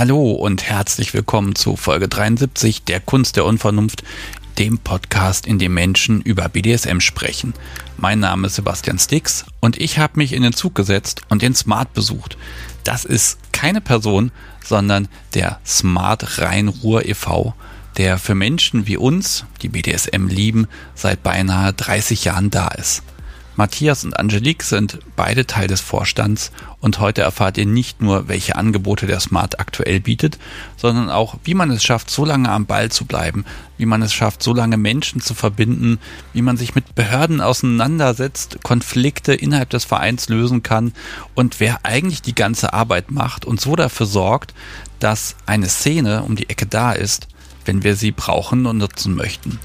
[0.00, 4.02] Hallo und herzlich willkommen zu Folge 73 der Kunst der Unvernunft,
[4.58, 7.52] dem Podcast, in dem Menschen über BDSM sprechen.
[7.98, 11.54] Mein Name ist Sebastian Stix und ich habe mich in den Zug gesetzt und den
[11.54, 12.38] Smart besucht.
[12.82, 14.32] Das ist keine Person,
[14.64, 17.54] sondern der Smart Rhein-Ruhr e.V.,
[17.98, 23.02] der für Menschen wie uns, die BDSM lieben, seit beinahe 30 Jahren da ist.
[23.60, 28.56] Matthias und Angelique sind beide Teil des Vorstands und heute erfahrt ihr nicht nur, welche
[28.56, 30.38] Angebote der Smart aktuell bietet,
[30.78, 33.44] sondern auch, wie man es schafft, so lange am Ball zu bleiben,
[33.76, 35.98] wie man es schafft, so lange Menschen zu verbinden,
[36.32, 40.94] wie man sich mit Behörden auseinandersetzt, Konflikte innerhalb des Vereins lösen kann
[41.34, 44.54] und wer eigentlich die ganze Arbeit macht und so dafür sorgt,
[45.00, 47.28] dass eine Szene um die Ecke da ist,
[47.66, 49.58] wenn wir sie brauchen und nutzen möchten.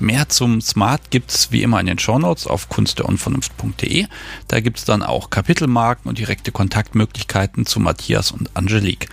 [0.00, 4.06] Mehr zum Smart gibt's wie immer in den Shownotes auf kunstderunvernunft.de.
[4.46, 9.08] Da gibt's dann auch Kapitelmarken und direkte Kontaktmöglichkeiten zu Matthias und Angelique.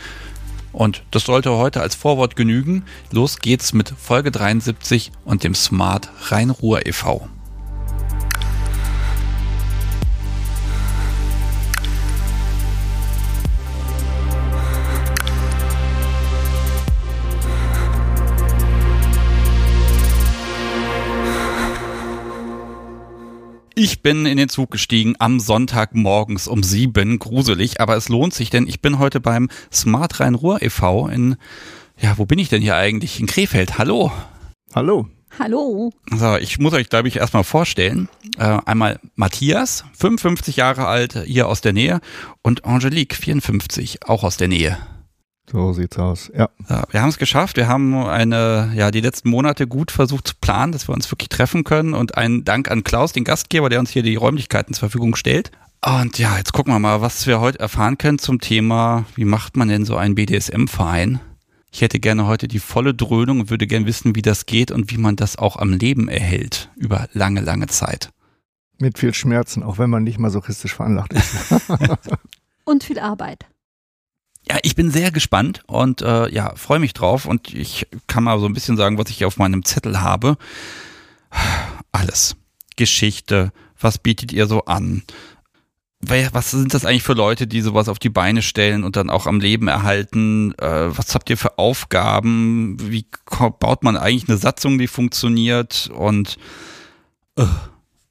[0.72, 2.84] Und das sollte heute als Vorwort genügen.
[3.12, 7.28] Los geht's mit Folge 73 und dem Smart Rhein-Ruhr e.V.
[23.78, 27.20] Ich bin in den Zug gestiegen am Sonntag morgens um sieben.
[27.20, 31.10] Gruselig, aber es lohnt sich, denn ich bin heute beim Smart Rhein-Ruhr e.V.
[31.10, 31.36] in,
[32.00, 33.20] ja, wo bin ich denn hier eigentlich?
[33.20, 33.78] In Krefeld.
[33.78, 34.14] Hallo.
[34.74, 35.10] Hallo.
[35.38, 35.92] Hallo.
[36.10, 38.08] So, ich muss euch, glaube ich, erstmal vorstellen.
[38.38, 42.00] Äh, einmal Matthias, 55 Jahre alt, hier aus der Nähe,
[42.42, 44.78] und Angelique, 54, auch aus der Nähe.
[45.52, 46.50] So sieht's aus, ja.
[46.70, 47.58] ja wir haben es geschafft.
[47.58, 51.30] Wir haben eine, ja, die letzten Monate gut versucht zu planen, dass wir uns wirklich
[51.30, 51.94] treffen können.
[51.94, 55.52] Und ein Dank an Klaus, den Gastgeber, der uns hier die Räumlichkeiten zur Verfügung stellt.
[55.86, 59.56] Und ja, jetzt gucken wir mal, was wir heute erfahren können zum Thema, wie macht
[59.56, 61.20] man denn so einen BDSM-Verein?
[61.72, 64.90] Ich hätte gerne heute die volle Dröhnung und würde gerne wissen, wie das geht und
[64.90, 68.10] wie man das auch am Leben erhält über lange, lange Zeit.
[68.80, 71.36] Mit viel Schmerzen, auch wenn man nicht masochistisch veranlagt ist.
[72.64, 73.46] und viel Arbeit.
[74.48, 78.40] Ja, ich bin sehr gespannt und äh, ja, freue mich drauf und ich kann mal
[78.40, 80.38] so ein bisschen sagen, was ich auf meinem Zettel habe.
[81.92, 82.36] Alles.
[82.76, 85.04] Geschichte, was bietet ihr so an?
[86.02, 89.26] Was sind das eigentlich für Leute, die sowas auf die Beine stellen und dann auch
[89.26, 90.54] am Leben erhalten?
[90.60, 92.78] Äh, was habt ihr für Aufgaben?
[92.80, 93.08] Wie
[93.60, 95.90] baut man eigentlich eine Satzung, die funktioniert?
[95.96, 96.38] Und
[97.40, 97.48] uh,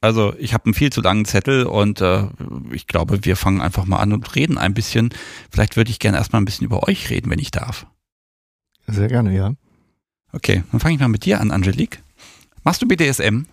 [0.05, 2.27] also ich habe einen viel zu langen Zettel und äh,
[2.71, 5.09] ich glaube, wir fangen einfach mal an und reden ein bisschen.
[5.51, 7.87] Vielleicht würde ich gerne erstmal ein bisschen über euch reden, wenn ich darf.
[8.87, 9.53] Sehr gerne, ja.
[10.31, 11.99] Okay, dann fange ich mal mit dir an, Angelique.
[12.63, 13.45] Machst du BDSM?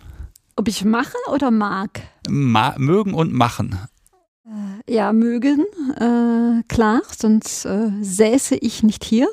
[0.56, 2.02] Ob ich mache oder mag?
[2.28, 3.78] Ma mögen und machen.
[4.44, 5.64] Äh, ja, mögen,
[5.96, 9.28] äh, klar, sonst äh, säße ich nicht hier.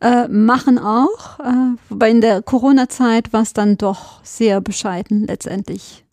[0.00, 6.04] Äh, machen auch, äh, wobei in der Corona-Zeit war es dann doch sehr bescheiden letztendlich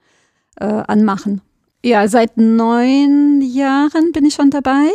[0.59, 1.41] äh, anmachen.
[1.83, 4.89] Ja, seit neun Jahren bin ich schon dabei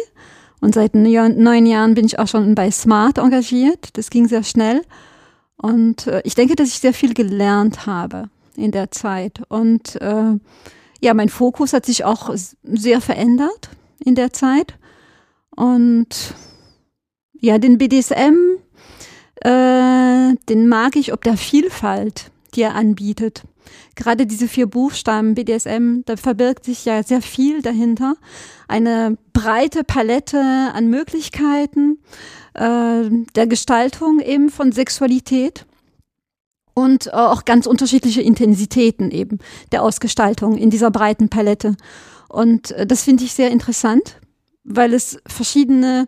[0.60, 3.96] und seit neun Jahren bin ich auch schon bei Smart engagiert.
[3.96, 4.82] Das ging sehr schnell
[5.56, 10.38] und äh, ich denke, dass ich sehr viel gelernt habe in der Zeit und äh,
[11.00, 12.30] ja, mein Fokus hat sich auch
[12.62, 14.74] sehr verändert in der Zeit
[15.56, 16.34] und
[17.40, 18.36] ja, den BDSM,
[19.40, 23.44] äh, den mag ich ob der Vielfalt, die er anbietet
[23.94, 28.14] gerade diese vier Buchstaben BDSM, da verbirgt sich ja sehr viel dahinter.
[28.68, 31.98] Eine breite Palette an Möglichkeiten
[32.54, 35.66] äh, der Gestaltung eben von Sexualität
[36.74, 39.38] und äh, auch ganz unterschiedliche Intensitäten eben
[39.72, 41.76] der Ausgestaltung in dieser breiten Palette.
[42.28, 44.20] Und äh, das finde ich sehr interessant,
[44.64, 46.06] weil es verschiedene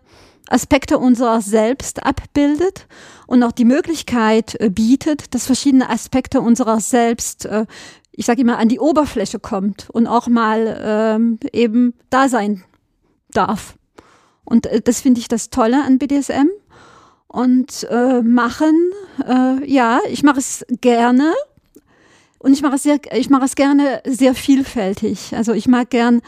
[0.49, 2.87] Aspekte unserer selbst abbildet
[3.27, 7.67] und auch die Möglichkeit äh, bietet, dass verschiedene Aspekte unserer selbst, äh,
[8.13, 12.63] ich sage immer, an die Oberfläche kommt und auch mal ähm, eben da sein
[13.31, 13.77] darf.
[14.45, 16.49] Und äh, das finde ich das Tolle an BDSM.
[17.27, 18.93] Und äh, machen,
[19.27, 21.33] äh, ja, ich mache es gerne.
[22.39, 25.35] Und ich mache es sehr, ich mache es gerne sehr vielfältig.
[25.35, 26.21] Also ich mag gern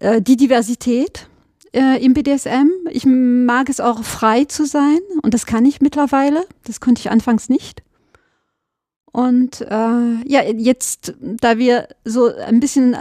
[0.00, 1.29] äh, die Diversität
[1.72, 2.70] äh, im BDSM.
[2.90, 6.44] Ich mag es auch frei zu sein und das kann ich mittlerweile.
[6.64, 7.82] Das konnte ich anfangs nicht.
[9.12, 9.66] Und äh,
[10.24, 12.96] ja, jetzt, da wir so ein bisschen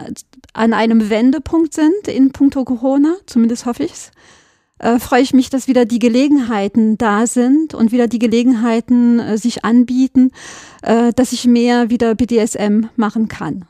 [0.54, 4.12] an einem Wendepunkt sind in puncto Corona, zumindest hoffe ich's,
[4.80, 9.38] äh, freue ich mich, dass wieder die Gelegenheiten da sind und wieder die Gelegenheiten äh,
[9.38, 10.32] sich anbieten,
[10.82, 13.66] äh, dass ich mehr wieder BDSM machen kann.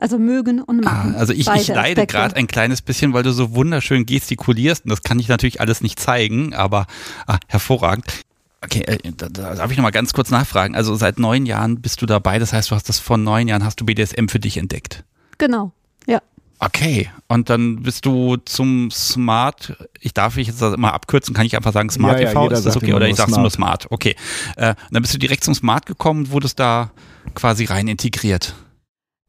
[0.00, 1.14] Also mögen und machen.
[1.16, 4.90] Ah, also ich, ich leide gerade ein kleines bisschen, weil du so wunderschön gestikulierst und
[4.90, 6.86] das kann ich natürlich alles nicht zeigen, aber
[7.26, 8.22] ah, hervorragend.
[8.62, 10.76] Okay, äh, da, da darf ich nochmal ganz kurz nachfragen.
[10.76, 13.64] Also seit neun Jahren bist du dabei, das heißt, du hast das vor neun Jahren,
[13.64, 15.02] hast du BDSM für dich entdeckt.
[15.36, 15.72] Genau,
[16.06, 16.22] ja.
[16.60, 21.56] Okay, und dann bist du zum Smart, ich darf mich jetzt mal abkürzen, kann ich
[21.56, 22.94] einfach sagen Smart ja, TV, ja, ist das okay?
[22.94, 24.14] Oder ich sag's nur Smart, okay.
[24.56, 26.92] Äh, dann bist du direkt zum Smart gekommen und wurdest da
[27.34, 28.54] quasi rein integriert.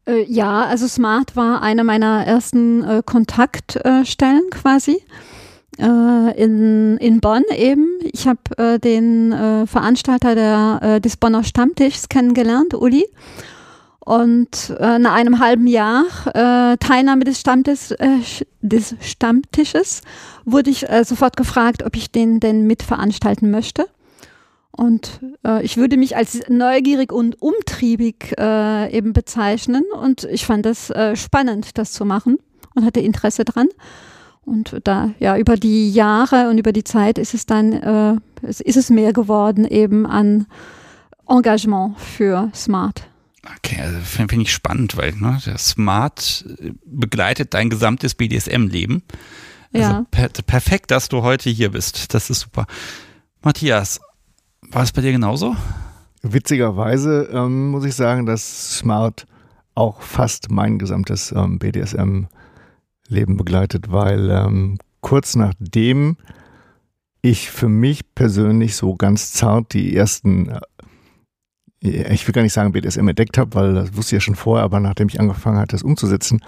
[0.06, 5.02] Äh, ja, also Smart war eine meiner ersten äh, Kontaktstellen quasi
[5.78, 7.86] äh, in, in Bonn eben.
[8.12, 13.06] Ich habe äh, den äh, Veranstalter der, äh, des Bonner Stammtischs kennengelernt, Uli.
[14.00, 16.04] Und äh, nach einem halben Jahr
[16.34, 17.94] äh, Teilnahme des, Stammtisch,
[18.60, 20.00] des Stammtisches
[20.44, 23.86] wurde ich sofort gefragt, ob ich den denn mitveranstalten möchte.
[24.80, 29.84] Und äh, ich würde mich als neugierig und umtriebig äh, eben bezeichnen.
[29.92, 32.38] Und ich fand das äh, spannend, das zu machen
[32.74, 33.68] und hatte Interesse dran.
[34.46, 38.78] Und da, ja, über die Jahre und über die Zeit ist es dann, äh, ist
[38.78, 40.46] es mehr geworden eben an
[41.28, 43.02] Engagement für Smart.
[43.58, 46.42] Okay, also finde find ich spannend, weil ne, der Smart
[46.86, 49.02] begleitet dein gesamtes BDSM-Leben.
[49.74, 50.06] Also Ja.
[50.10, 52.14] per perfekt, dass du heute hier bist.
[52.14, 52.66] Das ist super.
[53.42, 54.00] Matthias,
[54.70, 55.56] war es bei dir genauso?
[56.22, 59.26] Witzigerweise ähm, muss ich sagen, dass Smart
[59.74, 66.16] auch fast mein gesamtes ähm, BDSM-Leben begleitet, weil ähm, kurz nachdem
[67.22, 70.50] ich für mich persönlich so ganz zart die ersten,
[71.82, 74.36] äh, ich will gar nicht sagen BDSM entdeckt habe, weil das wusste ich ja schon
[74.36, 76.40] vorher, aber nachdem ich angefangen hatte, das umzusetzen,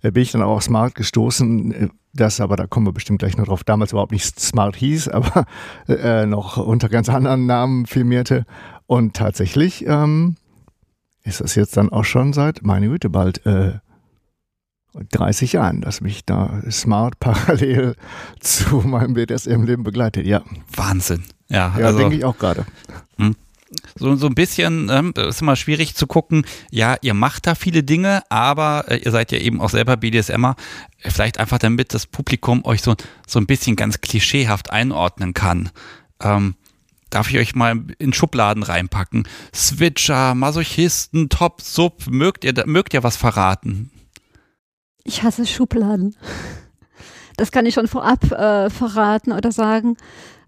[0.00, 1.72] bin ich dann auch auf Smart gestoßen.
[1.72, 5.08] Äh, Das aber, da kommen wir bestimmt gleich noch drauf, damals überhaupt nicht Smart hieß,
[5.10, 5.44] aber
[5.88, 8.46] äh, noch unter ganz anderen Namen firmierte.
[8.86, 10.36] Und tatsächlich ähm,
[11.24, 13.74] ist das jetzt dann auch schon seit, meine Güte, bald äh,
[15.12, 17.96] 30 Jahren, dass mich da Smart parallel
[18.40, 20.26] zu meinem BDSM-Leben begleitet.
[20.26, 20.42] Ja,
[20.74, 21.24] Wahnsinn.
[21.48, 22.64] Ja, ja also denke ich auch gerade.
[23.96, 27.82] So, so ein bisschen, ähm, ist immer schwierig zu gucken, ja, ihr macht da viele
[27.82, 30.56] Dinge, aber äh, ihr seid ja eben auch selber BDSMer,
[30.98, 32.94] vielleicht einfach damit das Publikum euch so,
[33.26, 35.70] so ein bisschen ganz klischeehaft einordnen kann.
[36.20, 36.54] Ähm,
[37.10, 39.28] darf ich euch mal in Schubladen reinpacken?
[39.54, 43.90] Switcher, Masochisten, Top, Sub, mögt ihr, mögt ihr was verraten?
[45.04, 46.16] Ich hasse Schubladen.
[47.36, 49.96] Das kann ich schon vorab äh, verraten oder sagen,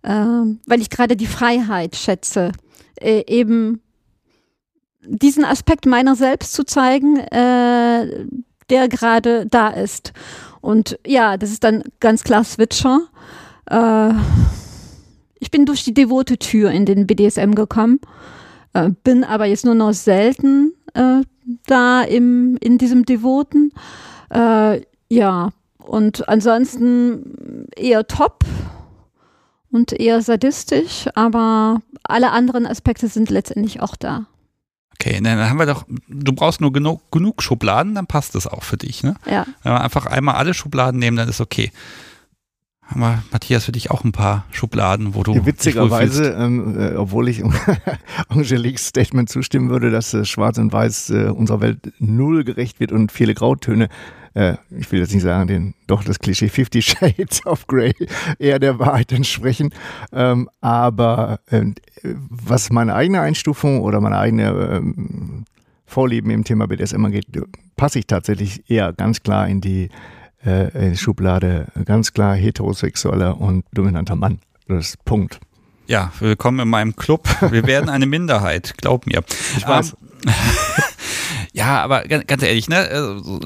[0.02, 2.52] ähm, weil ich gerade die Freiheit schätze,
[3.00, 3.82] äh, eben
[5.04, 8.26] diesen Aspekt meiner selbst zu zeigen, äh,
[8.70, 10.12] der gerade da ist.
[10.60, 13.00] Und ja, das ist dann ganz klar Switcher.
[13.70, 14.12] Äh,
[15.38, 18.00] ich bin durch die devote Tür in den BDSM gekommen,
[18.74, 21.22] äh, bin aber jetzt nur noch selten äh,
[21.66, 23.72] da im, in diesem Devoten.
[24.30, 28.44] Äh, ja, und ansonsten eher top
[29.70, 34.26] und eher sadistisch, aber alle anderen Aspekte sind letztendlich auch da.
[35.00, 38.64] Okay, dann haben wir doch, du brauchst nur genug, genug Schubladen, dann passt das auch
[38.64, 39.14] für dich, ne?
[39.30, 39.46] Ja.
[39.62, 41.70] Wenn wir einfach einmal alle Schubladen nehmen, dann ist okay.
[42.82, 45.34] Haben wir, Matthias, für dich auch ein paar Schubladen, wo du.
[45.34, 47.44] Ja, witzigerweise, ähm, äh, obwohl ich
[48.28, 52.90] Angeliques Statement zustimmen würde, dass äh, Schwarz und Weiß äh, unserer Welt null gerecht wird
[52.90, 53.90] und viele Grautöne,
[54.34, 57.92] äh, ich will jetzt nicht sagen, den, doch das Klischee 50 Shades of Grey
[58.38, 59.70] eher der Wahrheit entsprechen.
[60.12, 65.44] Ähm, aber ähm, was meine eigene Einstufung oder meine eigene ähm,
[65.86, 67.26] Vorlieben im Thema BDSM angeht,
[67.76, 69.88] passe ich tatsächlich eher ganz klar in die
[70.44, 74.38] äh, Schublade, ganz klar heterosexueller und dominanter Mann.
[74.68, 75.40] Das ist Punkt.
[75.86, 77.26] Ja, willkommen in meinem Club.
[77.50, 79.24] Wir werden eine Minderheit, glaub mir.
[79.56, 79.96] Ich weiß.
[80.26, 80.32] Ähm,
[81.52, 83.40] ja, aber ganz ehrlich, ne, also,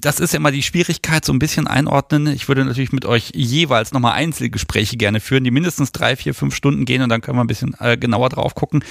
[0.00, 2.26] das ist ja immer die Schwierigkeit, so ein bisschen einordnen.
[2.26, 6.54] Ich würde natürlich mit euch jeweils nochmal Einzelgespräche gerne führen, die mindestens drei, vier, fünf
[6.54, 8.84] Stunden gehen und dann können wir ein bisschen äh, genauer drauf gucken.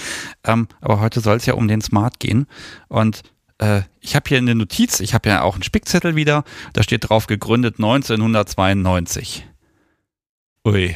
[0.44, 2.48] Ähm, aber heute soll es ja um den Smart gehen.
[2.88, 3.24] Und
[3.58, 6.44] äh, ich habe hier eine Notiz, ich habe ja auch einen Spickzettel wieder,
[6.74, 9.48] da steht drauf gegründet 1992.
[10.66, 10.96] Ui,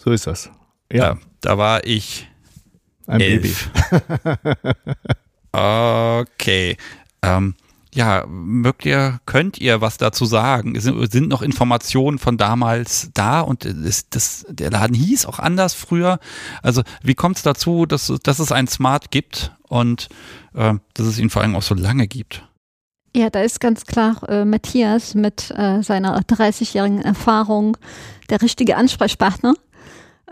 [0.00, 0.50] So ist das.
[0.88, 2.28] da, Ja, da war ich
[3.06, 3.70] ein elf.
[5.54, 6.76] okay.
[7.22, 7.54] Ähm,
[7.94, 10.78] ja, mögt ihr, könnt ihr was dazu sagen?
[10.80, 15.74] Sind, sind noch Informationen von damals da und ist das, der Laden hieß auch anders
[15.74, 16.18] früher?
[16.62, 20.08] Also wie kommt es dazu, dass, dass es ein Smart gibt und
[20.54, 22.42] äh, dass es ihn vor allem auch so lange gibt?
[23.16, 27.76] Ja, da ist ganz klar äh, Matthias mit äh, seiner 30-jährigen Erfahrung
[28.28, 29.54] der richtige Ansprechpartner.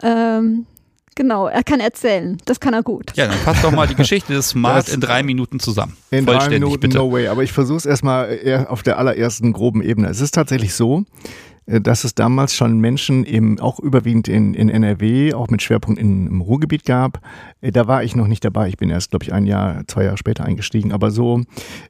[0.03, 0.67] Ähm,
[1.15, 2.39] Genau, er kann erzählen.
[2.47, 3.13] Das kann er gut.
[3.17, 5.97] Ja, dann fasst doch mal die Geschichte des Smart in drei Minuten zusammen.
[6.11, 6.97] In drei Minuten, bitte.
[6.99, 7.29] no way.
[7.29, 10.09] Aber ich versuche es erstmal auf der allerersten groben Ebene.
[10.09, 11.05] Es ist tatsächlich so,
[11.67, 16.01] äh, dass es damals schon Menschen eben auch überwiegend in, in NRW, auch mit Schwerpunkt
[16.01, 17.21] in, im Ruhrgebiet gab.
[17.61, 18.69] Äh, da war ich noch nicht dabei.
[18.69, 20.93] Ich bin erst, glaube ich, ein Jahr, zwei Jahre später eingestiegen.
[20.93, 21.43] Aber so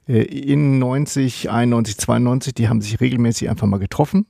[0.07, 4.27] äh, in 90, 91, 92, die haben sich regelmäßig einfach mal getroffen.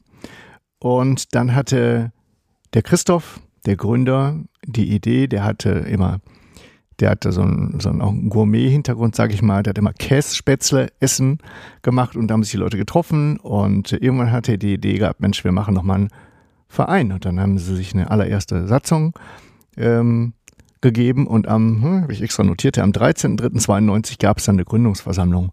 [0.80, 2.12] Und dann hatte
[2.74, 6.20] der Christoph, der Gründer, die Idee, der hatte immer
[7.00, 9.64] der hatte so einen, so einen Gourmet-Hintergrund, sage ich mal.
[9.64, 11.40] Der hat immer Kässpätzle essen
[11.82, 15.20] gemacht und da haben sich die Leute getroffen und irgendwann hatte er die Idee gehabt,
[15.20, 16.10] Mensch, wir machen nochmal einen
[16.68, 17.12] Verein.
[17.12, 19.14] Und dann haben sie sich eine allererste Satzung
[19.76, 20.34] ähm,
[20.82, 25.52] gegeben und am, hm, habe ich extra notiert, am 13.03.92 gab es dann eine Gründungsversammlung.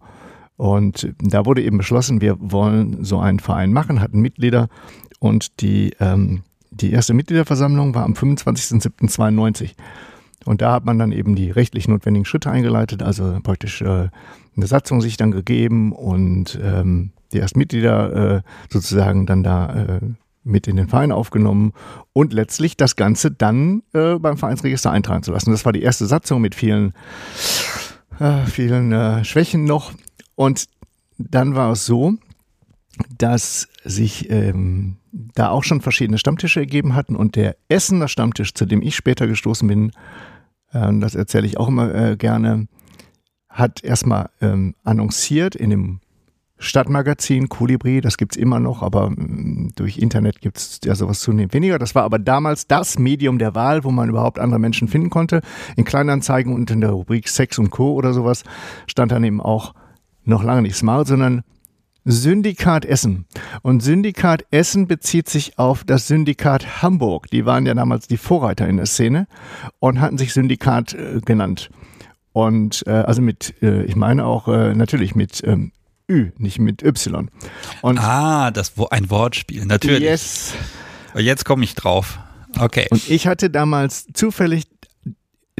[0.57, 4.67] Und da wurde eben beschlossen, wir wollen so einen Verein machen, hatten Mitglieder
[5.19, 9.71] und die, ähm, die erste Mitgliederversammlung war am 25.07.92.
[10.45, 14.09] Und da hat man dann eben die rechtlich notwendigen Schritte eingeleitet, also praktisch äh,
[14.55, 19.99] eine Satzung sich dann gegeben und ähm, die ersten Mitglieder äh, sozusagen dann da äh,
[20.43, 21.73] mit in den Verein aufgenommen
[22.13, 25.51] und letztlich das Ganze dann äh, beim Vereinsregister eintragen zu lassen.
[25.51, 26.93] Das war die erste Satzung mit vielen,
[28.19, 29.93] äh, vielen äh, Schwächen noch.
[30.35, 30.65] Und
[31.19, 32.15] dann war es so,
[33.15, 38.65] dass sich ähm, da auch schon verschiedene Stammtische ergeben hatten und der Essener Stammtisch, zu
[38.65, 39.91] dem ich später gestoßen bin,
[40.71, 42.67] äh, das erzähle ich auch immer äh, gerne,
[43.49, 45.99] hat erstmal ähm, annonciert in dem
[46.57, 51.79] Stadtmagazin Kolibri, das gibt's immer noch, aber ähm, durch Internet gibt's ja sowas zunehmend weniger.
[51.79, 55.41] Das war aber damals das Medium der Wahl, wo man überhaupt andere Menschen finden konnte.
[55.75, 57.93] In Kleinanzeigen und in der Rubrik Sex und Co.
[57.93, 58.43] oder sowas
[58.85, 59.73] stand dann eben auch
[60.23, 61.41] noch lange nicht Smart, sondern
[62.03, 63.25] Syndikat Essen.
[63.61, 67.29] Und Syndikat Essen bezieht sich auf das Syndikat Hamburg.
[67.29, 69.27] Die waren ja damals die Vorreiter in der Szene
[69.79, 71.69] und hatten sich Syndikat äh, genannt.
[72.33, 75.71] Und äh, also mit, äh, ich meine auch äh, natürlich mit ähm,
[76.09, 77.29] Ü, nicht mit Y.
[77.81, 80.01] Und ah, das ein Wortspiel, natürlich.
[80.01, 80.53] Yes.
[81.15, 82.19] Jetzt komme ich drauf.
[82.59, 82.87] Okay.
[82.89, 84.63] Und ich hatte damals zufällig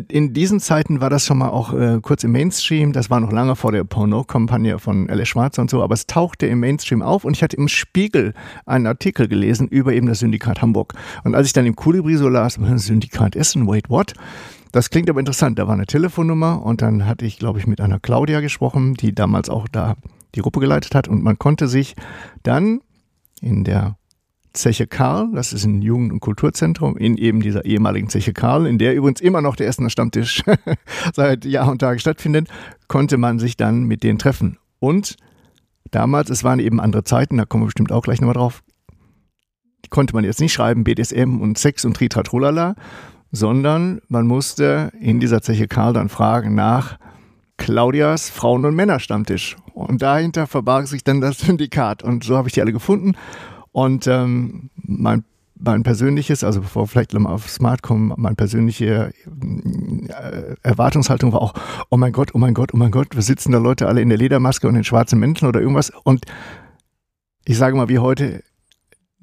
[0.10, 2.94] in diesen Zeiten war das schon mal auch äh, kurz im Mainstream.
[2.94, 5.26] Das war noch lange vor der Porno-Kampagne von L.A.
[5.26, 8.34] Schwarzer und so, aber es tauchte im Mainstream auf und ich hatte im Spiegel
[8.66, 10.94] einen Artikel gelesen über eben das Syndikat Hamburg.
[11.24, 14.14] Und als ich dann im Kolibri so las, Syndikat Essen, wait, what?
[14.72, 15.60] Das klingt aber interessant.
[15.60, 19.14] Da war eine Telefonnummer und dann hatte ich, glaube ich, mit einer Claudia gesprochen, die
[19.14, 19.96] damals auch da
[20.36, 21.96] die Gruppe geleitet hat und man konnte sich
[22.44, 22.80] dann
[23.42, 23.98] in der
[24.54, 28.78] Zeche Karl, das ist ein Jugend- und Kulturzentrum in eben dieser ehemaligen Zeche Karl, in
[28.78, 30.44] der übrigens immer noch der Essener Stammtisch
[31.14, 32.50] seit Jahr und Tag stattfindet,
[32.88, 34.58] konnte man sich dann mit denen treffen.
[34.80, 35.16] Und
[35.92, 38.62] damals, es waren eben andere Zeiten, da kommen wir bestimmt auch gleich nochmal drauf,
[39.90, 42.76] konnte man jetzt nicht schreiben BDSM und Sex und Tritratrolala,
[43.32, 46.98] sondern man musste in dieser Zeche Karl dann fragen nach
[47.58, 49.56] Claudias Frauen- und Männerstammtisch.
[49.74, 52.04] Und dahinter verbarg sich dann das Syndikat.
[52.04, 53.14] Und so habe ich die alle gefunden
[53.72, 55.24] und ähm, mein,
[55.56, 59.14] mein persönliches, also bevor wir vielleicht mal auf Smart kommen, mein persönliche
[60.10, 61.54] äh, Erwartungshaltung war auch,
[61.90, 64.10] oh mein Gott, oh mein Gott, oh mein Gott, wir sitzen da Leute alle in
[64.10, 65.92] der Ledermaske und in schwarzen Mänteln oder irgendwas.
[66.04, 66.26] Und
[67.46, 68.44] ich sage mal, wie heute,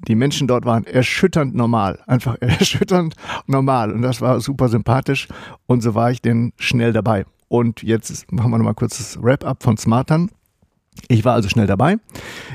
[0.07, 3.15] die Menschen dort waren erschütternd normal, einfach erschütternd
[3.47, 3.91] normal.
[3.91, 5.27] Und das war super sympathisch.
[5.67, 7.25] Und so war ich denn schnell dabei.
[7.49, 10.29] Und jetzt machen wir nochmal kurz das Wrap-up von Smartern.
[11.07, 11.97] Ich war also schnell dabei.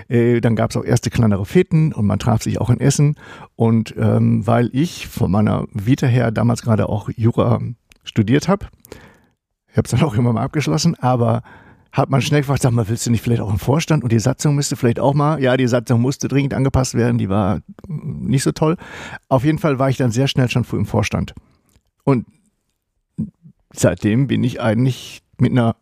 [0.08, 3.16] Äh, dann gab es auch erste kleinere Feten und man traf sich auch in Essen.
[3.56, 7.60] Und ähm, weil ich von meiner Vita her damals gerade auch Jura
[8.04, 8.66] studiert habe,
[9.70, 11.42] ich habe es dann auch immer mal abgeschlossen, aber
[11.90, 14.02] hat man schnell gefragt, sag mal, willst du nicht vielleicht auch im Vorstand?
[14.02, 17.28] Und die Satzung müsste vielleicht auch mal, ja, die Satzung musste dringend angepasst werden, die
[17.28, 18.76] war nicht so toll.
[19.28, 21.34] Auf jeden Fall war ich dann sehr schnell schon früh im Vorstand.
[22.02, 22.26] Und
[23.72, 25.76] seitdem bin ich eigentlich mit einer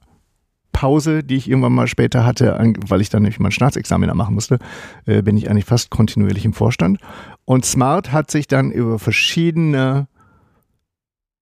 [0.72, 4.58] Pause, die ich irgendwann mal später hatte, weil ich dann nämlich mein Staatsexamen machen musste,
[5.06, 6.98] äh, bin ich eigentlich fast kontinuierlich im Vorstand.
[7.44, 10.08] Und Smart hat sich dann über verschiedene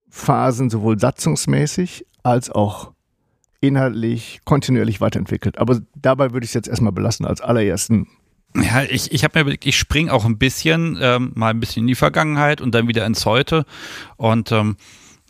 [0.08, 2.92] Phasen sowohl satzungsmäßig als auch
[3.60, 5.58] inhaltlich kontinuierlich weiterentwickelt.
[5.58, 8.06] Aber dabei würde ich es jetzt erstmal belassen als allerersten
[8.56, 11.86] ja, ich, ich habe mir ich springe auch ein bisschen, ähm, mal ein bisschen in
[11.86, 13.64] die Vergangenheit und dann wieder ins Heute.
[14.16, 14.76] Und ähm,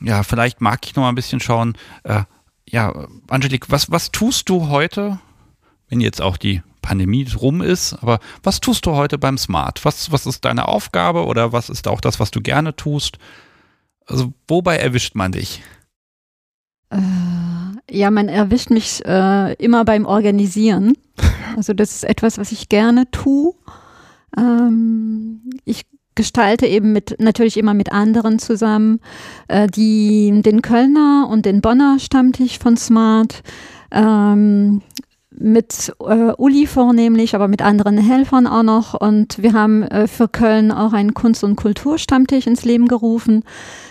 [0.00, 2.22] ja, vielleicht mag ich noch mal ein bisschen schauen, äh,
[2.68, 5.18] ja, Angelique, was, was tust du heute,
[5.88, 9.84] wenn jetzt auch die Pandemie rum ist, aber was tust du heute beim Smart?
[9.84, 13.18] Was, was ist deine Aufgabe oder was ist auch das, was du gerne tust?
[14.06, 15.62] Also, wobei erwischt man dich?
[16.90, 16.98] Äh,
[17.90, 20.94] ja, man erwischt mich äh, immer beim Organisieren.
[21.56, 23.52] Also, das ist etwas, was ich gerne tue.
[24.38, 29.00] Ähm, ich gestalte eben mit natürlich immer mit anderen zusammen,
[29.48, 33.42] äh, die den Kölner und den Bonner Stammtisch von Smart.
[33.92, 34.82] Ähm,
[35.40, 38.94] mit äh, Uli vornehmlich, aber mit anderen Helfern auch noch.
[38.94, 43.42] Und wir haben äh, für Köln auch einen Kunst- und Kulturstammtisch ins Leben gerufen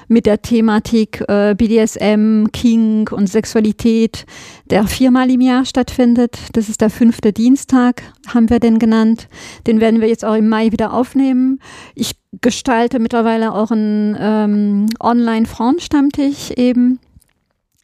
[0.08, 4.26] mit der Thematik äh, BDSM, King und Sexualität,
[4.70, 6.38] der viermal im Jahr stattfindet.
[6.54, 9.28] Das ist der fünfte Dienstag, haben wir den genannt.
[9.66, 11.60] Den werden wir jetzt auch im Mai wieder aufnehmen.
[11.96, 17.00] Ich gestalte mittlerweile auch einen ähm, Online-Frauenstammtisch eben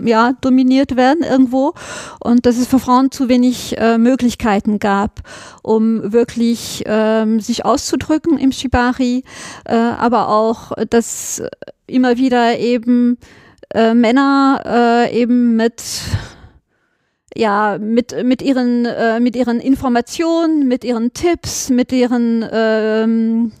[0.00, 1.74] ja, dominiert werden irgendwo.
[2.20, 5.20] Und dass es für Frauen zu wenig äh, Möglichkeiten gab,
[5.62, 9.24] um wirklich ähm, sich auszudrücken im Shibari,
[9.64, 11.42] äh, aber auch, dass
[11.86, 13.18] immer wieder eben
[13.74, 15.82] äh, Männer äh, eben mit
[17.36, 23.52] ja, mit, mit, ihren, äh, mit ihren Informationen, mit ihren Tipps, mit ihren, ähm,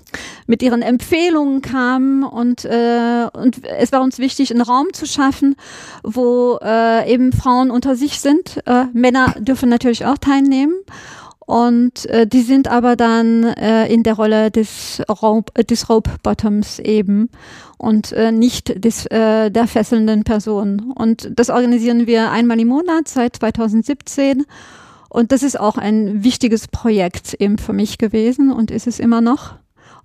[0.46, 5.56] mit ihren Empfehlungen kamen und, äh, und es war uns wichtig, einen Raum zu schaffen,
[6.02, 8.60] wo äh, eben Frauen unter sich sind.
[8.66, 10.74] Äh, Männer dürfen natürlich auch teilnehmen
[11.46, 16.10] und äh, die sind aber dann äh, in der Rolle des Rope, äh, des Rope
[16.24, 17.30] Bottoms eben
[17.78, 20.92] und äh, nicht des, äh, der fesselnden Person.
[20.92, 24.44] Und das organisieren wir einmal im Monat seit 2017.
[25.08, 29.20] Und das ist auch ein wichtiges Projekt eben für mich gewesen und ist es immer
[29.20, 29.54] noch.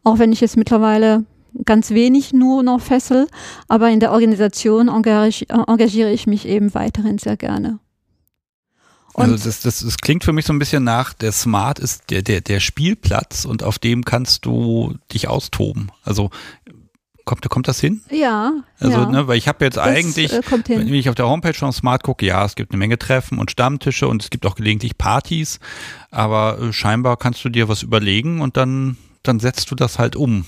[0.03, 1.25] Auch wenn ich jetzt mittlerweile
[1.65, 3.27] ganz wenig nur noch fessel,
[3.67, 7.79] aber in der Organisation engagiere ich mich eben weiterhin sehr gerne.
[9.13, 12.09] Und also das, das, das klingt für mich so ein bisschen nach, der Smart ist
[12.09, 15.91] der, der, der Spielplatz und auf dem kannst du dich austoben.
[16.03, 16.29] Also
[17.25, 18.01] kommt, kommt das hin?
[18.09, 18.53] Ja.
[18.79, 19.05] Also, ja.
[19.09, 22.03] ne, weil ich habe jetzt das, eigentlich, äh, wenn ich auf der Homepage von Smart
[22.03, 25.59] gucke, ja, es gibt eine Menge Treffen und Stammtische und es gibt auch gelegentlich Partys,
[26.09, 30.15] aber äh, scheinbar kannst du dir was überlegen und dann, dann setzt du das halt
[30.15, 30.45] um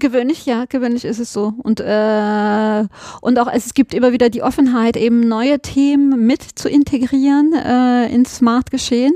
[0.00, 1.52] Gewöhnlich, ja, gewöhnlich ist es so.
[1.58, 2.84] Und, äh,
[3.20, 8.12] und auch es gibt immer wieder die Offenheit, eben neue Themen mit zu integrieren äh,
[8.12, 9.12] ins Smart-Geschehen.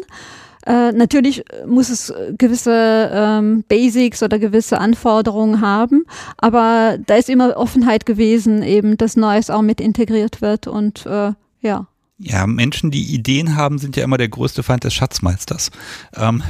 [0.67, 6.05] Äh, natürlich muss es gewisse ähm, Basics oder gewisse Anforderungen haben,
[6.39, 11.33] aber da ist immer Offenheit gewesen, eben, dass Neues auch mit integriert wird und äh,
[11.61, 11.87] ja.
[12.19, 15.71] Ja, Menschen, die Ideen haben, sind ja immer der größte Feind des Schatzmeisters.
[16.15, 16.43] Ähm.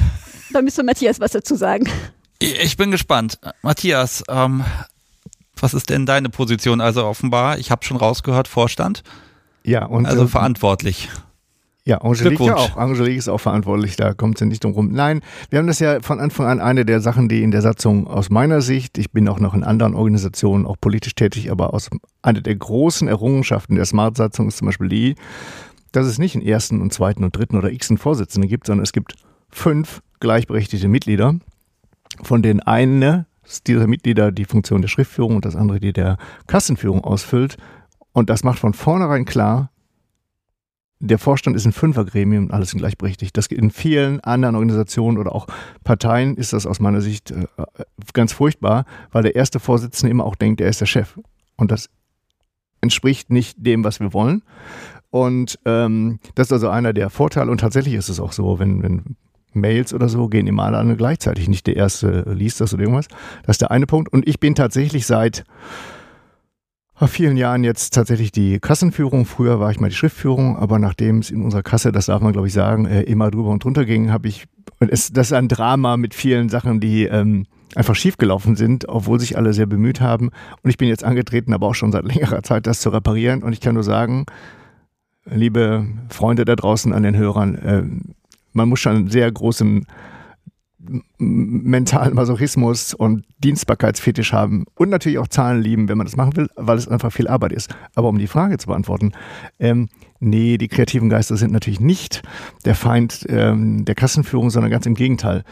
[0.53, 1.89] Da müsste Matthias was dazu sagen.
[2.39, 3.39] Ich bin gespannt.
[3.61, 4.63] Matthias, ähm,
[5.59, 6.81] was ist denn deine Position?
[6.81, 9.03] Also offenbar, ich habe schon rausgehört, Vorstand.
[9.63, 11.09] Ja, und also äh, verantwortlich.
[11.87, 12.77] Ja, Angelique ja auch.
[12.77, 14.91] Angelique ist auch verantwortlich, da kommt sie nicht drum rum.
[14.91, 15.21] Nein,
[15.51, 18.31] wir haben das ja von Anfang an eine der Sachen, die in der Satzung aus
[18.31, 21.91] meiner Sicht, ich bin auch noch in anderen Organisationen auch politisch tätig, aber aus
[22.23, 25.15] einer der großen Errungenschaften der Smart-Satzung ist zum Beispiel die,
[25.91, 28.91] dass es nicht einen ersten und zweiten und dritten oder x Vorsitzenden gibt, sondern es
[28.91, 29.13] gibt
[29.49, 31.35] fünf gleichberechtigte Mitglieder
[32.23, 33.25] von denen eine
[33.67, 37.57] dieser Mitglieder die Funktion der Schriftführung und das andere die der Kassenführung ausfüllt.
[38.11, 39.71] Und das macht von vornherein klar,
[40.99, 43.35] der Vorstand ist ein Fünfergremium, alles sind gleichberechtigt.
[43.35, 45.47] Das in vielen anderen Organisationen oder auch
[45.83, 47.45] Parteien ist das aus meiner Sicht äh,
[48.13, 51.19] ganz furchtbar, weil der erste Vorsitzende immer auch denkt, er ist der Chef.
[51.57, 51.89] Und das
[52.81, 54.43] entspricht nicht dem, was wir wollen.
[55.09, 57.51] Und ähm, das ist also einer der Vorteile.
[57.51, 59.15] Und tatsächlich ist es auch so, wenn, wenn
[59.55, 61.47] Mails oder so gehen immer alle gleichzeitig.
[61.47, 63.07] Nicht der erste liest das oder irgendwas.
[63.45, 64.11] Das ist der eine Punkt.
[64.11, 65.43] Und ich bin tatsächlich seit
[66.97, 69.25] vor vielen Jahren jetzt tatsächlich die Kassenführung.
[69.25, 72.31] Früher war ich mal die Schriftführung, aber nachdem es in unserer Kasse, das darf man
[72.31, 74.45] glaube ich sagen, äh, immer drüber und drunter ging, habe ich,
[74.79, 79.37] es, das ist ein Drama mit vielen Sachen, die ähm, einfach schiefgelaufen sind, obwohl sich
[79.37, 80.29] alle sehr bemüht haben.
[80.63, 83.43] Und ich bin jetzt angetreten, aber auch schon seit längerer Zeit, das zu reparieren.
[83.43, 84.25] Und ich kann nur sagen,
[85.25, 87.83] liebe Freunde da draußen an den Hörern, äh,
[88.55, 89.85] man muss schon einen sehr großen
[91.17, 96.47] mentalen Masochismus und Dienstbarkeitsfetisch haben und natürlich auch Zahlen lieben, wenn man das machen will,
[96.55, 97.73] weil es einfach viel Arbeit ist.
[97.95, 99.11] Aber um die Frage zu beantworten,
[99.59, 99.89] ähm,
[100.19, 102.21] nee, die kreativen Geister sind natürlich nicht
[102.65, 105.43] der Feind ähm, der Kassenführung, sondern ganz im Gegenteil.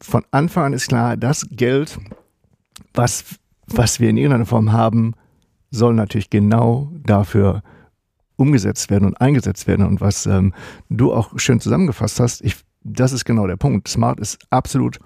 [0.00, 1.98] Von Anfang an ist klar, das Geld,
[2.94, 3.24] was,
[3.66, 5.14] was wir in irgendeiner Form haben,
[5.70, 7.62] soll natürlich genau dafür
[8.38, 9.86] umgesetzt werden und eingesetzt werden.
[9.86, 10.54] Und was ähm,
[10.88, 13.88] du auch schön zusammengefasst hast, ich das ist genau der Punkt.
[13.88, 14.98] Smart ist absolut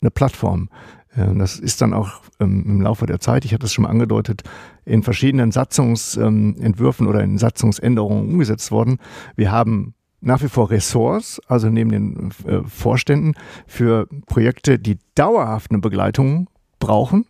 [0.00, 0.68] eine Plattform.
[1.16, 4.42] Das ist dann auch ähm, im Laufe der Zeit, ich hatte es schon mal angedeutet,
[4.84, 8.98] in verschiedenen Satzungsentwürfen oder in Satzungsänderungen umgesetzt worden.
[9.34, 13.34] Wir haben nach wie vor Ressorts, also neben den äh, Vorständen,
[13.66, 16.50] für Projekte, die dauerhaft eine Begleitung
[16.80, 17.24] brauchen.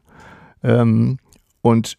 [0.65, 1.19] Ähm,
[1.61, 1.97] und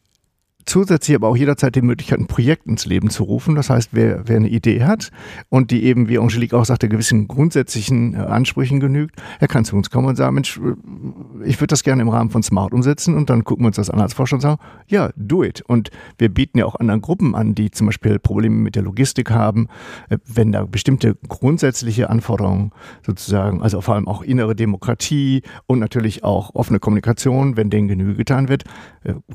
[0.68, 3.56] zusätzlich aber auch jederzeit die Möglichkeit, ein Projekt ins Leben zu rufen.
[3.56, 5.10] Das heißt, wer, wer eine Idee hat
[5.50, 9.76] und die eben, wie Angelique auch sagte, gewissen grundsätzlichen äh, Ansprüchen genügt, er kann zu
[9.76, 13.16] uns kommen und sagen, Mensch, äh, ich würde das gerne im Rahmen von Smart umsetzen
[13.16, 15.62] und dann gucken wir uns das an als Vorstand und sagen, ja, do it.
[15.62, 19.32] Und wir bieten ja auch anderen Gruppen an, die zum Beispiel Probleme mit der Logistik
[19.32, 19.68] haben,
[20.10, 22.72] äh, wenn da bestimmte grundsätzliche Anforderungen
[23.06, 28.16] sozusagen, also vor allem auch innere Demokratie und natürlich auch offene Kommunikation, wenn denen Genüge
[28.16, 28.66] getan wird,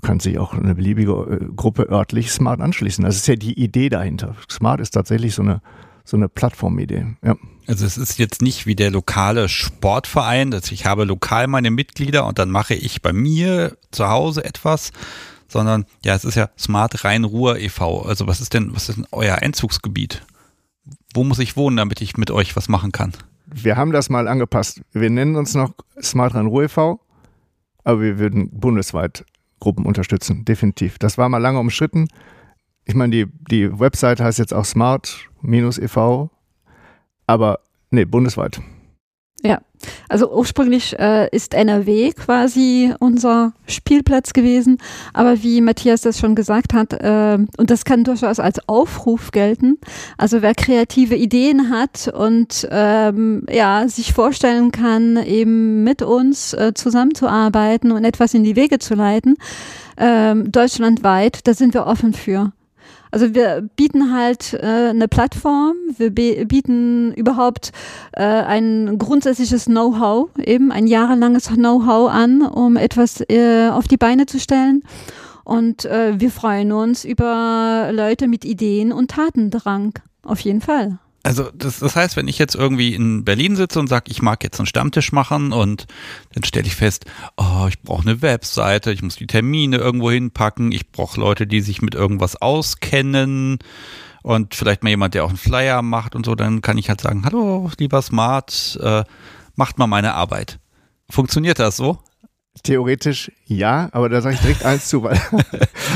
[0.03, 1.22] kann sich auch eine beliebige
[1.57, 3.05] Gruppe örtlich Smart anschließen.
[3.05, 4.37] Das ist ja die Idee dahinter.
[4.51, 5.63] Smart ist tatsächlich so eine,
[6.05, 7.07] so eine Plattformidee.
[7.25, 7.37] Ja.
[7.67, 12.27] Also es ist jetzt nicht wie der lokale Sportverein, dass ich habe lokal meine Mitglieder
[12.27, 14.91] und dann mache ich bei mir zu Hause etwas,
[15.47, 18.03] sondern ja, es ist ja Smart Rhein-Ruhr e.V.
[18.03, 20.27] Also was ist denn, was ist denn euer Einzugsgebiet?
[21.15, 23.13] Wo muss ich wohnen, damit ich mit euch was machen kann?
[23.47, 24.81] Wir haben das mal angepasst.
[24.93, 27.01] Wir nennen uns noch Smart Rhein-Ruhr e.V.,
[27.85, 29.25] aber wir würden bundesweit
[29.63, 30.99] Gruppen unterstützen, definitiv.
[30.99, 32.09] Das war mal lange umstritten.
[32.85, 36.29] Ich meine, die, die Website heißt jetzt auch smart-ev,
[37.29, 38.61] aber nee, bundesweit.
[39.45, 39.61] Ja,
[40.09, 44.79] also ursprünglich äh, ist NRW quasi unser Spielplatz gewesen,
[45.13, 49.79] aber wie Matthias das schon gesagt hat, äh, und das kann durchaus als Aufruf gelten,
[50.17, 56.73] also wer kreative Ideen hat und ähm, ja sich vorstellen kann, eben mit uns äh,
[56.75, 59.37] zusammenzuarbeiten und etwas in die Wege zu leiten,
[59.97, 62.53] äh, deutschlandweit, da sind wir offen für.
[63.13, 67.71] Also wir bieten halt äh, eine Plattform, wir bieten überhaupt
[68.13, 74.25] äh, ein grundsätzliches Know-how, eben ein jahrelanges Know-how an, um etwas äh, auf die Beine
[74.25, 74.83] zu stellen.
[75.45, 80.99] Und äh, wir freuen uns über Leute mit Ideen und Tatendrang, auf jeden Fall.
[81.25, 84.43] Also das, das heißt, wenn ich jetzt irgendwie in Berlin sitze und sage, ich mag
[84.43, 85.87] jetzt einen Stammtisch machen und
[86.35, 87.05] dann stelle ich fest,
[87.37, 91.61] oh, ich brauche eine Webseite, ich muss die Termine irgendwo hinpacken, ich brauche Leute, die
[91.61, 93.59] sich mit irgendwas auskennen
[94.23, 97.01] und vielleicht mal jemand, der auch einen Flyer macht und so, dann kann ich halt
[97.01, 99.05] sagen, hallo, lieber Smart, äh,
[99.55, 100.59] macht mal meine Arbeit.
[101.09, 101.99] Funktioniert das so?
[102.65, 105.17] Theoretisch ja, aber da sage ich direkt eins zu, weil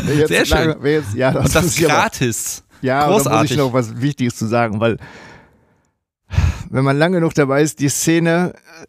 [0.26, 0.68] Sehr schön.
[0.68, 2.62] Lange, jetzt, ja, das und das gratis.
[2.82, 3.30] Ja, Großartig.
[3.30, 4.96] da muss ich noch was Wichtiges zu sagen, weil
[6.70, 8.86] wenn man lange genug dabei ist, die Szene äh,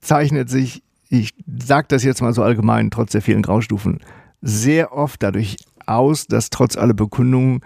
[0.00, 4.00] zeichnet sich, ich sage das jetzt mal so allgemein, trotz der vielen Graustufen,
[4.40, 7.60] sehr oft dadurch aus, dass trotz aller Bekundungen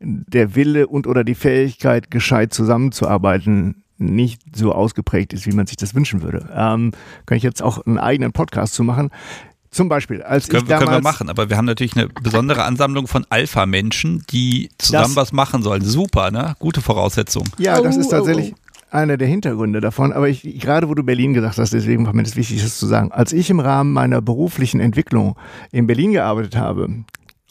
[0.00, 5.76] der Wille und oder die Fähigkeit, gescheit zusammenzuarbeiten, nicht so ausgeprägt ist, wie man sich
[5.76, 6.48] das wünschen würde.
[6.54, 6.92] Ähm,
[7.26, 9.10] kann ich jetzt auch einen eigenen Podcast zu machen.
[9.70, 12.64] Zum Beispiel, als können, ich damals, können wir machen, aber wir haben natürlich eine besondere
[12.64, 15.84] Ansammlung von Alpha-Menschen, die zusammen das, was machen sollen.
[15.84, 16.56] Super, ne?
[16.58, 17.44] Gute Voraussetzung.
[17.58, 18.96] Ja, das ist oh, oh, tatsächlich oh.
[18.96, 20.12] einer der Hintergründe davon.
[20.12, 22.86] Aber ich, gerade wo du Berlin gesagt hast, deswegen war mir das wichtig, das zu
[22.86, 23.12] sagen.
[23.12, 25.36] Als ich im Rahmen meiner beruflichen Entwicklung
[25.70, 26.88] in Berlin gearbeitet habe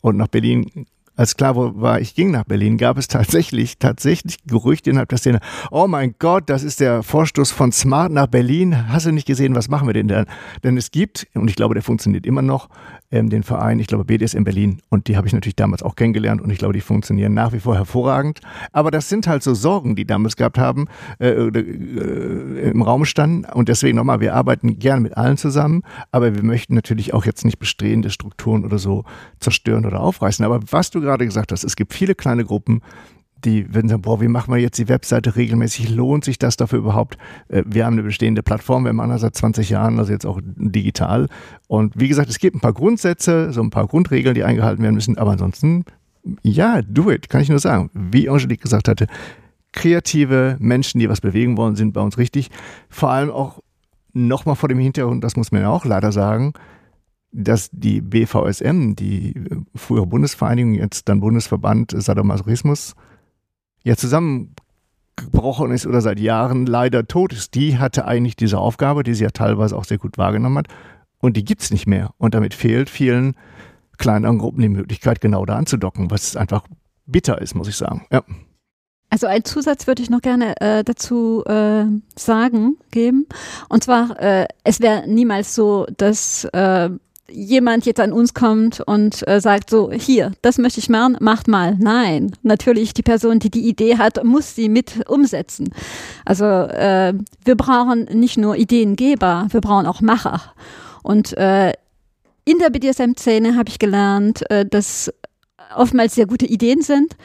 [0.02, 0.88] und nach Berlin
[1.20, 5.40] als klar war, ich ging nach Berlin, gab es tatsächlich, tatsächlich Gerüchte innerhalb der Szene,
[5.70, 8.88] oh mein Gott, das ist der Vorstoß von Smart nach Berlin.
[8.88, 10.24] Hast du nicht gesehen, was machen wir denn da?
[10.64, 12.70] Denn es gibt, und ich glaube, der funktioniert immer noch,
[13.12, 14.82] ähm, den Verein, ich glaube BDSM Berlin.
[14.90, 17.60] Und die habe ich natürlich damals auch kennengelernt und ich glaube, die funktionieren nach wie
[17.60, 18.40] vor hervorragend.
[18.72, 20.86] Aber das sind halt so Sorgen, die damals gehabt haben,
[21.20, 23.46] äh, äh, im Raum standen.
[23.46, 27.46] Und deswegen nochmal, wir arbeiten gerne mit allen zusammen, aber wir möchten natürlich auch jetzt
[27.46, 29.06] nicht bestehende Strukturen oder so
[29.40, 30.46] zerstören oder aufreißen.
[30.46, 32.82] Aber was du gerade gesagt hast, es gibt viele kleine Gruppen,
[33.46, 35.90] die würden sagen, boah, wie machen wir jetzt die Webseite regelmäßig?
[35.90, 37.18] Lohnt sich das dafür überhaupt?
[37.48, 40.40] Äh, wir haben eine bestehende Plattform, wir machen das seit 20 Jahren, also jetzt auch
[40.44, 41.28] digital.
[41.68, 44.96] Und wie gesagt, es gibt ein paar Grundsätze, so ein paar Grundregeln, die eingehalten werden
[44.96, 45.86] müssen, aber ansonsten,
[46.44, 47.90] ja, do it, kann ich nur sagen.
[47.94, 49.08] Wie Angelique gesagt hatte,
[49.72, 52.50] kreative Menschen, die was bewegen wollen, sind bei uns richtig.
[52.90, 53.62] Vor allem auch
[54.14, 56.54] nochmal vor dem Hintergrund, das muss man ja auch leider sagen,
[57.32, 59.36] dass die BVSM, die
[59.76, 62.96] frühere Bundesvereinigung, jetzt dann Bundesverband Sadomasochismus,
[63.84, 69.14] ja zusammengebrochen ist oder seit Jahren leider tot ist, die hatte eigentlich diese Aufgabe, die
[69.14, 70.68] sie ja teilweise auch sehr gut wahrgenommen hat.
[71.22, 72.12] Und die gibt's nicht mehr.
[72.18, 73.36] Und damit fehlt vielen
[73.98, 76.66] kleineren Gruppen die Möglichkeit, genau da anzudocken, was einfach
[77.06, 78.06] bitter ist, muss ich sagen.
[78.12, 78.24] Ja.
[79.10, 83.26] Also einen Zusatz würde ich noch gerne äh, dazu äh, sagen, geben.
[83.68, 86.90] Und zwar, äh, es wäre niemals so, dass äh,
[87.32, 91.48] jemand jetzt an uns kommt und äh, sagt so, hier, das möchte ich machen, macht
[91.48, 91.76] mal.
[91.80, 95.74] Nein, natürlich die Person, die die Idee hat, muss sie mit umsetzen.
[96.26, 97.14] Also äh,
[97.44, 100.42] wir brauchen nicht nur Ideengeber, wir brauchen auch Macher.
[101.04, 101.74] Und äh,
[102.46, 105.12] in der BDSM-Szene habe ich gelernt, äh, dass
[105.76, 107.16] oftmals sehr gute Ideen sind,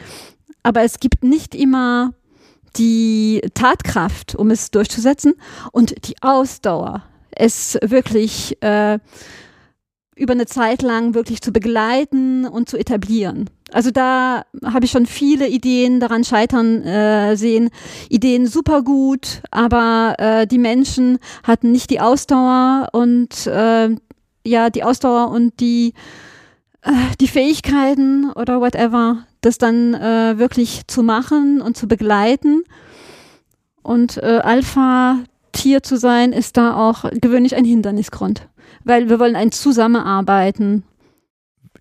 [0.62, 2.12] aber es gibt nicht immer
[2.76, 5.34] die Tatkraft, um es durchzusetzen
[5.72, 8.98] und die Ausdauer, es wirklich äh,
[10.16, 13.50] über eine Zeit lang wirklich zu begleiten und zu etablieren.
[13.72, 17.70] Also da habe ich schon viele Ideen daran scheitern äh, sehen.
[18.08, 23.90] Ideen super gut, aber äh, die Menschen hatten nicht die Ausdauer und äh,
[24.46, 25.94] ja die Ausdauer und die
[26.82, 32.62] äh, die Fähigkeiten oder whatever, das dann äh, wirklich zu machen und zu begleiten.
[33.82, 38.46] Und äh, Alpha-Tier zu sein, ist da auch gewöhnlich ein Hindernisgrund
[38.84, 40.84] weil wir wollen ein Zusammenarbeiten.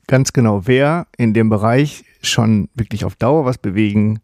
[0.07, 0.61] Ganz genau.
[0.65, 4.19] Wer in dem Bereich schon wirklich auf Dauer was bewegen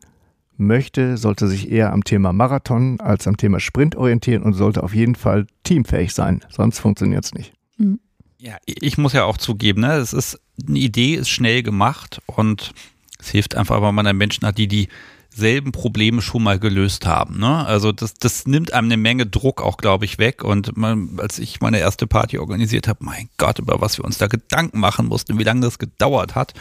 [0.57, 4.93] möchte, sollte sich eher am Thema Marathon als am Thema Sprint orientieren und sollte auf
[4.93, 6.41] jeden Fall teamfähig sein.
[6.49, 7.53] Sonst funktioniert es nicht.
[7.77, 7.99] Mhm.
[8.39, 12.73] Ja, ich muss ja auch zugeben, ne, es ist eine Idee ist schnell gemacht und
[13.19, 14.87] es hilft einfach, wenn man einen Menschen hat, die die
[15.39, 17.39] selben Probleme schon mal gelöst haben.
[17.39, 17.65] Ne?
[17.65, 20.43] Also das, das nimmt einem eine Menge Druck auch, glaube ich, weg.
[20.43, 24.17] Und man, als ich meine erste Party organisiert habe, mein Gott, über was wir uns
[24.17, 26.53] da Gedanken machen mussten, wie lange das gedauert hat.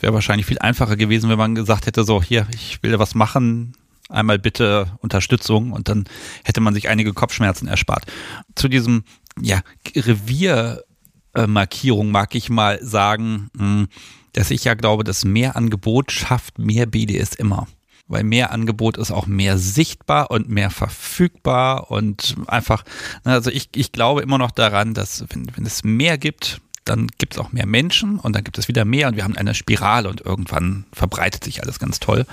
[0.00, 3.74] Wäre wahrscheinlich viel einfacher gewesen, wenn man gesagt hätte, so, hier, ich will was machen,
[4.08, 6.04] einmal bitte Unterstützung und dann
[6.42, 8.06] hätte man sich einige Kopfschmerzen erspart.
[8.54, 9.04] Zu diesem,
[9.40, 9.60] ja,
[9.94, 13.88] Reviermarkierung mag ich mal sagen, hm,
[14.32, 17.66] dass ich ja glaube, dass mehr Angebot schafft mehr BDSMer
[18.10, 22.84] weil mehr Angebot ist auch mehr sichtbar und mehr verfügbar und einfach,
[23.24, 27.06] ne, also ich, ich glaube immer noch daran, dass wenn, wenn es mehr gibt, dann
[27.18, 29.54] gibt es auch mehr Menschen und dann gibt es wieder mehr und wir haben eine
[29.54, 32.26] Spirale und irgendwann verbreitet sich alles ganz toll.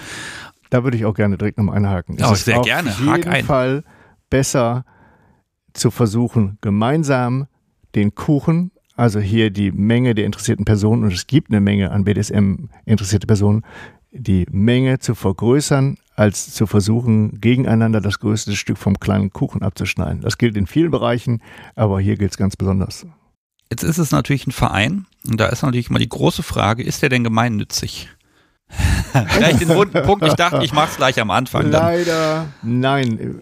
[0.69, 2.17] Da würde ich auch gerne direkt nochmal einhaken.
[2.17, 2.89] Ja, sehr gerne.
[2.89, 3.45] Auf jeden ein.
[3.45, 3.83] Fall
[4.29, 4.83] besser
[5.73, 7.47] zu versuchen, gemeinsam
[7.93, 12.03] den Kuchen, also hier die Menge der interessierten Personen, und es gibt eine Menge an
[12.03, 13.63] BDSM interessierte Personen,
[14.11, 20.21] die Menge zu vergrößern, als zu versuchen, gegeneinander das größte Stück vom kleinen Kuchen abzuschneiden.
[20.21, 21.41] Das gilt in vielen Bereichen,
[21.75, 23.05] aber hier gilt es ganz besonders.
[23.69, 27.01] Jetzt ist es natürlich ein Verein und da ist natürlich mal die große Frage, ist
[27.01, 28.09] der denn gemeinnützig?
[29.37, 31.71] Gleich den wunden Punkt, ich dachte, ich mache es gleich am Anfang.
[31.71, 31.81] Dann.
[31.81, 33.41] Leider, nein.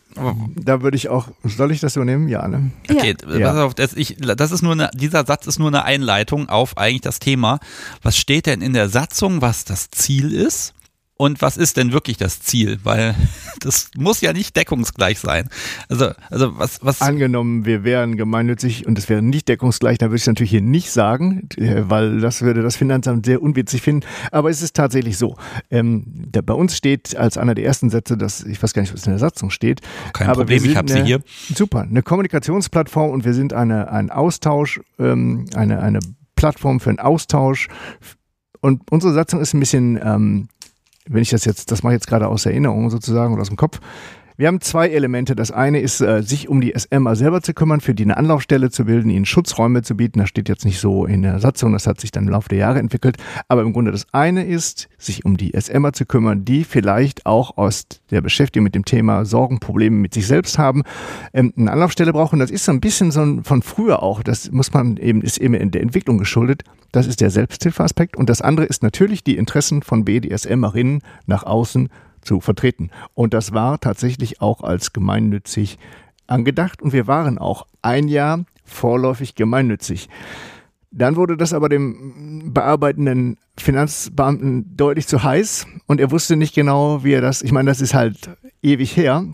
[0.56, 2.30] Da würde ich auch, soll ich das übernehmen?
[2.30, 2.72] Ja, ne?
[2.90, 3.48] Okay, ja.
[3.48, 6.78] pass auf, das, ich, das ist nur eine, dieser Satz ist nur eine Einleitung auf
[6.78, 7.60] eigentlich das Thema.
[8.02, 10.74] Was steht denn in der Satzung, was das Ziel ist?
[11.18, 12.80] Und was ist denn wirklich das Ziel?
[12.84, 13.16] Weil
[13.62, 15.48] das muss ja nicht deckungsgleich sein.
[15.88, 17.02] Also, also was, was.
[17.02, 20.62] Angenommen, wir wären gemeinnützig und es wäre nicht deckungsgleich, dann würde ich es natürlich hier
[20.62, 24.06] nicht sagen, äh, weil das würde das Finanzamt sehr unwitzig finden.
[24.32, 25.38] Aber es ist tatsächlich so.
[25.72, 28.94] Ähm, da, bei uns steht als einer der ersten Sätze, dass ich weiß gar nicht,
[28.94, 29.80] was in der Satzung steht.
[30.12, 31.22] Kein aber Problem, ich habe sie hier.
[31.54, 36.00] Super, eine Kommunikationsplattform und wir sind eine, ein Austausch, ähm, eine, eine
[36.36, 37.70] Plattform für einen Austausch.
[38.60, 40.48] Und unsere Satzung ist ein bisschen ähm,
[41.08, 43.58] wenn ich das jetzt, das mache ich jetzt gerade aus Erinnerung sozusagen oder aus dem
[43.58, 43.80] Kopf,
[44.38, 45.34] Wir haben zwei Elemente.
[45.34, 48.70] Das eine ist, äh, sich um die SMA selber zu kümmern, für die eine Anlaufstelle
[48.70, 50.20] zu bilden, ihnen Schutzräume zu bieten.
[50.20, 52.58] Das steht jetzt nicht so in der Satzung, das hat sich dann im Laufe der
[52.58, 53.16] Jahre entwickelt.
[53.48, 57.56] Aber im Grunde das eine ist, sich um die SMA zu kümmern, die vielleicht auch
[57.58, 60.84] aus der Beschäftigung mit dem Thema Sorgen, Probleme mit sich selbst haben,
[61.34, 62.40] ähm, eine Anlaufstelle brauchen.
[62.40, 64.22] Das ist so ein bisschen so ein, von früher auch.
[64.22, 66.64] Das muss man eben, ist eben in der Entwicklung geschuldet.
[66.92, 68.18] Das ist der Selbsthilfeaspekt.
[68.18, 71.88] Und das andere ist natürlich die Interessen von BDSMerinnen nach außen
[72.26, 72.90] zu vertreten.
[73.14, 75.78] Und das war tatsächlich auch als gemeinnützig
[76.28, 80.10] angedacht und wir waren auch ein Jahr vorläufig gemeinnützig.
[80.92, 87.04] Dann wurde das aber dem bearbeitenden Finanzbeamten deutlich zu heiß und er wusste nicht genau,
[87.04, 88.30] wie er das, ich meine, das ist halt
[88.62, 89.26] ewig her.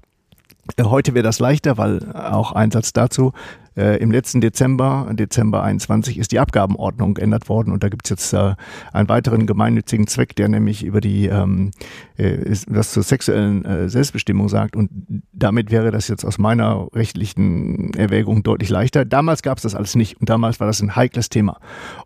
[0.82, 3.34] Heute wäre das leichter, weil auch ein Satz dazu,
[3.78, 8.10] äh, Im letzten Dezember, Dezember 21, ist die Abgabenordnung geändert worden und da gibt es
[8.10, 8.56] jetzt äh,
[8.92, 11.72] einen weiteren gemeinnützigen Zweck, der nämlich über die ähm,
[12.18, 14.90] äh, was zur sexuellen äh, Selbstbestimmung sagt und
[15.32, 19.06] damit wäre das jetzt aus meiner rechtlichen Erwägung deutlich leichter.
[19.06, 21.60] Damals gab es das alles nicht und damals war das ein heikles Thema.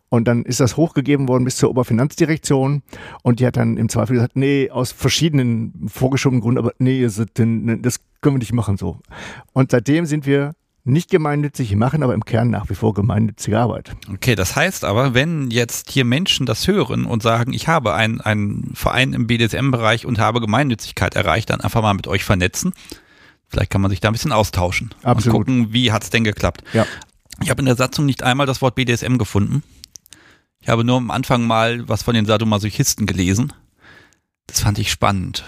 [0.08, 2.82] Und dann ist das hochgegeben worden bis zur Oberfinanzdirektion
[3.22, 7.26] und die hat dann im Zweifel gesagt, nee, aus verschiedenen vorgeschobenen Gründen, aber nee, das
[8.20, 8.98] können wir nicht machen so.
[9.52, 10.52] Und seitdem sind wir
[10.86, 13.92] nicht gemeinnützig, machen aber im Kern nach wie vor gemeinnützige Arbeit.
[14.12, 18.20] Okay, das heißt aber, wenn jetzt hier Menschen das hören und sagen, ich habe einen,
[18.20, 22.72] einen Verein im BDSM-Bereich und habe Gemeinnützigkeit erreicht, dann einfach mal mit euch vernetzen.
[23.48, 25.26] Vielleicht kann man sich da ein bisschen austauschen Absolut.
[25.26, 26.62] und gucken, wie hat es denn geklappt.
[26.72, 26.86] Ja.
[27.42, 29.62] Ich habe in der Satzung nicht einmal das Wort BDSM gefunden.
[30.60, 33.52] Ich habe nur am Anfang mal was von den Sadomasochisten gelesen.
[34.46, 35.44] Das fand ich spannend.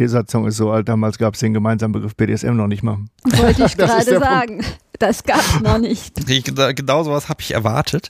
[0.00, 3.00] Die Satzung ist so alt, damals gab es den gemeinsamen Begriff BDSM noch nicht mal.
[3.22, 4.64] Wollte ich gerade sagen.
[4.98, 6.14] Das gab es noch nicht.
[6.74, 8.08] Genau sowas habe ich erwartet.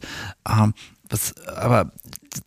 [0.49, 0.73] Ähm,
[1.09, 1.91] das, aber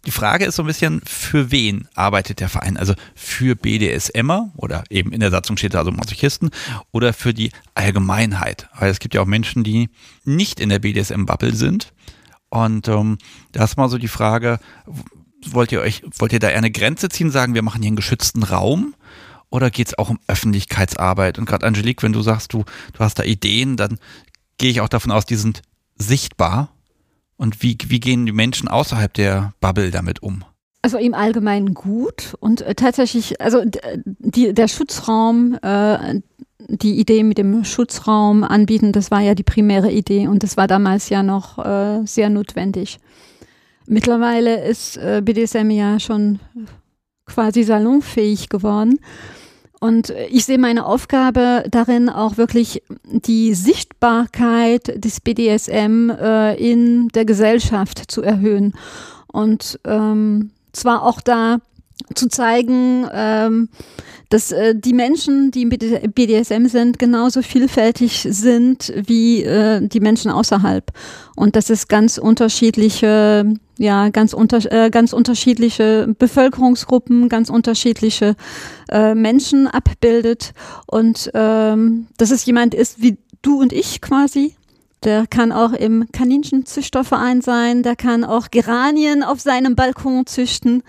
[0.06, 2.77] die Frage ist so ein bisschen, für wen arbeitet der Verein?
[2.77, 6.51] Also für BDSMer oder eben in der Satzung steht da also Masochisten
[6.93, 8.69] oder für die Allgemeinheit?
[8.79, 9.89] Weil es gibt ja auch Menschen, die
[10.23, 11.91] nicht in der BDSM-Bubble sind.
[12.47, 13.17] Und ähm,
[13.51, 14.60] da ist mal so die Frage,
[15.45, 17.97] wollt ihr euch, wollt ihr da eher eine Grenze ziehen, sagen, wir machen hier einen
[17.97, 18.95] geschützten Raum?
[19.54, 21.38] Oder geht es auch um Öffentlichkeitsarbeit?
[21.38, 22.63] Und gerade Angelique, wenn du sagst, du,
[22.94, 24.00] du hast da Ideen, dann
[24.58, 25.62] gehe ich auch davon aus, die sind
[25.96, 26.70] sichtbar.
[27.38, 30.44] Und wie, wie gehen die Menschen außerhalb der Bubble damit um?
[30.82, 33.62] Also im Allgemeinen gut und äh, tatsächlich, also
[34.06, 36.22] die, der Schutzraum, äh,
[36.68, 40.66] die Idee mit dem Schutzraum anbieten, das war ja die primäre Idee und das war
[40.66, 42.98] damals ja noch äh, sehr notwendig.
[43.86, 46.39] Mittlerweile ist äh, BDSM ja schon
[47.28, 49.00] quasi salonfähig geworden.
[49.84, 57.26] Und ich sehe meine Aufgabe darin, auch wirklich die Sichtbarkeit des BDSM äh, in der
[57.26, 58.76] Gesellschaft zu erhöhen.
[59.28, 61.58] Und ähm, zwar auch da
[62.13, 63.70] zu zeigen, ähm,
[64.30, 70.32] dass äh, die Menschen, die im BDSM sind, genauso vielfältig sind wie äh, die Menschen
[70.32, 70.92] außerhalb.
[71.36, 73.46] Und dass es ganz unterschiedliche
[73.78, 78.36] ja ganz unter, äh, ganz unterschiedliche Bevölkerungsgruppen, ganz unterschiedliche
[78.89, 80.54] äh, Menschen abbildet
[80.88, 84.56] und ähm, dass es jemand ist wie du und ich quasi.
[85.04, 90.82] Der kann auch im Kaninchenzüchterverein sein, der kann auch Geranien auf seinem Balkon züchten.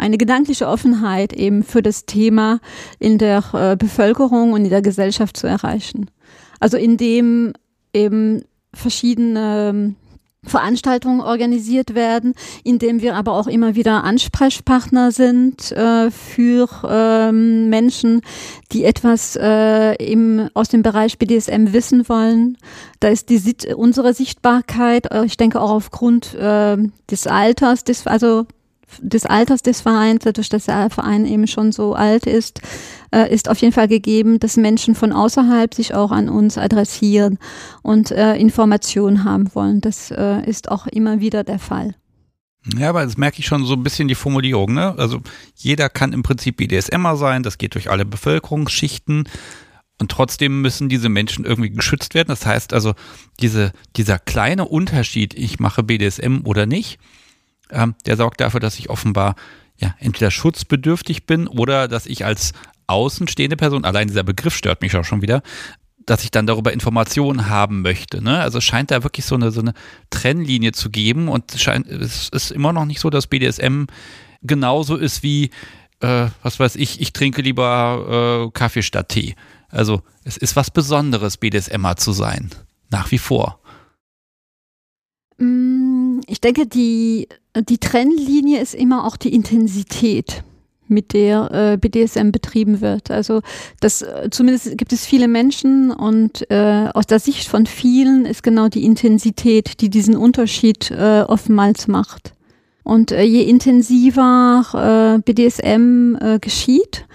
[0.00, 2.60] Eine gedankliche Offenheit eben für das Thema
[2.98, 6.10] in der äh, Bevölkerung und in der Gesellschaft zu erreichen.
[6.58, 7.52] Also indem
[7.92, 9.94] eben verschiedene
[10.42, 12.34] Veranstaltungen organisiert werden,
[12.64, 18.22] indem wir aber auch immer wieder Ansprechpartner sind äh, für ähm, Menschen,
[18.72, 22.56] die etwas äh, im, aus dem Bereich BDSM wissen wollen.
[23.00, 26.78] Da ist die, unsere Sichtbarkeit, äh, ich denke auch aufgrund äh,
[27.10, 28.46] des Alters, des, also
[29.00, 32.60] des Alters des Vereins, dadurch, dass der Verein eben schon so alt ist,
[33.14, 37.38] äh, ist auf jeden Fall gegeben, dass Menschen von außerhalb sich auch an uns adressieren
[37.82, 39.80] und äh, Informationen haben wollen.
[39.80, 41.94] Das äh, ist auch immer wieder der Fall.
[42.76, 44.74] Ja, aber das merke ich schon so ein bisschen die Formulierung.
[44.74, 44.94] Ne?
[44.98, 45.20] Also
[45.54, 49.28] jeder kann im Prinzip BDSMer sein, das geht durch alle Bevölkerungsschichten.
[49.98, 52.28] Und trotzdem müssen diese Menschen irgendwie geschützt werden.
[52.28, 52.94] Das heißt also,
[53.40, 56.98] diese, dieser kleine Unterschied, ich mache BDSM oder nicht,
[57.72, 59.34] ähm, der sorgt dafür, dass ich offenbar
[59.76, 62.52] ja entweder schutzbedürftig bin oder dass ich als
[62.86, 65.42] außenstehende Person, allein dieser Begriff stört mich auch schon wieder,
[66.06, 68.22] dass ich dann darüber Informationen haben möchte.
[68.22, 68.40] Ne?
[68.40, 69.74] Also scheint da wirklich so eine, so eine
[70.10, 73.84] Trennlinie zu geben und es, scheint, es ist immer noch nicht so, dass BDSM
[74.42, 75.50] genauso ist wie,
[76.00, 79.36] äh, was weiß ich, ich trinke lieber äh, Kaffee statt Tee.
[79.68, 82.50] Also es ist was Besonderes, BDSMer zu sein.
[82.90, 83.60] Nach wie vor.
[85.38, 85.79] Mm,
[86.30, 90.44] ich denke, die, die Trennlinie ist immer auch die Intensität
[90.86, 93.10] mit der äh, BDSM betrieben wird.
[93.10, 93.42] Also
[93.80, 98.42] das äh, zumindest gibt es viele Menschen und äh, aus der Sicht von vielen ist
[98.42, 102.32] genau die Intensität, die diesen Unterschied äh, oftmals macht.
[102.82, 107.06] Und äh, je intensiver äh, BDSM äh, geschieht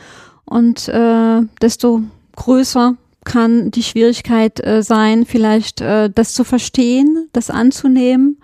[0.46, 2.04] und äh, desto
[2.36, 2.96] größer
[3.26, 8.40] kann die Schwierigkeit äh, sein, vielleicht äh, das zu verstehen, das anzunehmen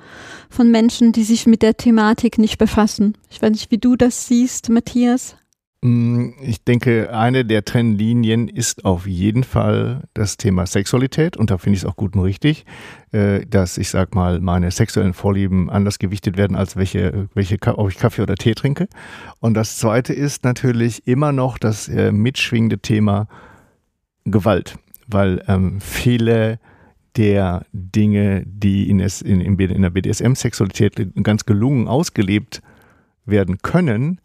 [0.50, 3.18] von Menschen, die sich mit der Thematik nicht befassen.
[3.30, 5.38] Ich weiß nicht, wie du das siehst, Matthias.
[5.84, 11.58] Mm, ich denke, eine der Trennlinien ist auf jeden Fall das Thema Sexualität und da
[11.58, 12.66] finde ich es auch gut und richtig,
[13.12, 17.90] äh, dass ich sag mal meine sexuellen Vorlieben anders gewichtet werden als welche, welche ob
[17.90, 18.88] ich Kaffee oder Tee trinke.
[19.40, 23.28] Und das Zweite ist natürlich immer noch das äh, mitschwingende Thema
[24.26, 26.60] Gewalt, weil ähm, viele
[27.18, 32.62] der Dinge, die in, es, in, in der BDSM-Sexualität ganz gelungen ausgelebt
[33.26, 34.22] werden können,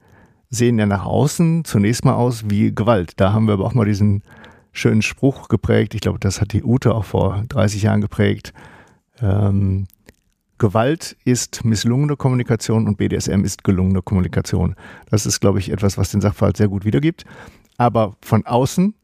[0.51, 3.15] sehen ja nach außen zunächst mal aus wie Gewalt.
[3.17, 4.23] Da haben wir aber auch mal diesen
[4.73, 5.95] schönen Spruch geprägt.
[5.95, 8.53] Ich glaube, das hat die Ute auch vor 30 Jahren geprägt.
[9.21, 9.87] Ähm,
[10.59, 14.75] Gewalt ist misslungene Kommunikation und BDSM ist gelungene Kommunikation.
[15.11, 17.25] Das ist, glaube ich, etwas, was den Sachverhalt sehr gut wiedergibt.
[17.77, 18.95] Aber von außen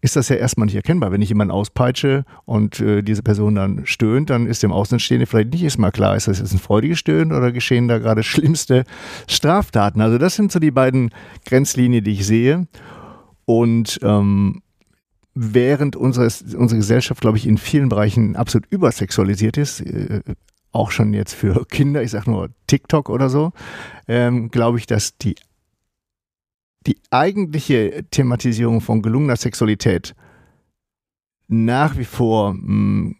[0.00, 1.10] ist das ja erstmal nicht erkennbar.
[1.10, 5.52] Wenn ich jemanden auspeitsche und äh, diese Person dann stöhnt, dann ist dem Außenstehenden vielleicht
[5.52, 8.84] nicht erstmal klar, ist das jetzt ein freudiges Stöhnen oder geschehen da gerade schlimmste
[9.26, 10.00] Straftaten.
[10.00, 11.10] Also das sind so die beiden
[11.46, 12.68] Grenzlinien, die ich sehe.
[13.44, 14.62] Und ähm,
[15.34, 16.26] während unsere,
[16.56, 20.20] unsere Gesellschaft, glaube ich, in vielen Bereichen absolut übersexualisiert ist, äh,
[20.70, 23.52] auch schon jetzt für Kinder, ich sage nur TikTok oder so,
[24.06, 25.34] ähm, glaube ich, dass die
[26.88, 30.14] die eigentliche Thematisierung von gelungener Sexualität
[31.46, 33.16] nach wie vor, hm,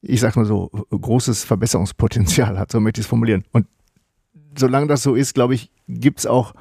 [0.00, 3.44] ich sag mal so, großes Verbesserungspotenzial hat, so möchte ich es formulieren.
[3.52, 3.66] Und
[4.56, 6.54] solange das so ist, glaube ich, gibt es auch,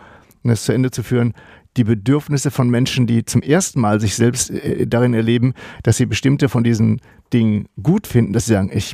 [0.44, 1.34] um das zu Ende zu führen,
[1.78, 6.08] die Bedürfnisse von Menschen, die zum ersten Mal sich selbst äh, darin erleben, dass sie
[6.08, 8.94] bestimmte von diesen Dingen gut finden, dass sie sagen, ich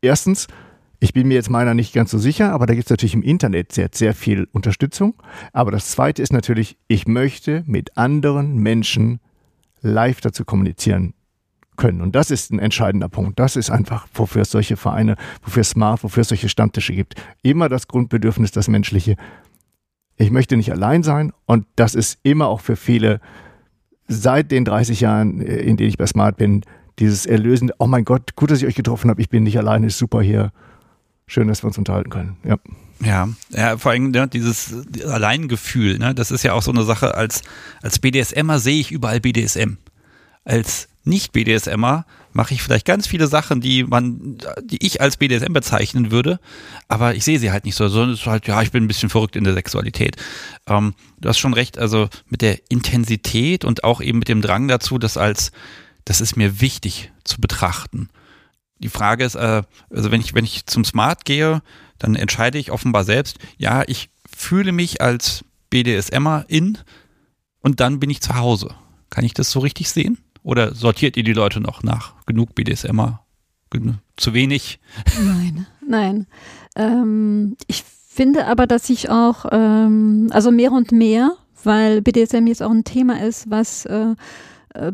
[0.00, 0.46] erstens
[1.00, 3.22] ich bin mir jetzt meiner nicht ganz so sicher, aber da gibt es natürlich im
[3.22, 5.14] Internet sehr, sehr viel Unterstützung.
[5.52, 9.18] Aber das Zweite ist natürlich, ich möchte mit anderen Menschen
[9.80, 11.14] live dazu kommunizieren
[11.76, 12.02] können.
[12.02, 13.38] Und das ist ein entscheidender Punkt.
[13.38, 17.14] Das ist einfach, wofür es solche Vereine, wofür es Smart, wofür es solche Stammtische gibt.
[17.42, 19.16] Immer das Grundbedürfnis, das Menschliche.
[20.16, 23.22] Ich möchte nicht allein sein und das ist immer auch für viele
[24.06, 26.62] seit den 30 Jahren, äh, in denen ich bei Smart bin,
[26.98, 29.86] dieses Erlösende, oh mein Gott, gut, dass ich euch getroffen habe, ich bin nicht alleine,
[29.86, 30.52] ist super hier
[31.30, 32.36] schön, dass wir uns unterhalten können.
[32.44, 32.58] Ja.
[33.02, 34.74] Ja, ja, vor allem ne, dieses
[35.06, 37.40] Alleingefühl, ne, das ist ja auch so eine Sache, als,
[37.80, 39.78] als BDSMer sehe ich überall BDSM.
[40.44, 42.04] Als Nicht-BDSMer
[42.34, 46.40] mache ich vielleicht ganz viele Sachen, die man, die ich als BDSM bezeichnen würde,
[46.88, 48.88] aber ich sehe sie halt nicht so, sondern es ist halt, ja, ich bin ein
[48.88, 50.16] bisschen verrückt in der Sexualität.
[50.66, 54.68] Ähm, du hast schon recht, also mit der Intensität und auch eben mit dem Drang
[54.68, 55.52] dazu, das als,
[56.04, 58.10] das ist mir wichtig zu betrachten
[58.80, 61.62] die Frage ist, äh, also wenn ich, wenn ich zum Smart gehe,
[61.98, 66.78] dann entscheide ich offenbar selbst, ja, ich fühle mich als BDSMer in
[67.60, 68.74] und dann bin ich zu Hause.
[69.10, 70.18] Kann ich das so richtig sehen?
[70.42, 72.14] Oder sortiert ihr die Leute noch nach?
[72.26, 73.20] Genug BDSMer?
[74.16, 74.80] Zu wenig?
[75.20, 76.26] Nein, nein.
[76.74, 82.62] Ähm, ich finde aber, dass ich auch, ähm, also mehr und mehr, weil BDSM jetzt
[82.62, 84.14] auch ein Thema ist, was äh,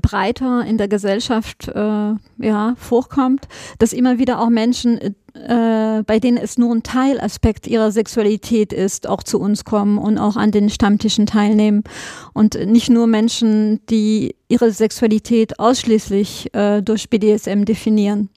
[0.01, 3.47] breiter in der Gesellschaft äh, ja, vorkommt,
[3.79, 4.99] dass immer wieder auch Menschen,
[5.35, 10.19] äh, bei denen es nur ein Teilaspekt ihrer Sexualität ist, auch zu uns kommen und
[10.19, 11.85] auch an den Stammtischen teilnehmen.
[12.33, 18.31] Und nicht nur Menschen, die ihre Sexualität ausschließlich äh, durch BDSM definieren.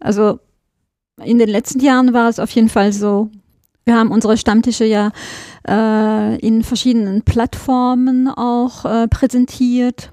[0.00, 0.38] Also
[1.22, 3.30] in den letzten Jahren war es auf jeden Fall so.
[3.84, 5.12] Wir haben unsere Stammtische ja
[5.68, 10.10] äh, in verschiedenen Plattformen auch äh, präsentiert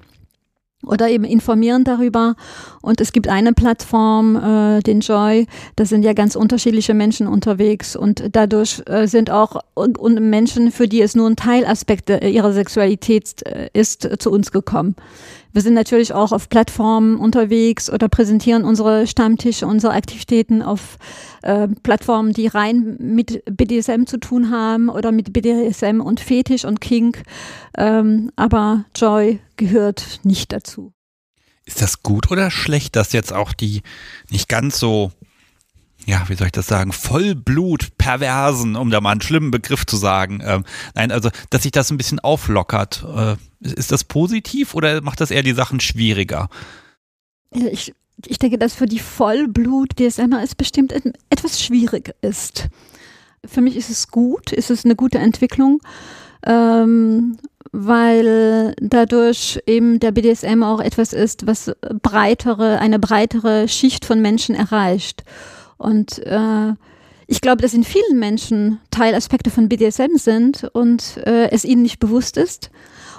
[0.84, 2.34] oder eben informieren darüber.
[2.80, 7.96] Und es gibt eine Plattform, äh, den Joy, da sind ja ganz unterschiedliche Menschen unterwegs
[7.96, 13.42] und dadurch äh, sind auch und, Menschen, für die es nur ein Teilaspekt ihrer Sexualität
[13.46, 14.96] äh, ist, zu uns gekommen.
[15.52, 20.98] Wir sind natürlich auch auf Plattformen unterwegs oder präsentieren unsere Stammtische, unsere Aktivitäten auf
[21.42, 26.80] äh, Plattformen, die rein mit BDSM zu tun haben oder mit BDSM und Fetisch und
[26.80, 27.22] Kink.
[27.76, 30.92] Ähm, aber Joy gehört nicht dazu.
[31.64, 33.82] Ist das gut oder schlecht, dass jetzt auch die
[34.30, 35.12] nicht ganz so
[36.06, 40.42] ja, wie soll ich das sagen, Vollblut-Perversen, um da mal einen schlimmen Begriff zu sagen.
[40.44, 43.04] Ähm, nein, also, dass sich das ein bisschen auflockert.
[43.16, 46.48] Äh, ist das positiv oder macht das eher die Sachen schwieriger?
[47.50, 47.94] Ich,
[48.26, 50.92] ich denke, dass für die Vollblut-DSMer es bestimmt
[51.30, 52.68] etwas schwierig ist.
[53.44, 55.80] Für mich ist es gut, ist es eine gute Entwicklung,
[56.44, 57.36] ähm,
[57.72, 61.72] weil dadurch eben der BDSM auch etwas ist, was
[62.02, 65.24] breitere, eine breitere Schicht von Menschen erreicht.
[65.82, 66.72] Und äh,
[67.26, 71.98] ich glaube, dass in vielen Menschen Teilaspekte von BDSM sind und äh, es ihnen nicht
[71.98, 72.70] bewusst ist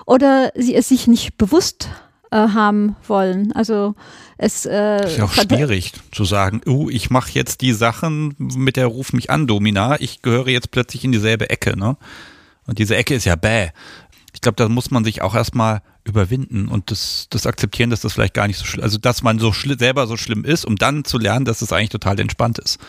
[0.06, 1.90] oder sie es sich nicht bewusst
[2.32, 3.52] äh, haben wollen.
[3.54, 3.96] Also
[4.38, 8.76] es äh, ist ja auch schwierig zu sagen, oh, ich mache jetzt die Sachen mit
[8.76, 11.98] der Ruf mich an Domina, ich gehöre jetzt plötzlich in dieselbe Ecke, ne?
[12.66, 13.70] Und diese Ecke ist ja bäh.
[14.34, 18.14] Ich glaube, da muss man sich auch erstmal überwinden und das, das akzeptieren, dass das
[18.14, 21.06] vielleicht gar nicht so schlimm, also dass man so selber so schlimm ist, um dann
[21.06, 22.80] zu lernen, dass es das eigentlich total entspannt ist.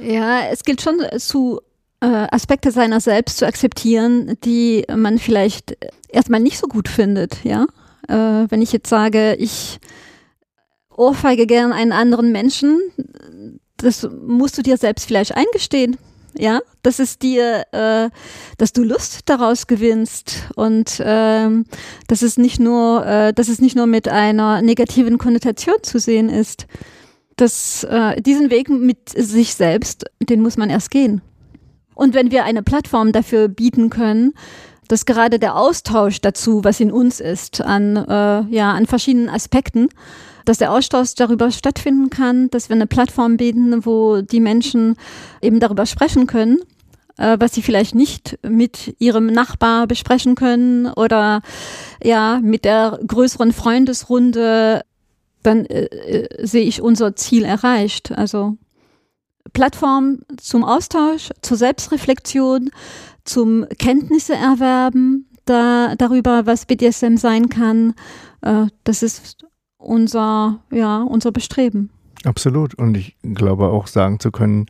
[0.00, 1.60] Ja, es gilt schon zu
[2.00, 5.76] äh, Aspekte seiner selbst zu akzeptieren, die man vielleicht
[6.08, 7.66] erstmal nicht so gut findet, ja.
[8.06, 9.80] Äh, wenn ich jetzt sage, ich
[10.96, 12.80] ohrfeige gern einen anderen Menschen,
[13.76, 15.96] das musst du dir selbst vielleicht eingestehen.
[16.34, 18.10] Ja, dass es dir, äh,
[18.58, 21.64] dass du Lust daraus gewinnst und ähm,
[22.06, 26.28] dass es nicht nur, äh, dass es nicht nur mit einer negativen Konnotation zu sehen
[26.28, 26.66] ist.
[27.36, 31.22] Das, äh, diesen Weg mit sich selbst, den muss man erst gehen.
[31.94, 34.34] Und wenn wir eine Plattform dafür bieten können,
[34.88, 39.88] dass gerade der Austausch dazu, was in uns ist, an, äh, ja, an verschiedenen Aspekten,
[40.48, 44.96] dass der Austausch darüber stattfinden kann, dass wir eine Plattform bieten, wo die Menschen
[45.42, 46.56] eben darüber sprechen können,
[47.18, 51.42] äh, was sie vielleicht nicht mit ihrem Nachbar besprechen können oder
[52.02, 54.82] ja, mit der größeren Freundesrunde,
[55.42, 58.12] dann äh, äh sehe ich unser Ziel erreicht.
[58.12, 58.56] Also
[59.52, 62.70] Plattform zum Austausch, zur Selbstreflexion,
[63.24, 67.92] zum Kenntnisse erwerben da, darüber, was BDSM sein kann.
[68.40, 69.44] Äh, das ist
[69.78, 71.90] unser, ja, unser Bestreben.
[72.24, 72.74] Absolut.
[72.74, 74.66] Und ich glaube auch sagen zu können,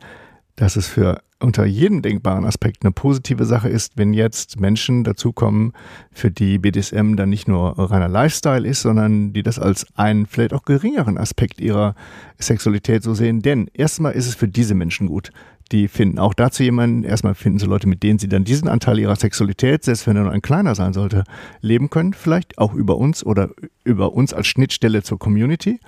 [0.55, 5.71] dass es für unter jedem denkbaren Aspekt eine positive Sache ist, wenn jetzt Menschen dazukommen,
[6.11, 10.53] für die BDSM dann nicht nur reiner Lifestyle ist, sondern die das als einen vielleicht
[10.53, 11.95] auch geringeren Aspekt ihrer
[12.39, 13.41] Sexualität so sehen.
[13.41, 15.31] Denn erstmal ist es für diese Menschen gut.
[15.71, 18.97] Die finden auch dazu jemanden, erstmal finden sie Leute, mit denen sie dann diesen Anteil
[18.97, 21.23] ihrer Sexualität, selbst wenn er nur ein kleiner sein sollte,
[21.61, 23.49] leben können, vielleicht auch über uns oder
[23.83, 25.79] über uns als Schnittstelle zur Community.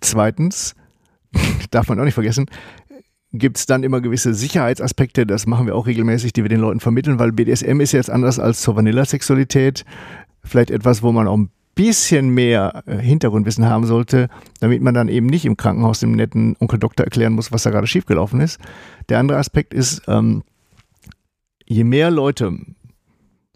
[0.00, 0.74] Zweitens,
[1.70, 2.46] darf man auch nicht vergessen,
[3.32, 6.80] gibt es dann immer gewisse Sicherheitsaspekte, das machen wir auch regelmäßig, die wir den Leuten
[6.80, 9.84] vermitteln, weil BDSM ist jetzt anders als zur Vanilla-Sexualität.
[10.42, 15.08] Vielleicht etwas, wo man auch ein bisschen mehr äh, Hintergrundwissen haben sollte, damit man dann
[15.08, 18.58] eben nicht im Krankenhaus dem netten Onkel Doktor erklären muss, was da gerade schiefgelaufen ist.
[19.08, 20.42] Der andere Aspekt ist, ähm,
[21.64, 22.58] je mehr Leute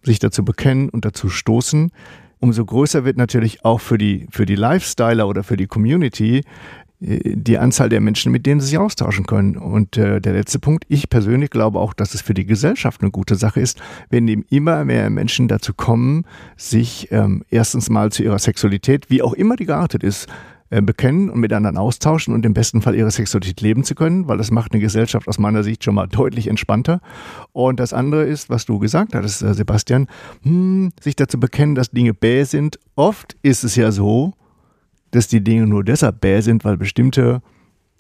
[0.02, 1.90] sich dazu bekennen und dazu stoßen,
[2.38, 6.42] umso größer wird natürlich auch für die, für die Lifestyler oder für die Community
[7.01, 9.57] die Anzahl der Menschen, mit denen sie sich austauschen können.
[9.57, 13.11] Und äh, der letzte Punkt, ich persönlich glaube auch, dass es für die Gesellschaft eine
[13.11, 13.80] gute Sache ist,
[14.11, 16.26] wenn eben immer mehr Menschen dazu kommen,
[16.57, 20.28] sich ähm, erstens mal zu ihrer Sexualität, wie auch immer die geartet ist,
[20.68, 24.28] äh, bekennen und mit anderen austauschen und im besten Fall ihre Sexualität leben zu können,
[24.28, 27.01] weil das macht eine Gesellschaft aus meiner Sicht schon mal deutlich entspannter.
[27.53, 30.07] Und das andere ist, was du gesagt hattest, äh, Sebastian,
[30.42, 32.78] hm, sich dazu bekennen, dass Dinge bäh sind.
[32.94, 34.34] Oft ist es ja so,
[35.11, 37.42] dass die Dinge nur deshalb bäh sind, weil bestimmte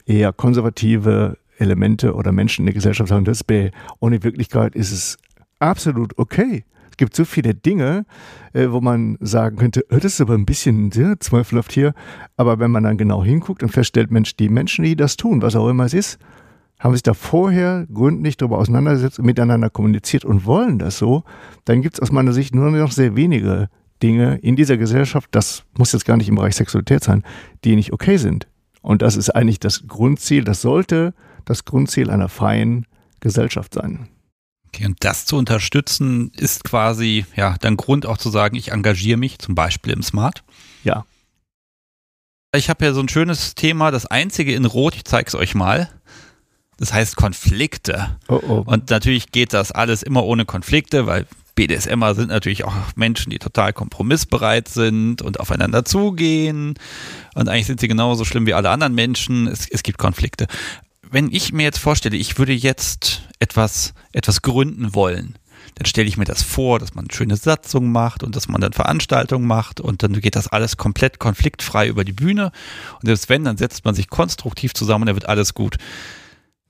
[0.06, 3.70] eher konservative Elemente oder Menschen in der Gesellschaft sagen, das ist bäh.
[3.98, 5.18] Und in Wirklichkeit ist es
[5.58, 6.64] absolut okay.
[6.90, 8.04] Es gibt so viele Dinge,
[8.52, 11.94] äh, wo man sagen könnte, oh, das ist aber ein bisschen ja, zweifelhaft hier.
[12.36, 15.56] Aber wenn man dann genau hinguckt und feststellt, Mensch, die Menschen, die das tun, was
[15.56, 16.18] auch immer es ist,
[16.78, 21.24] haben sich da vorher gründlich darüber auseinandergesetzt, miteinander kommuniziert und wollen das so,
[21.66, 23.68] dann gibt es aus meiner Sicht nur noch sehr wenige
[24.02, 27.24] Dinge in dieser Gesellschaft, das muss jetzt gar nicht im Bereich Sexualität sein,
[27.64, 28.46] die nicht okay sind.
[28.82, 32.86] Und das ist eigentlich das Grundziel, das sollte das Grundziel einer freien
[33.20, 34.08] Gesellschaft sein.
[34.68, 39.18] Okay, und das zu unterstützen ist quasi ja dann Grund auch zu sagen, ich engagiere
[39.18, 40.44] mich zum Beispiel im Smart.
[40.84, 41.04] Ja.
[42.54, 45.54] Ich habe ja so ein schönes Thema, das einzige in Rot, ich zeige es euch
[45.54, 45.88] mal.
[46.78, 48.16] Das heißt Konflikte.
[48.28, 48.62] Oh oh.
[48.64, 53.38] Und natürlich geht das alles immer ohne Konflikte, weil BDSMer sind natürlich auch Menschen, die
[53.38, 56.74] total kompromissbereit sind und aufeinander zugehen.
[57.34, 59.46] Und eigentlich sind sie genauso schlimm wie alle anderen Menschen.
[59.46, 60.46] Es, es gibt Konflikte.
[61.10, 65.36] Wenn ich mir jetzt vorstelle, ich würde jetzt etwas, etwas gründen wollen,
[65.74, 68.72] dann stelle ich mir das vor, dass man schöne Satzungen macht und dass man dann
[68.72, 72.52] Veranstaltungen macht und dann geht das alles komplett konfliktfrei über die Bühne.
[73.00, 75.76] Und selbst wenn, dann setzt man sich konstruktiv zusammen und dann wird alles gut.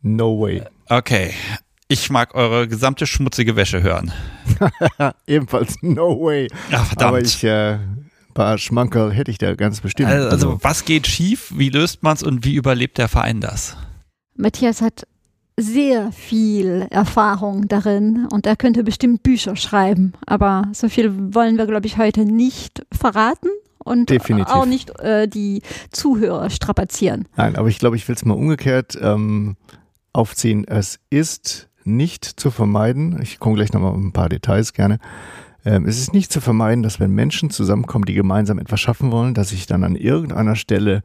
[0.02, 0.62] No way.
[0.88, 1.34] Okay.
[1.92, 4.12] Ich mag eure gesamte schmutzige Wäsche hören.
[5.26, 6.46] Ebenfalls no way.
[6.70, 7.08] Ja, verdammt.
[7.08, 10.08] Aber ich, äh, ein paar Schmankerl hätte ich da ganz bestimmt.
[10.08, 13.76] Also, also was geht schief, wie löst man es und wie überlebt der Verein das?
[14.36, 15.04] Matthias hat
[15.56, 20.12] sehr viel Erfahrung darin und er könnte bestimmt Bücher schreiben.
[20.26, 24.54] Aber so viel wollen wir, glaube ich, heute nicht verraten und Definitiv.
[24.54, 27.26] auch nicht äh, die Zuhörer strapazieren.
[27.34, 29.56] Nein, aber ich glaube, ich will es mal umgekehrt ähm,
[30.12, 30.64] aufziehen.
[30.68, 34.98] Es ist nicht zu vermeiden, ich komme gleich nochmal auf ein paar Details gerne,
[35.64, 39.34] ähm, es ist nicht zu vermeiden, dass wenn Menschen zusammenkommen, die gemeinsam etwas schaffen wollen,
[39.34, 41.02] dass sich dann an irgendeiner Stelle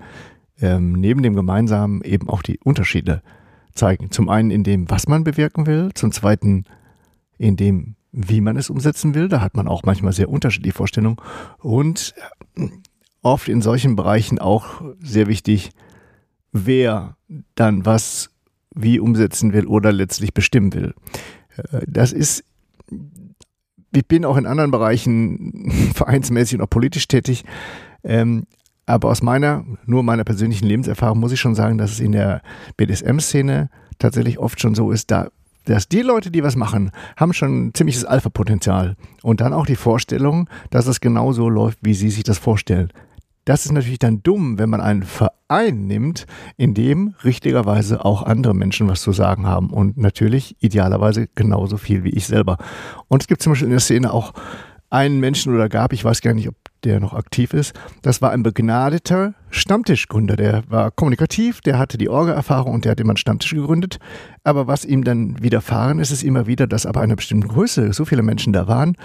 [0.61, 3.21] ähm, neben dem Gemeinsamen eben auch die Unterschiede
[3.73, 4.11] zeigen.
[4.11, 6.65] Zum einen in dem, was man bewirken will, zum zweiten
[7.37, 9.27] in dem, wie man es umsetzen will.
[9.27, 11.17] Da hat man auch manchmal sehr unterschiedliche Vorstellungen.
[11.59, 12.13] Und
[12.55, 12.69] äh,
[13.21, 15.71] oft in solchen Bereichen auch sehr wichtig,
[16.53, 17.17] wer
[17.55, 18.29] dann was
[18.75, 20.93] wie umsetzen will oder letztlich bestimmen will.
[21.57, 22.43] Äh, Das ist,
[23.91, 27.45] ich bin auch in anderen Bereichen vereinsmäßig und auch politisch tätig.
[28.03, 28.45] Ähm,
[28.85, 32.41] aber aus meiner, nur meiner persönlichen Lebenserfahrung muss ich schon sagen, dass es in der
[32.77, 35.29] BDSM-Szene tatsächlich oft schon so ist, da,
[35.63, 38.95] dass die Leute, die was machen, haben schon ein ziemliches Alpha-Potenzial.
[39.23, 42.91] Und dann auch die Vorstellung, dass es genau so läuft, wie sie sich das vorstellen.
[43.45, 46.25] Das ist natürlich dann dumm, wenn man einen Verein nimmt,
[46.57, 52.03] in dem richtigerweise auch andere Menschen was zu sagen haben und natürlich idealerweise genauso viel
[52.03, 52.57] wie ich selber.
[53.07, 54.33] Und es gibt zum Beispiel in der Szene auch
[54.89, 57.73] einen Menschen oder gab, ich weiß gar nicht, ob der noch aktiv ist,
[58.03, 60.35] das war ein begnadeter Stammtischgründer.
[60.35, 63.97] Der war kommunikativ, der hatte die Orga-Erfahrung und der hat immer einen Stammtisch gegründet.
[64.43, 68.05] Aber was ihm dann widerfahren ist, ist immer wieder, dass aber einer bestimmten Größe so
[68.05, 68.95] viele Menschen da waren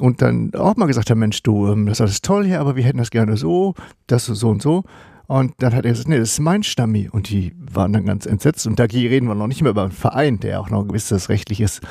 [0.00, 2.76] und dann auch mal gesagt haben, Mensch, du, ähm, das ist alles toll hier, aber
[2.76, 3.74] wir hätten das gerne so,
[4.08, 4.84] das so und so.
[5.28, 7.08] Und dann hat er gesagt, nee, das ist mein Stammi.
[7.12, 8.66] Und die waren dann ganz entsetzt.
[8.66, 11.28] Und da reden wir noch nicht mehr über einen Verein, der auch noch ein gewisses
[11.28, 11.82] rechtliches,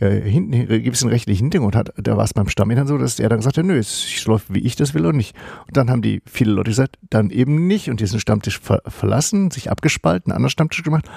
[0.00, 1.92] äh, hinten, äh, gewissen rechtlichen Hintergrund hat.
[1.96, 4.52] Da war es beim Stammi dann so, dass er dann gesagt hat, nö, es läuft,
[4.52, 5.34] wie ich das will und nicht.
[5.66, 9.50] Und dann haben die viele Leute gesagt, dann eben nicht und diesen Stammtisch ver verlassen,
[9.50, 11.08] sich abgespalten, einen anderen Stammtisch gemacht.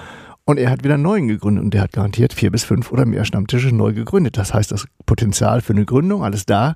[0.44, 3.06] Und er hat wieder einen neuen gegründet und der hat garantiert vier bis fünf oder
[3.06, 4.36] mehr Stammtische neu gegründet.
[4.36, 6.74] Das heißt, das Potenzial für eine Gründung, alles da.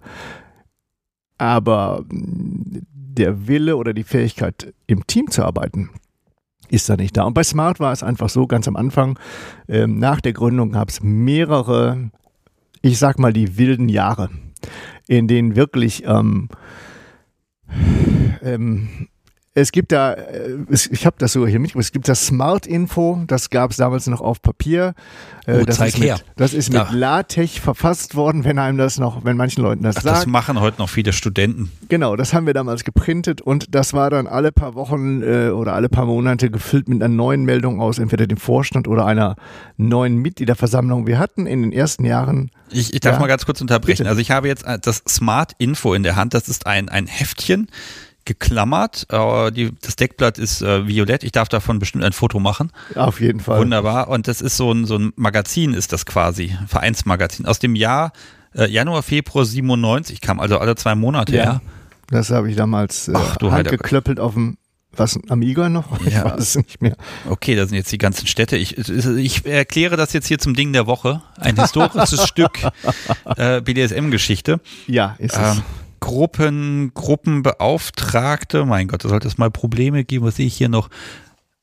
[1.38, 5.90] Aber mh, der Wille oder die Fähigkeit, im Team zu arbeiten,
[6.68, 7.24] ist da nicht da.
[7.24, 9.18] Und bei Smart war es einfach so, ganz am Anfang,
[9.68, 12.10] ähm, nach der Gründung gab es mehrere,
[12.82, 14.30] ich sag mal, die wilden Jahre,
[15.06, 16.48] in denen wirklich ähm,
[18.42, 19.08] ähm,
[19.58, 23.22] es gibt da, äh, ich habe das sogar hier mitgebracht, es gibt das Smart Info,
[23.26, 24.94] das gab es damals noch auf Papier.
[25.46, 26.18] Äh, Oh, das, zeig ist mit, her.
[26.36, 26.88] das ist mit Da.
[26.92, 30.16] LaTeX verfasst worden, wenn einem das noch, wenn manchen Leuten das Ach, sagt.
[30.18, 31.70] das machen heute noch viele Studenten.
[31.88, 35.72] Genau, das haben wir damals geprintet und das war dann alle paar Wochen äh, oder
[35.74, 39.36] alle paar Monate gefüllt mit einer neuen Meldung aus entweder dem Vorstand oder einer
[39.78, 41.06] neuen Mitgliederversammlung.
[41.06, 43.20] Wir hatten in den ersten Jahren Ich, ich darf Ja.
[43.20, 43.98] mal ganz kurz unterbrechen.
[43.98, 44.08] Bitte.
[44.10, 46.34] Also ich habe jetzt äh, das Smart Info in der Hand.
[46.34, 47.68] Das ist ein, ein Heftchen
[48.26, 49.06] geklammert.
[49.10, 51.24] Äh, die, das Deckblatt ist äh, violett.
[51.24, 52.70] Ich darf davon bestimmt ein Foto machen.
[52.94, 53.60] auf jeden Fall.
[53.60, 54.08] Wunderbar.
[54.08, 56.54] Und das ist so ein, so ein Magazin, ist das quasi.
[56.66, 57.46] Vereinsmagazin.
[57.46, 58.12] Aus dem Jahr
[58.54, 61.34] äh, Januar, Februar 97 kam also alle zwei Monate.
[61.36, 61.44] Ja.
[61.44, 61.60] Ja.
[62.08, 63.72] Das habe ich damals äh, Ach, du Heideck.
[63.72, 64.58] handgeklöppelt auf dem
[64.98, 66.00] was Amiga noch?
[66.06, 66.24] Ich Ja.
[66.24, 66.96] weiß es nicht mehr.
[67.28, 68.56] Okay, das sind jetzt die ganzen Städte.
[68.56, 71.20] Ich, ich erkläre das jetzt hier zum Ding der Woche.
[71.38, 72.60] Ein historisches Stück
[73.36, 74.58] äh, BDSM-Geschichte.
[74.86, 75.56] Ja, ist es.
[75.58, 75.62] Ähm,
[76.00, 80.26] Gruppen, Gruppenbeauftragte, mein Gott, da sollte es mal Probleme geben.
[80.26, 80.90] Was sehe ich hier noch?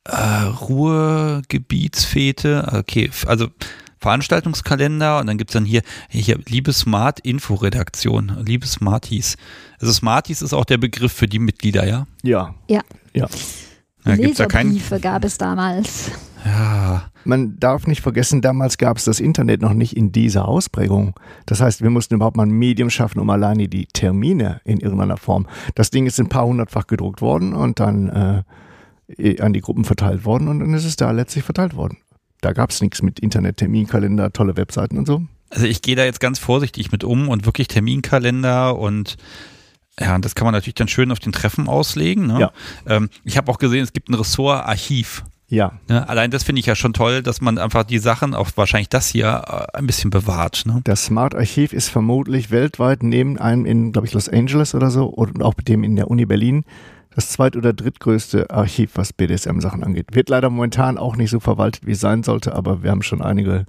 [0.06, 3.48] Äh, Ruhrgebietsfete, okay, also
[4.00, 9.38] Veranstaltungskalender und dann gibt's dann hier, hier Liebe Smart Info-Redaktion, Liebe Smarties.
[9.80, 12.06] Also Smarties ist auch der Begriff für die Mitglieder, ja?
[12.22, 12.54] Ja.
[12.68, 12.82] Ja.
[13.14, 13.30] Ja.
[14.04, 14.74] Da gibt's ja keinen.
[14.74, 16.12] Leserbriefe gab es damals.
[16.46, 21.18] Ja, Man darf nicht vergessen, damals gab es das Internet noch nicht in dieser Ausprägung.
[21.46, 25.18] Das heißt, wir mussten überhaupt mal ein Medium schaffen, um alleine die Termine in irgendeiner
[25.18, 25.48] Form.
[25.76, 28.44] Das Ding ist ein paar hundertfach gedruckt worden und dann
[29.18, 31.98] äh, an die Gruppen verteilt worden und dann ist es da letztlich verteilt worden.
[32.42, 35.24] Da gab es nichts mit Internet, Terminkalender, tolle Webseiten und so.
[35.50, 39.18] Also ich gehe da jetzt ganz vorsichtig mit um und wirklich Terminkalender und
[40.00, 42.26] ja, und das kann man natürlich dann schön auf den Treffen auslegen.
[42.26, 42.40] Ne?
[42.40, 42.52] Ja.
[42.88, 45.24] Ähm, ich habe auch gesehen, es gibt ein Ressort Archiv.
[45.54, 46.08] Ja, Ne?
[46.10, 49.08] Allein das finde ich ja schon toll, dass man einfach die Sachen, auch wahrscheinlich das
[49.10, 50.64] hier, äh, ein bisschen bewahrt.
[50.66, 50.82] Ne?
[50.84, 55.06] das Smart Archiv ist vermutlich weltweit neben einem in, glaube ich, Los Angeles oder so
[55.06, 56.64] und auch mit dem in der Uni Berlin
[57.16, 60.08] das zweit- oder drittgrößte Archiv, was BDSM-Sachen angeht.
[60.14, 63.22] Wird leider momentan auch nicht so verwaltet, wie es sein sollte, aber wir haben schon
[63.22, 63.66] einige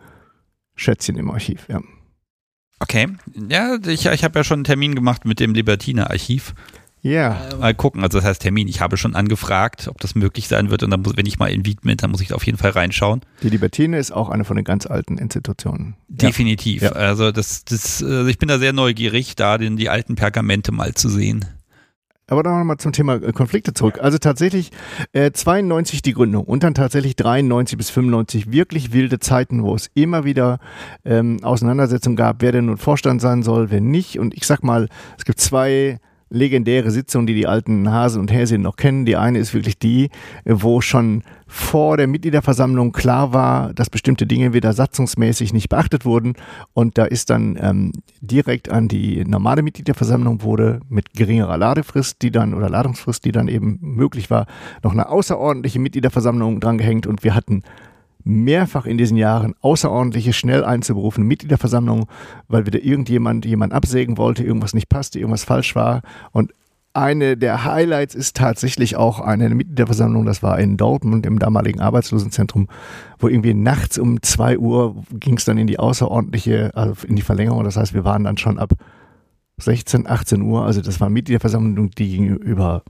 [0.74, 1.66] Schätzchen im Archiv.
[1.68, 1.80] Ja,
[2.80, 3.09] Okay.
[3.49, 6.55] Ja, ich, ich habe ja schon einen Termin gemacht mit dem Libertine-Archiv.
[7.13, 8.67] Ja Mal gucken, also das heißt Termin.
[8.69, 10.83] Ich habe schon angefragt, ob das möglich sein wird.
[10.83, 12.59] Und dann muss, wenn ich mal in Wien bin, dann muss ich da auf jeden
[12.59, 13.21] Fall reinschauen.
[13.43, 15.97] die Libertine ist auch eine von den ganz alten Institutionen.
[16.09, 16.83] Definitiv.
[16.83, 16.93] Ja.
[16.93, 20.95] Also das, das, äh, ich bin da sehr neugierig, da den, die alten Pergamente mal
[20.95, 21.45] zu sehen.
[22.27, 23.99] Aber dann nochmal zum Thema äh, Konflikte zurück.
[24.01, 24.71] Also tatsächlich
[25.13, 29.91] äh, 92 die Gründung und dann tatsächlich 93 bis 95 wirklich wilde Zeiten, wo es
[29.95, 30.59] immer wieder
[31.05, 34.19] ähm, Auseinandersetzungen gab, wer denn nun Vorstand sein soll, wer nicht.
[34.19, 34.89] Und ich sag mal,
[35.19, 36.01] es gibt zwei
[36.35, 39.07] legendäre Sitzungen, die die alten Hasen und Häschen noch kennen.
[39.07, 40.11] Die eine ist wirklich die,
[40.45, 46.35] wo schon vor der Mitgliederversammlung klar war, dass bestimmte Dinge wieder satzungsmäßig nicht beachtet wurden.
[46.72, 52.32] Und da ist dann ähm, direkt an die normale Mitgliederversammlung wurde mit geringerer Ladefrist, die
[52.32, 54.47] dann oder Ladungsfrist, die dann eben möglich war,
[54.82, 57.07] noch eine außerordentliche Mitgliederversammlung drangehängt.
[57.07, 57.62] Und wir hatten
[58.25, 62.07] mehrfach in diesen Jahren außerordentliche, schnell einzuberufene Mitgliederversammlungen,
[62.49, 66.01] weil wieder irgendjemand jemand absägen wollte, irgendwas nicht passte, irgendwas falsch war.
[66.33, 66.53] Und
[66.95, 72.68] eine der Highlights ist tatsächlich auch eine Mitgliederversammlung, das war in Dortmund im damaligen Arbeitslosenzentrum,
[73.18, 77.22] wo irgendwie nachts um zwei Uhr ging es dann in die außerordentliche, also in die
[77.22, 77.64] Verlängerung.
[77.64, 78.75] Das heißt, wir waren dann schon ab
[79.59, 82.83] 16, 18 Uhr, also das war eine Mitgliederversammlung, die ging über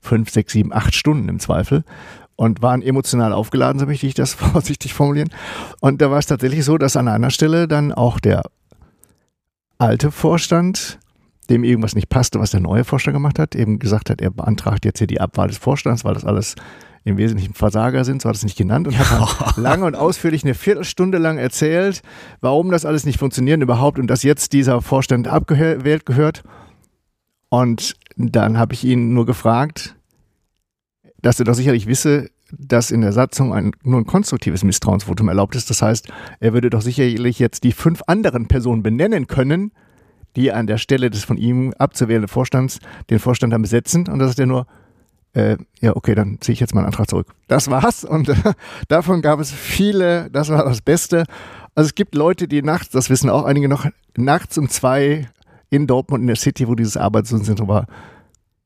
[0.00, 1.84] fünf, sechs, sieben, acht Stunden im Zweifel
[2.40, 5.28] und waren emotional aufgeladen, so möchte ich das vorsichtig formulieren.
[5.80, 8.44] Und da war es tatsächlich so, dass an einer Stelle dann auch der
[9.76, 10.98] alte Vorstand,
[11.50, 14.86] dem irgendwas nicht passte, was der neue Vorstand gemacht hat, eben gesagt hat, er beantragt
[14.86, 16.54] jetzt hier die Abwahl des Vorstands, weil das alles
[17.04, 20.42] im Wesentlichen Versager sind, so hat es nicht genannt und hat dann lange und ausführlich
[20.42, 22.00] eine Viertelstunde lang erzählt,
[22.40, 26.42] warum das alles nicht funktioniert überhaupt und dass jetzt dieser Vorstand abgewählt gehört.
[27.50, 29.94] Und dann habe ich ihn nur gefragt,
[31.22, 35.54] dass er doch sicherlich wisse, dass in der Satzung ein, nur ein konstruktives Misstrauensvotum erlaubt
[35.54, 35.70] ist.
[35.70, 36.08] Das heißt,
[36.40, 39.72] er würde doch sicherlich jetzt die fünf anderen Personen benennen können,
[40.36, 44.08] die an der Stelle des von ihm abzuwählenden Vorstands den Vorstand dann besetzen.
[44.08, 44.66] Und das ist ja nur,
[45.32, 47.28] äh, ja, okay, dann ziehe ich jetzt meinen Antrag zurück.
[47.48, 48.04] Das war's.
[48.04, 48.34] Und äh,
[48.88, 51.24] davon gab es viele, das war das Beste.
[51.74, 55.28] Also es gibt Leute, die nachts, das wissen auch einige noch, nachts um zwei
[55.70, 57.86] in Dortmund in der City, wo dieses Arbeitslosenzentrum war,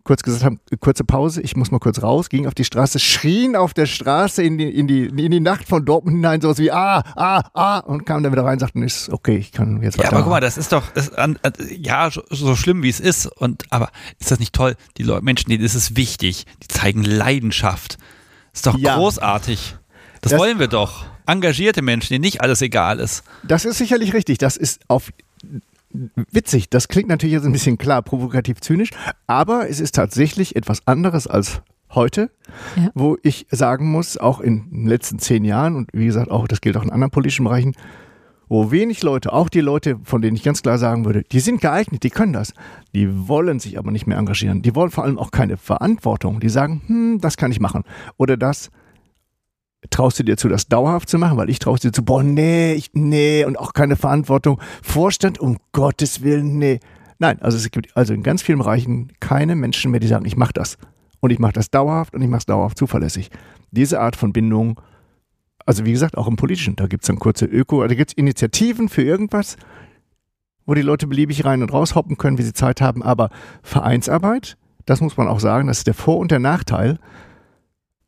[0.05, 3.57] kurz gesagt haben, kurze Pause, ich muss mal kurz raus, ging auf die Straße, schrien
[3.57, 6.71] auf der Straße in die, in die, in die Nacht von Dortmund hinein, sowas wie
[6.71, 9.99] ah, ah, ah und kam dann wieder rein und sagten, ist okay, ich kann jetzt
[9.99, 10.11] weiter.
[10.11, 11.11] Ja, aber guck mal, das ist doch, das,
[11.71, 13.91] ja, so schlimm wie es ist und, aber
[14.21, 14.77] ist das nicht toll?
[14.99, 17.97] Die Leute, Menschen, denen ist es wichtig, die zeigen Leidenschaft.
[18.53, 18.97] Ist doch ja.
[18.97, 19.77] großartig.
[20.21, 21.07] Das, das wollen wir doch.
[21.27, 23.25] Engagierte Menschen, denen nicht alles egal ist.
[23.43, 24.39] Das ist sicherlich richtig.
[24.39, 25.11] Das ist auf
[26.31, 26.71] witzig.
[26.71, 28.91] Das klingt natürlich jetzt ein bisschen klar, provokativ zynisch,
[29.27, 31.63] aber es ist tatsächlich etwas anderes als
[31.95, 32.31] heute,
[32.77, 32.91] ja.
[32.95, 36.61] wo ich sagen muss, auch in den letzten zehn Jahren und wie gesagt, auch das
[36.61, 37.75] gilt auch in anderen politischen Bereichen,
[38.49, 41.61] wo wenig Leute, auch die Leute, von denen ich ganz klar sagen würde, die sind
[41.61, 42.53] geeignet, die können das,
[42.95, 44.63] die wollen sich aber nicht mehr engagieren.
[44.63, 46.41] Die wollen vor allem auch keine Verantwortung.
[46.41, 47.85] Die sagen, hm, das kann ich machen.
[48.19, 48.71] Oder das,
[49.91, 51.37] traust du dir zu, das dauerhaft zu machen?
[51.37, 54.61] Weil ich traue dir zu, boah, nee, ich, nee, und auch keine Verantwortung.
[54.83, 56.81] Vorstand, um Gottes Willen, nee.
[57.19, 60.37] Nein, also es gibt also in ganz vielen Bereichen keine Menschen mehr, die sagen, ich
[60.37, 60.79] mache das.
[61.21, 63.31] Und ich mache das dauerhaft und ich mache es dauerhaft zuverlässig.
[63.71, 64.81] Diese Art von Bindung,
[65.65, 68.17] also wie gesagt, auch im Politischen, da gibt es dann kurze Öko, da gibt es
[68.17, 69.57] Initiativen für irgendwas,
[70.67, 73.03] wo die Leute beliebig rein und raus hoppen können, wie sie Zeit haben.
[73.03, 73.31] Aber
[73.63, 74.57] Vereinsarbeit,
[74.87, 76.99] das muss man auch sagen, das ist der Vor- und der Nachteil,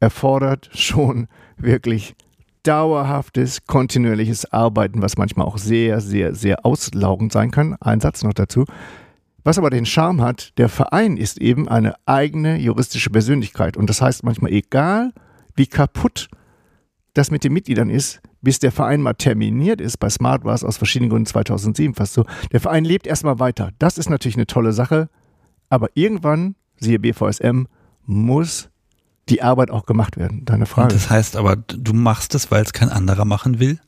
[0.00, 2.14] erfordert schon wirklich
[2.62, 7.76] dauerhaftes, kontinuierliches Arbeiten, was manchmal auch sehr, sehr, sehr auslaugend sein kann.
[7.80, 8.64] Ein Satz noch dazu.
[9.44, 13.76] Was aber den Charme hat, der Verein ist eben eine eigene juristische Persönlichkeit.
[13.76, 15.12] Und das heißt manchmal, egal
[15.54, 16.28] wie kaputt
[17.14, 20.64] das mit den Mitgliedern ist, bis der Verein mal terminiert ist, bei Smart war es
[20.64, 23.70] aus verschiedenen Gründen 2007 fast so, der Verein lebt erstmal weiter.
[23.78, 25.08] Das ist natürlich eine tolle Sache,
[25.68, 27.66] aber irgendwann, siehe BVSM,
[28.04, 28.68] muss
[29.28, 30.44] die Arbeit auch gemacht werden.
[30.44, 30.92] Deine Frage.
[30.92, 33.80] Und das heißt aber, du machst es, weil es kein anderer machen will?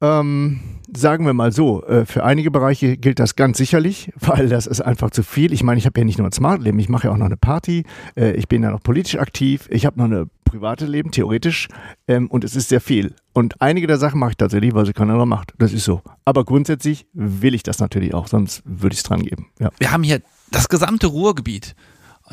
[0.00, 0.60] Ähm,
[0.94, 4.80] sagen wir mal so, äh, für einige Bereiche gilt das ganz sicherlich, weil das ist
[4.80, 5.52] einfach zu viel.
[5.52, 7.36] Ich meine, ich habe ja nicht nur ein Smart-Leben, ich mache ja auch noch eine
[7.36, 7.84] Party,
[8.16, 11.68] äh, ich bin ja noch politisch aktiv, ich habe noch eine private Leben, theoretisch,
[12.06, 13.14] ähm, und es ist sehr viel.
[13.34, 15.52] Und einige der Sachen mache ich tatsächlich, weil sie keiner anderer macht.
[15.58, 16.00] Das ist so.
[16.24, 19.48] Aber grundsätzlich will ich das natürlich auch, sonst würde ich es dran geben.
[19.58, 19.70] Ja.
[19.78, 21.74] Wir haben hier das gesamte Ruhrgebiet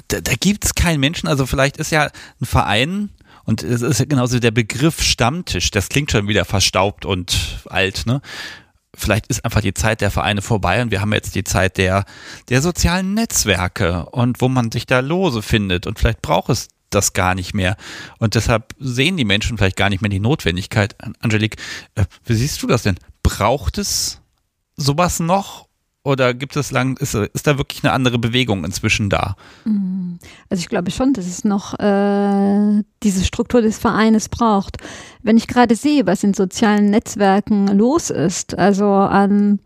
[0.08, 2.10] da, da gibt es keinen Menschen, also vielleicht ist ja
[2.42, 3.10] ein Verein,
[3.46, 8.06] und es ist ja genauso der Begriff Stammtisch, das klingt schon wieder verstaubt und alt,
[8.06, 8.22] ne?
[8.98, 12.06] Vielleicht ist einfach die Zeit der Vereine vorbei und wir haben jetzt die Zeit der,
[12.48, 17.12] der sozialen Netzwerke und wo man sich da lose findet und vielleicht braucht es das
[17.12, 17.76] gar nicht mehr.
[18.20, 20.96] Und deshalb sehen die Menschen vielleicht gar nicht mehr die Notwendigkeit.
[21.20, 21.58] Angelique,
[21.96, 22.96] äh, wie siehst du das denn?
[23.22, 24.22] Braucht es
[24.78, 25.65] sowas noch
[26.06, 29.36] oder gibt es lang, ist, ist da wirklich eine andere Bewegung inzwischen da?
[29.66, 30.14] Mm.
[30.50, 34.78] Also ich glaube schon, dass es noch äh, diese Struktur des Vereines braucht.
[35.24, 39.60] Wenn ich gerade sehe, was in sozialen Netzwerken los ist, also an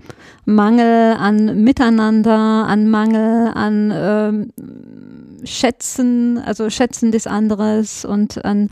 [0.45, 4.53] Mangel an Miteinander, an Mangel an ähm,
[5.43, 8.69] Schätzen, also Schätzen des anderes und an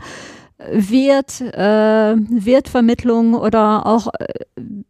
[0.58, 4.26] Wert, äh, Wertvermittlung oder auch äh,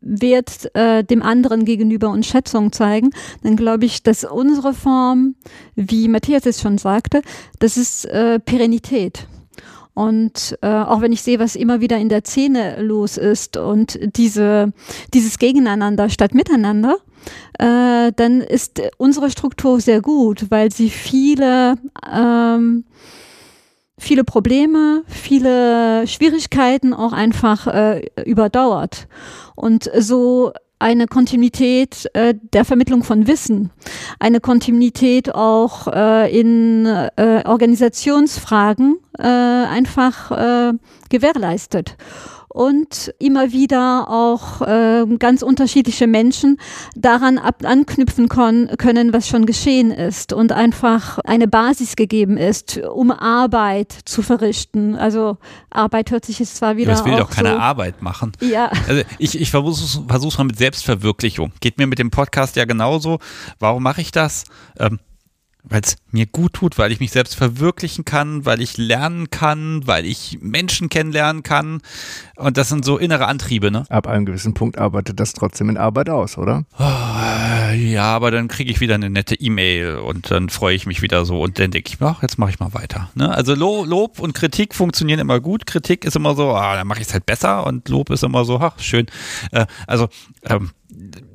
[0.01, 3.11] Wert äh, dem anderen gegenüber und Schätzung zeigen,
[3.43, 5.35] dann glaube ich, dass unsere Form,
[5.75, 7.23] wie Matthias es schon sagte,
[7.59, 9.27] das ist äh, Perennität.
[9.93, 13.99] Und äh, auch wenn ich sehe, was immer wieder in der Szene los ist und
[14.17, 14.73] diese,
[15.13, 16.99] dieses Gegeneinander statt Miteinander,
[17.59, 21.75] äh, dann ist unsere Struktur sehr gut, weil sie viele,
[22.11, 22.85] ähm,
[23.99, 29.09] viele Probleme, viele Schwierigkeiten auch einfach äh, überdauert.
[29.55, 33.71] Und so eine Kontinuität äh, der Vermittlung von Wissen,
[34.21, 40.73] eine Kontinuität auch äh, in äh, Organisationsfragen äh, einfach äh,
[41.09, 41.97] gewährleistet
[42.49, 46.59] und immer wieder auch äh, ganz unterschiedliche Menschen
[46.97, 53.11] daran ab anknüpfen können, was schon geschehen ist und einfach eine Basis gegeben ist, um
[53.11, 54.97] Arbeit zu verrichten.
[54.97, 55.37] Also
[55.71, 56.93] Arbeit hört sich jetzt zwar wieder.
[56.93, 58.33] Das will doch keine so, Arbeit machen.
[58.41, 58.71] Ja.
[58.89, 61.53] Also ich, ich versuche es mal mit Selbstverwirklichung.
[61.61, 63.19] Geht mir mit dem Podcast ja genauso.
[63.59, 64.45] Warum mache ich das?
[64.79, 64.99] Ähm,
[65.69, 69.87] weil es mir gut tut, weil ich mich selbst verwirklichen kann, weil ich lernen kann,
[69.87, 71.81] weil ich Menschen kennenlernen kann.
[72.37, 73.85] Und das sind so innere Antriebe, ne?
[73.89, 76.65] Ab einem gewissen Punkt arbeitet das trotzdem in Arbeit aus, oder?
[76.79, 81.03] Oh, ja, aber dann kriege ich wieder eine nette E-Mail und dann freue ich mich
[81.03, 83.11] wieder so und dann denke ich, ach, jetzt mache ich mal weiter.
[83.15, 83.31] Ne?
[83.31, 85.67] Also Lob und Kritik funktionieren immer gut.
[85.67, 88.45] Kritik ist immer so, ah, dann mache ich es halt besser und Lob ist immer
[88.45, 89.07] so, ach, schön.
[89.53, 90.09] Äh, also
[90.45, 90.71] ähm,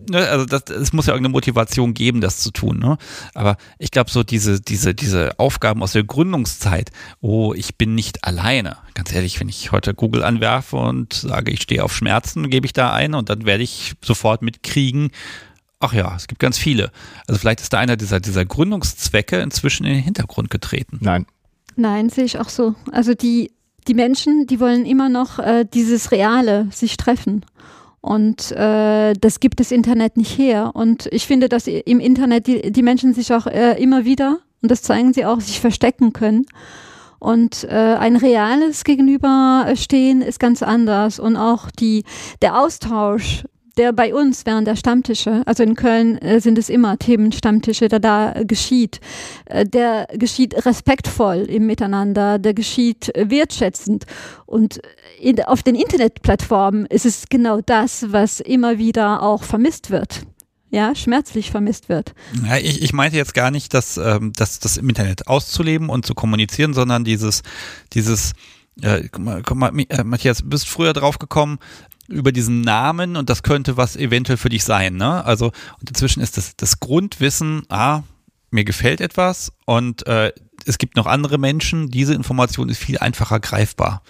[0.10, 2.80] ne, also das, es muss ja irgendeine Motivation geben, das zu tun.
[2.80, 2.98] Ne?
[3.34, 6.92] Aber ich glaube, so diese, diese, diese Aufgaben aus der Gründungszeit,
[7.22, 8.78] oh, ich bin nicht alleine.
[8.94, 12.74] Ganz ehrlich, wenn ich heute Google anwerfe und sage, ich stehe auf Schmerzen, gebe ich
[12.74, 15.12] da ein und dann werde ich sofort mitkriegen,
[15.80, 16.92] ach ja, es gibt ganz viele.
[17.28, 21.00] Also vielleicht ist da einer dieser, dieser Gründungszwecke inzwischen in den Hintergrund getreten.
[21.02, 21.26] Nein.
[21.76, 22.76] Nein, sehe ich auch so.
[22.92, 23.52] Also die,
[23.88, 27.46] die Menschen, die wollen immer noch äh, dieses Reale sich treffen.
[28.04, 30.72] Und äh, das gibt das Internet nicht her.
[30.74, 34.70] Und ich finde, dass im Internet die, die Menschen sich auch äh, immer wieder, und
[34.70, 36.46] das zeigen sie auch, sich verstecken können.
[37.20, 41.18] Und äh, ein reales Gegenüberstehen ist ganz anders.
[41.18, 42.04] Und auch die,
[42.42, 43.46] der Austausch
[43.78, 48.00] der bei uns während der Stammtische, also in Köln äh, sind es immer Themenstammtische, der
[48.00, 49.00] da geschieht,
[49.46, 54.06] äh, der geschieht respektvoll im Miteinander, der geschieht wertschätzend.
[54.46, 54.80] Und
[55.24, 60.26] in, auf den Internetplattformen ist es genau das, was immer wieder auch vermisst wird
[60.74, 62.16] ja, schmerzlich vermisst wird.
[62.44, 66.04] Ja, ich, ich meinte jetzt gar nicht, dass, ähm, dass das im Internet auszuleben und
[66.04, 67.44] zu kommunizieren, sondern dieses,
[67.94, 68.34] dieses,
[68.82, 71.60] äh, mal, äh, Matthias, bist früher drauf gekommen,
[72.08, 74.96] über diesen Namen und das könnte was eventuell für dich sein.
[74.96, 75.24] Ne?
[75.24, 78.02] Also und inzwischen ist das, das Grundwissen, ah,
[78.50, 80.34] mir gefällt etwas und äh,
[80.66, 84.02] es gibt noch andere Menschen, diese Information ist viel einfacher greifbar.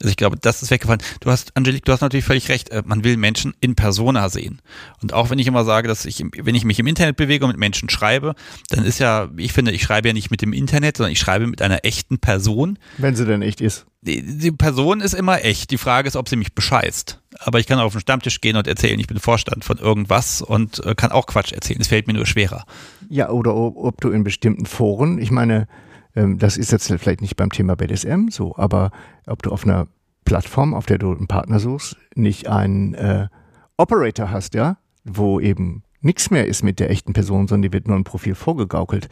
[0.00, 1.02] Also ich glaube, das ist weggefallen.
[1.20, 2.70] Du hast, Angelique, du hast natürlich völlig recht.
[2.70, 4.62] Äh, man will Menschen in Persona sehen.
[5.02, 7.50] Und auch wenn ich immer sage, dass ich, wenn ich mich im Internet bewege und
[7.50, 8.34] mit Menschen schreibe,
[8.70, 11.46] dann ist ja, ich finde, ich schreibe ja nicht mit dem Internet, sondern ich schreibe
[11.46, 12.78] mit einer echten Person.
[12.96, 13.86] Wenn sie denn echt ist.
[14.02, 15.70] Die, die Person ist immer echt.
[15.70, 17.20] Die Frage ist, ob sie mich bescheißt.
[17.38, 20.40] Aber ich kann auch auf den Stammtisch gehen und erzählen, ich bin Vorstand von irgendwas
[20.40, 21.80] und äh, kann auch Quatsch erzählen.
[21.80, 22.64] Es fällt mir nur schwerer.
[23.10, 25.68] Ja, oder ob, du in bestimmten Foren, ich meine,
[26.14, 28.90] das ist jetzt vielleicht nicht beim Thema BDSM so, aber
[29.26, 29.86] ob du auf einer
[30.24, 33.28] Plattform, auf der du einen Partner suchst, nicht einen äh,
[33.76, 37.88] Operator hast, ja, wo eben nichts mehr ist mit der echten Person, sondern die wird
[37.88, 39.08] nur ein Profil vorgegaukelt.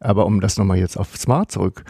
[0.00, 1.84] Aber um das nochmal jetzt auf Smart zurück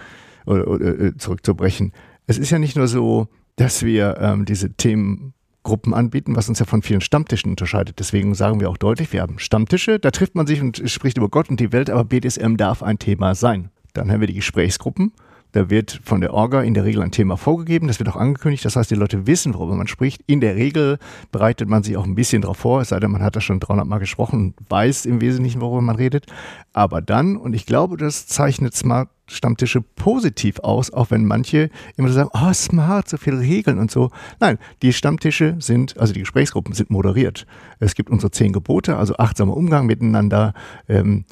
[0.46, 1.92] oder, oder, äh, zurückzubrechen,
[2.26, 6.66] es ist ja nicht nur so, dass wir ähm, diese Themengruppen anbieten, was uns ja
[6.66, 7.98] von vielen Stammtischen unterscheidet.
[7.98, 11.28] Deswegen sagen wir auch deutlich, wir haben Stammtische, da trifft man sich und spricht über
[11.28, 13.70] Gott und die Welt, aber BDSM darf ein Thema sein.
[13.94, 15.12] Dann haben wir die Gesprächsgruppen.
[15.52, 18.66] Da wird von der Orga in der Regel ein Thema vorgegeben, das wird auch angekündigt,
[18.66, 20.22] das heißt, die Leute wissen, worüber man spricht.
[20.26, 20.98] In der Regel
[21.32, 23.58] bereitet man sich auch ein bisschen darauf vor, es sei denn, man hat da schon
[23.58, 26.26] 300 Mal gesprochen, weiß im Wesentlichen, worüber man redet.
[26.74, 32.08] Aber dann, und ich glaube, das zeichnet Smart Stammtische positiv aus, auch wenn manche immer
[32.08, 34.10] so sagen, oh, smart, so viele Regeln und so.
[34.40, 37.46] Nein, die Stammtische sind, also die Gesprächsgruppen sind moderiert.
[37.78, 40.54] Es gibt unsere zehn Gebote, also achtsamer Umgang miteinander,
[40.88, 41.24] ähm,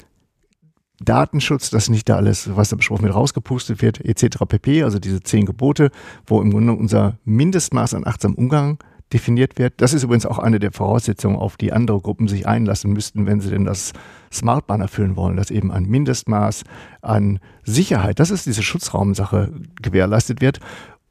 [0.99, 4.37] Datenschutz, dass nicht da alles, was da besprochen wird, rausgepustet wird, etc.
[4.47, 4.83] pp.
[4.83, 5.91] Also diese zehn Gebote,
[6.25, 8.79] wo im Grunde unser Mindestmaß an achtsamem Umgang
[9.13, 9.75] definiert wird.
[9.77, 13.39] Das ist übrigens auch eine der Voraussetzungen, auf die andere Gruppen sich einlassen müssten, wenn
[13.39, 13.93] sie denn das
[14.33, 16.63] Smart erfüllen wollen, dass eben ein Mindestmaß
[17.01, 20.59] an Sicherheit, das ist diese Schutzraumsache, gewährleistet wird.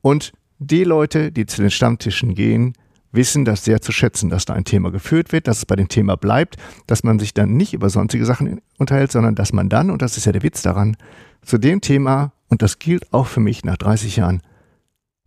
[0.02, 2.74] Und die Leute, die zu den Stammtischen gehen,
[3.16, 5.88] wissen das sehr zu schätzen, dass da ein Thema geführt wird, dass es bei dem
[5.88, 6.56] Thema bleibt,
[6.86, 10.16] dass man sich dann nicht über sonstige Sachen unterhält, sondern dass man dann, und das
[10.16, 10.96] ist ja der Witz daran,
[11.42, 14.42] zu dem Thema, und das gilt auch für mich nach 30 Jahren,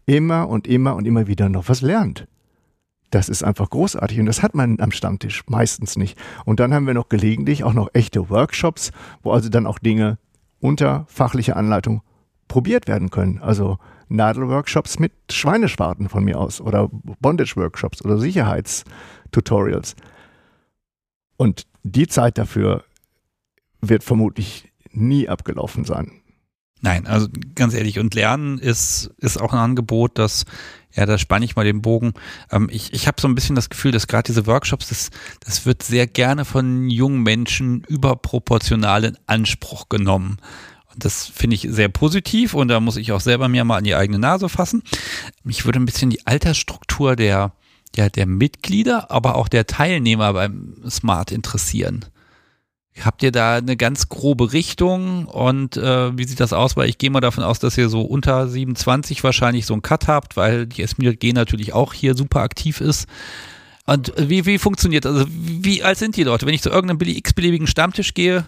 [0.06, 2.28] immer und immer und immer wieder noch was lernt.
[3.12, 6.18] Das ist einfach großartig und das hat man am Stammtisch meistens nicht.
[6.46, 8.92] Und dann haben wir noch gelegentlich auch noch echte Workshops,
[9.24, 10.20] wo also dann auch Dinge
[10.60, 12.02] unter fachlicher Anleitung
[12.48, 13.40] probiert werden können.
[13.40, 13.78] Also
[14.10, 19.96] Nadelworkshops mit Schweineschwarten von mir aus oder Bondage-Workshops oder Sicherheitstutorials.
[21.38, 22.84] Und die Zeit dafür
[23.82, 26.12] wird vermutlich nie abgelaufen sein.
[26.82, 30.46] Nein, also ganz ehrlich, und Lernen ist, ist auch ein Angebot, das,
[30.94, 32.14] ja, da spanne ich mal den Bogen.
[32.52, 35.10] Ähm, ich ich habe so ein bisschen das Gefühl, dass gerade diese Workshops, das,
[35.42, 40.38] das wird sehr gerne von jungen Menschen überproportional in Anspruch genommen.
[40.94, 43.84] Und das finde ich sehr positiv und da muss ich auch selber mir mal an
[43.84, 44.84] die eigene Nase fassen.
[45.44, 47.54] Mich würde ein bisschen die Altersstruktur der,
[47.96, 52.06] ja, der Mitglieder, aber auch der Teilnehmer beim Smart interessieren.
[53.00, 56.76] Habt ihr da eine ganz grobe Richtung und äh, wie sieht das aus?
[56.76, 60.08] Weil ich gehe mal davon aus, dass ihr so unter 27 wahrscheinlich so einen Cut
[60.08, 63.08] habt, weil die SMG natürlich auch hier super aktiv ist.
[63.86, 65.14] Und wie, wie funktioniert das?
[65.16, 66.46] Also wie alt sind die Leute?
[66.46, 68.46] Wenn ich zu irgendeinem x-beliebigen Stammtisch gehe,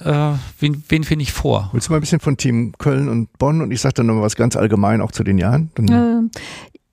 [0.00, 1.70] äh, wen, wen finde ich vor?
[1.72, 4.20] Willst du mal ein bisschen von Team Köln und Bonn und ich sage dann noch
[4.20, 5.70] was ganz allgemein auch zu den Jahren?
[5.74, 6.40] Dann äh,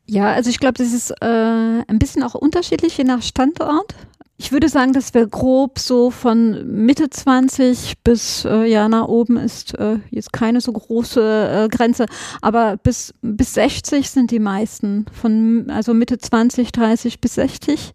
[0.05, 3.95] ja, also ich glaube, das ist äh, ein bisschen auch unterschiedlich je nach Standort.
[4.37, 9.37] Ich würde sagen, dass wir grob so von Mitte 20 bis äh, ja nach oben
[9.37, 12.07] ist äh, jetzt keine so große äh, Grenze,
[12.41, 17.93] aber bis bis 60 sind die meisten von also Mitte 20, 30 bis 60.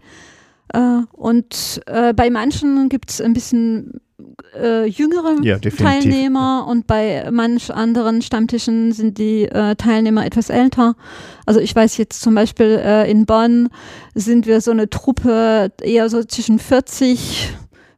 [0.73, 0.79] Äh,
[1.13, 4.01] und äh, bei manchen gibt es ein bisschen
[4.55, 10.95] äh, jüngere ja, Teilnehmer und bei manch anderen Stammtischen sind die äh, Teilnehmer etwas älter.
[11.45, 13.69] Also ich weiß jetzt zum Beispiel äh, in Bonn
[14.15, 17.55] sind wir so eine Truppe eher so zwischen 40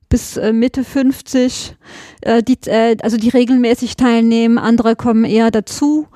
[0.09, 1.77] bis äh, Mitte 50,
[2.23, 6.07] äh, die, äh, also die regelmäßig teilnehmen, andere kommen eher dazu.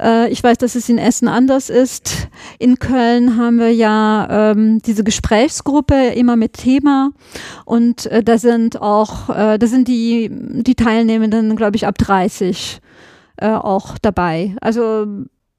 [0.00, 2.28] Äh, ich weiß, dass es in Essen anders ist.
[2.58, 7.10] In Köln haben wir ja ähm, diese Gesprächsgruppe immer mit Thema
[7.64, 12.80] und äh, da sind auch, äh, da sind die, die Teilnehmenden, glaube ich, ab 30
[13.36, 14.56] äh, auch dabei.
[14.60, 15.06] Also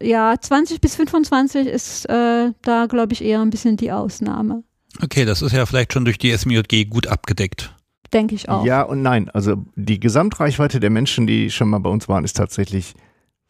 [0.01, 4.63] ja, 20 bis 25 ist äh, da, glaube ich, eher ein bisschen die Ausnahme.
[5.01, 7.75] Okay, das ist ja vielleicht schon durch die SMJG gut abgedeckt.
[8.13, 8.65] Denke ich auch.
[8.65, 9.29] Ja und nein.
[9.29, 12.93] Also die Gesamtreichweite der Menschen, die schon mal bei uns waren, ist tatsächlich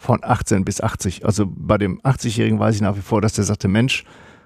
[0.01, 1.25] von 18 bis 80.
[1.25, 4.03] Also bei dem 80-Jährigen weiß ich nach wie vor, dass der sagte, Mensch,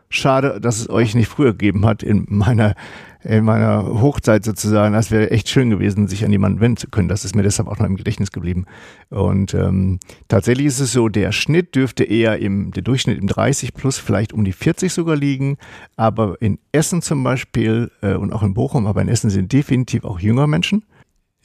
[0.10, 2.76] schade, dass es euch nicht früher gegeben hat in meiner,
[3.24, 4.94] in meiner Hochzeit sozusagen.
[4.94, 7.08] Das wäre echt schön gewesen, sich an jemanden wenden zu können.
[7.08, 8.66] Das ist mir deshalb auch noch im Gedächtnis geblieben.
[9.10, 13.74] Und ähm, tatsächlich ist es so, der Schnitt dürfte eher im, der Durchschnitt im 30
[13.74, 15.58] plus vielleicht um die 40 sogar liegen.
[15.96, 20.04] Aber in Essen zum Beispiel äh, und auch in Bochum, aber in Essen sind definitiv
[20.04, 20.84] auch jüngere Menschen.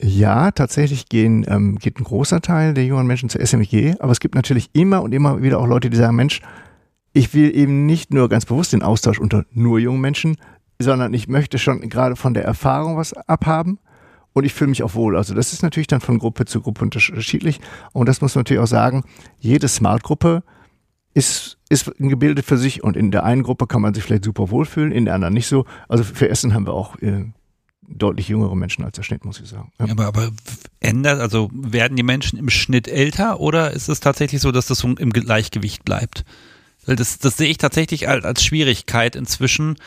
[0.03, 4.19] Ja, tatsächlich gehen, ähm, geht ein großer Teil der jungen Menschen zur SMG, aber es
[4.19, 6.41] gibt natürlich immer und immer wieder auch Leute, die sagen, Mensch,
[7.13, 10.37] ich will eben nicht nur ganz bewusst den Austausch unter nur jungen Menschen,
[10.79, 13.77] sondern ich möchte schon gerade von der Erfahrung was abhaben
[14.33, 15.15] und ich fühle mich auch wohl.
[15.15, 17.59] Also das ist natürlich dann von Gruppe zu Gruppe unterschiedlich
[17.93, 19.03] und das muss man natürlich auch sagen,
[19.37, 20.41] jede Smart-Gruppe
[21.13, 24.23] ist, ist ein Gebilde für sich und in der einen Gruppe kann man sich vielleicht
[24.23, 25.65] super wohlfühlen, in der anderen nicht so.
[25.87, 27.25] Also für Essen haben wir auch äh,
[27.97, 29.71] deutlich jüngere Menschen als der Schnitt, muss ich sagen.
[29.79, 29.91] Ja.
[29.91, 30.31] Aber, aber
[30.79, 34.83] ändert, also werden die Menschen im Schnitt älter oder ist es tatsächlich so, dass das
[34.83, 36.25] im Gleichgewicht bleibt?
[36.85, 39.77] Das, das sehe ich tatsächlich als, als Schwierigkeit inzwischen,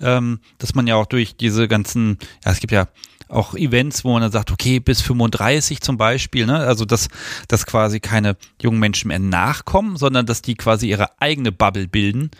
[0.00, 2.88] ähm, dass man ja auch durch diese ganzen, ja, es gibt ja
[3.28, 6.56] auch Events, wo man dann sagt, okay, bis 35 zum Beispiel, ne?
[6.58, 7.08] also dass,
[7.46, 12.30] dass quasi keine jungen Menschen mehr nachkommen, sondern dass die quasi ihre eigene Bubble bilden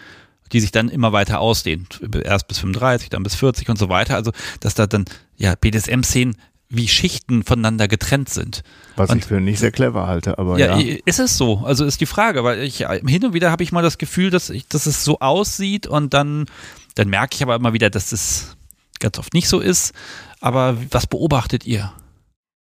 [0.53, 2.01] die sich dann immer weiter ausdehnt.
[2.25, 4.15] Erst bis 35, dann bis 40 und so weiter.
[4.17, 5.05] Also, dass da dann,
[5.37, 6.37] ja, BDSM-Szenen
[6.71, 8.63] wie Schichten voneinander getrennt sind.
[8.97, 10.97] Was und, ich für nicht sehr clever halte, aber ja, ja.
[11.07, 11.63] Ist es so?
[11.65, 14.51] Also ist die Frage, weil ich hin und wieder habe ich mal das Gefühl, dass,
[14.51, 16.45] ich, dass es so aussieht und dann,
[16.95, 18.57] dann merke ich aber immer wieder, dass es
[19.01, 19.95] ganz oft nicht so ist.
[20.41, 21.93] Aber was beobachtet ihr?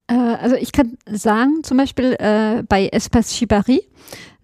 [0.07, 3.81] Äh, also ich kann sagen, zum Beispiel äh, bei Espace Shibari,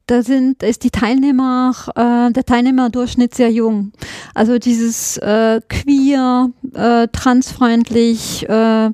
[0.07, 3.91] da sind, ist die Teilnehmer, äh, der Teilnehmerdurchschnitt sehr jung.
[4.33, 8.91] Also dieses äh, queer, äh, transfreundlich, äh,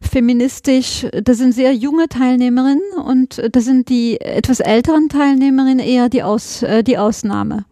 [0.00, 6.22] feministisch, da sind sehr junge Teilnehmerinnen und da sind die etwas älteren Teilnehmerinnen eher die,
[6.22, 7.64] Aus, äh, die Ausnahme.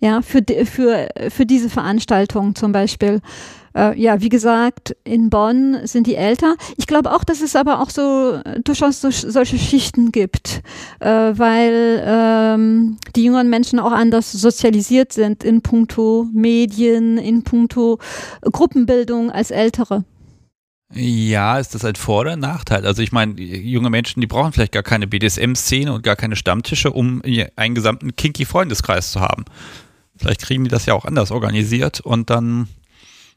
[0.00, 3.20] Ja, für, für, für diese Veranstaltung zum Beispiel.
[3.76, 6.56] Äh, ja, wie gesagt, in Bonn sind die älter.
[6.76, 10.62] Ich glaube auch, dass es aber auch so durchaus so, solche Schichten gibt,
[11.00, 17.98] äh, weil ähm, die jüngeren Menschen auch anders sozialisiert sind in puncto Medien, in puncto
[18.42, 20.04] Gruppenbildung als ältere.
[20.92, 22.86] Ja, ist das ein Vor- oder Nachteil?
[22.86, 26.92] Also ich meine, junge Menschen, die brauchen vielleicht gar keine BDSM-Szene und gar keine Stammtische,
[26.92, 27.20] um
[27.56, 29.44] einen gesamten kinky Freundeskreis zu haben.
[30.16, 32.68] Vielleicht kriegen die das ja auch anders organisiert und dann,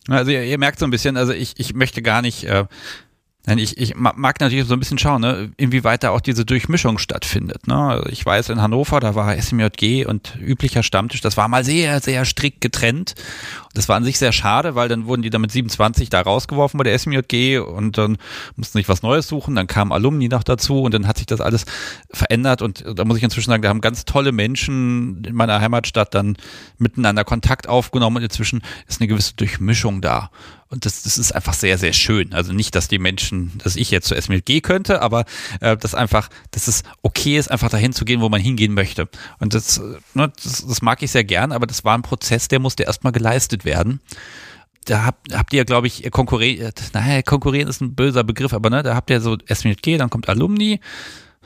[0.08, 2.66] also ihr, ihr merkt so ein bisschen, also ich, ich möchte gar nicht äh,
[3.56, 7.66] ich, ich mag natürlich so ein bisschen schauen, ne, inwieweit da auch diese Durchmischung stattfindet.
[7.66, 7.78] Ne?
[7.78, 12.02] Also ich weiß, in Hannover, da war SMJG und üblicher Stammtisch, das war mal sehr,
[12.02, 13.16] sehr strikt getrennt.
[13.74, 16.78] Das war an sich sehr schade, weil dann wurden die dann mit 27 da rausgeworfen
[16.78, 18.18] bei der SMJG und dann
[18.58, 19.56] mussten sich was Neues suchen.
[19.56, 21.66] Dann kamen Alumni noch dazu und dann hat sich das alles
[22.12, 22.62] verändert.
[22.62, 26.36] Und da muss ich inzwischen sagen, da haben ganz tolle Menschen in meiner Heimatstadt dann
[26.80, 30.32] miteinander Kontakt aufgenommen und inzwischen ist eine gewisse Durchmischung da.
[30.70, 32.34] Und das, das ist einfach sehr, sehr schön.
[32.34, 35.26] Also nicht, dass die Menschen, dass ich jetzt zur SMLG könnte, aber
[35.62, 39.08] äh, dass einfach, dass es okay ist, einfach dahin zu gehen, wo man hingehen möchte.
[39.40, 39.80] Und das,
[40.14, 43.14] ne, das, das mag ich sehr gern, aber das war ein Prozess, der musste erstmal
[43.14, 44.02] geleistet werden.
[44.86, 48.84] Da habt, habt ihr, glaube ich, konkurriert, naja, konkurrieren ist ein böser Begriff, aber ne,
[48.84, 50.80] da habt ihr so SMLG, dann kommt Alumni.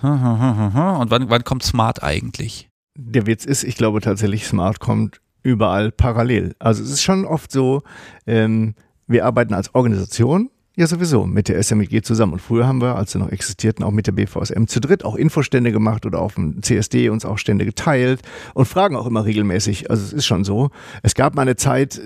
[0.02, 2.70] Und wann, wann kommt Smart eigentlich?
[2.96, 6.56] Der Witz ist, ich glaube tatsächlich, Smart kommt überall parallel.
[6.60, 7.84] Also es ist schon oft so,
[8.28, 8.76] ähm,
[9.12, 12.34] wir arbeiten als Organisation ja sowieso mit der SMEG zusammen.
[12.34, 15.16] Und früher haben wir, als sie noch existierten, auch mit der BVSM zu dritt auch
[15.16, 18.22] Infostände gemacht oder auf dem CSD uns auch Stände geteilt
[18.54, 19.90] und fragen auch immer regelmäßig.
[19.90, 20.70] Also es ist schon so.
[21.04, 22.02] Es gab mal eine Zeit,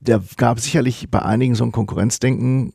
[0.00, 2.72] da gab sicherlich bei einigen so ein Konkurrenzdenken,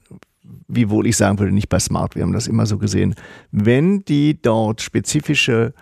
[0.68, 2.16] wiewohl ich sagen würde, nicht bei Smart.
[2.16, 3.16] Wir haben das immer so gesehen.
[3.52, 5.74] Wenn die dort spezifische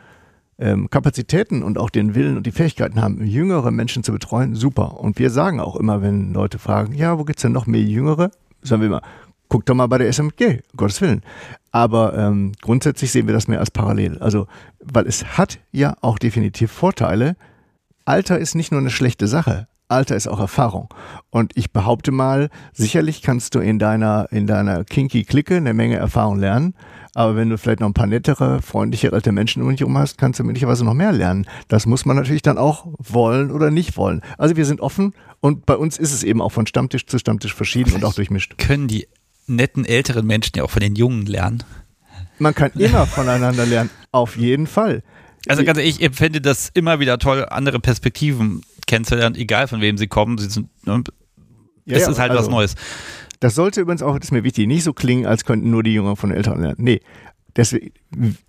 [0.60, 5.00] ähm, Kapazitäten und auch den Willen und die Fähigkeiten haben, jüngere Menschen zu betreuen, super.
[5.00, 8.32] Und wir sagen auch immer, wenn Leute fragen, ja, wo gibt's denn noch mehr Jüngere?
[8.62, 9.02] Sagen wir immer,
[9.48, 11.24] guck doch mal bei der SMG, Gottes Willen.
[11.72, 14.18] Aber ähm, grundsätzlich sehen wir das mehr als parallel.
[14.20, 14.48] Also,
[14.80, 17.36] weil es hat ja auch definitiv Vorteile.
[18.06, 19.68] Alter ist nicht nur eine schlechte Sache.
[19.90, 20.88] Alter ist auch Erfahrung.
[21.32, 25.98] Und ich behaupte mal, sicherlich kannst du in deiner, in deiner kinky Clique eine Menge
[25.98, 26.76] Erfahrung lernen.
[27.16, 30.20] Aber wenn du vielleicht noch ein paar nettere, freundliche alte Menschen um dich herum hast,
[30.20, 31.48] kannst du möglicherweise noch mehr lernen.
[31.68, 34.22] Das muss man natürlich dann auch wollen oder nicht wollen.
[34.38, 37.56] Also wir sind offen und bei uns ist es eben auch von Stammtisch zu Stammtisch
[37.56, 38.60] verschieden und auch durchmischt.
[38.60, 39.08] Können die
[39.48, 41.64] netten älteren Menschen ja auch von den Jungen lernen?
[42.38, 45.02] Man kann immer voneinander lernen, auf jeden Fall.
[45.48, 49.98] Also ganz ehrlich, ich empfinde das immer wieder toll, andere Perspektiven kennenzulernen, egal von wem
[49.98, 50.38] sie kommen.
[50.38, 51.04] Sie sind, ne,
[51.86, 52.76] ja, es ja, ist halt also, was Neues.
[53.40, 55.94] Das sollte übrigens auch, das ist mir wichtig, nicht so klingen, als könnten nur die
[55.94, 56.78] Jüngeren von den Älteren lernen.
[56.80, 57.00] Nee.
[57.56, 57.94] Deswegen,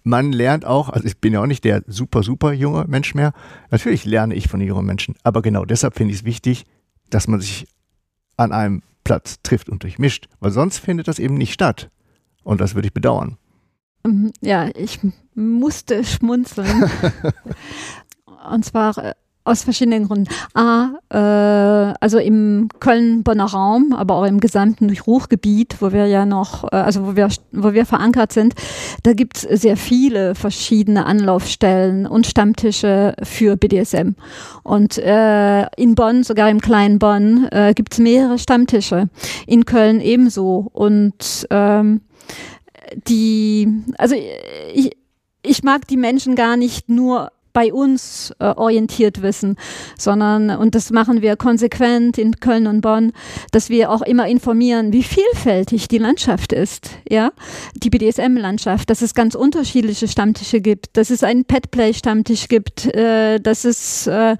[0.03, 3.33] man lernt auch, also ich bin ja auch nicht der super, super junge Mensch mehr.
[3.71, 5.15] Natürlich lerne ich von den jungen Menschen.
[5.23, 6.65] Aber genau deshalb finde ich es wichtig,
[7.09, 7.67] dass man sich
[8.37, 10.29] an einem Platz trifft und durchmischt.
[10.39, 11.91] Weil sonst findet das eben nicht statt.
[12.45, 13.37] Und das würde ich bedauern.
[14.07, 15.01] Mhm, ja, ich
[15.35, 16.91] musste schmunzeln.
[18.51, 19.15] und zwar äh,
[19.45, 20.29] aus verschiedenen Gründen.
[20.55, 26.65] A, äh, also im Köln-Bonner Raum, aber auch im gesamten Ruhrgebiet, wo wir ja noch,
[26.65, 28.55] äh, also wo wir, wo wir verankert sind,
[29.03, 34.15] da gibt es sehr viele verschiedene Anlaufstellen und Stammtische für BDSM.
[34.63, 39.09] Und äh, in Bonn, sogar im kleinen Bonn, äh, gibt es mehrere Stammtische.
[39.47, 40.69] In Köln ebenso.
[40.73, 42.03] Und ähm,
[43.09, 43.69] die,
[43.99, 44.15] also
[44.75, 44.97] ich,
[45.43, 49.57] ich mag die Menschen gar nicht nur bei uns äh, orientiert wissen,
[49.99, 53.13] sondern, und das machen wir konsequent in Köln und Bonn,
[53.51, 57.33] dass wir auch immer informieren, wie vielfältig die Landschaft ist, ja,
[57.75, 63.65] die BDSM-Landschaft, dass es ganz unterschiedliche Stammtische gibt, dass es einen Petplay-Stammtisch gibt, äh, dass
[63.65, 64.37] es äh,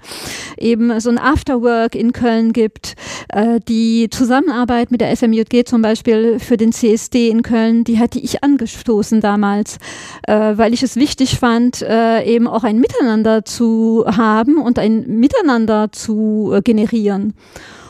[0.57, 2.95] eben so ein Afterwork in Köln gibt,
[3.29, 8.19] äh, die Zusammenarbeit mit der SMJG zum Beispiel für den CSD in Köln, die hatte
[8.19, 9.77] ich angestoßen damals,
[10.23, 14.77] äh, weil ich es wichtig fand, äh, eben auch ein Miteinander Miteinander zu haben und
[14.77, 17.33] ein Miteinander zu äh, generieren.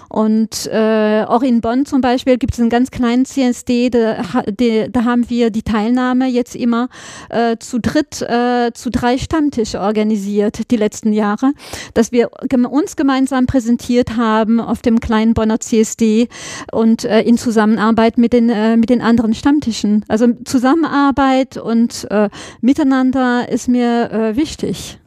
[0.07, 4.21] Und äh, auch in Bonn zum Beispiel gibt es einen ganz kleinen CSD, da,
[4.51, 6.89] da haben wir die Teilnahme jetzt immer
[7.29, 11.53] äh, zu dritt, äh, zu drei Stammtische organisiert, die letzten Jahre,
[11.93, 12.29] dass wir
[12.69, 16.27] uns gemeinsam präsentiert haben auf dem kleinen Bonner CSD
[16.73, 20.03] und äh, in Zusammenarbeit mit den, äh, mit den anderen Stammtischen.
[20.09, 22.27] Also Zusammenarbeit und äh,
[22.59, 25.01] Miteinander ist mir äh, wichtig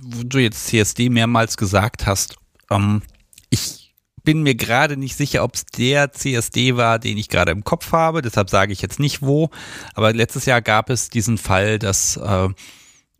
[0.00, 2.36] wo du jetzt CSD mehrmals gesagt hast,
[2.70, 3.02] ähm,
[3.50, 3.94] ich
[4.24, 7.92] bin mir gerade nicht sicher, ob es der CSD war, den ich gerade im Kopf
[7.92, 8.20] habe.
[8.20, 9.50] Deshalb sage ich jetzt nicht wo.
[9.94, 12.48] Aber letztes Jahr gab es diesen Fall, dass äh,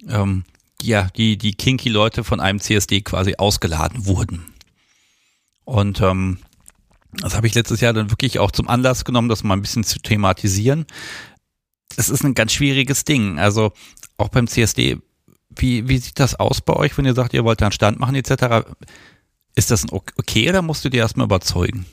[0.07, 0.45] ähm,
[0.83, 4.53] ja die die kinky Leute von einem CSD quasi ausgeladen wurden.
[5.65, 6.39] Und ähm,
[7.13, 9.85] das habe ich letztes Jahr dann wirklich auch zum Anlass genommen, das mal ein bisschen
[9.85, 10.87] zu thematisieren.
[11.97, 13.39] Es ist ein ganz schwieriges Ding.
[13.39, 13.73] Also
[14.19, 14.99] auch beim CSD
[15.59, 18.15] wie, wie sieht das aus bei euch, wenn ihr sagt, ihr wollt einen Stand machen
[18.15, 18.67] etc.?
[19.55, 21.87] Ist das okay oder musst du dir erstmal überzeugen?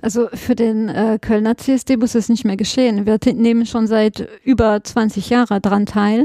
[0.00, 3.06] Also für den äh, Kölner CSD muss es nicht mehr geschehen.
[3.06, 6.24] Wir nehmen schon seit über 20 Jahren daran teil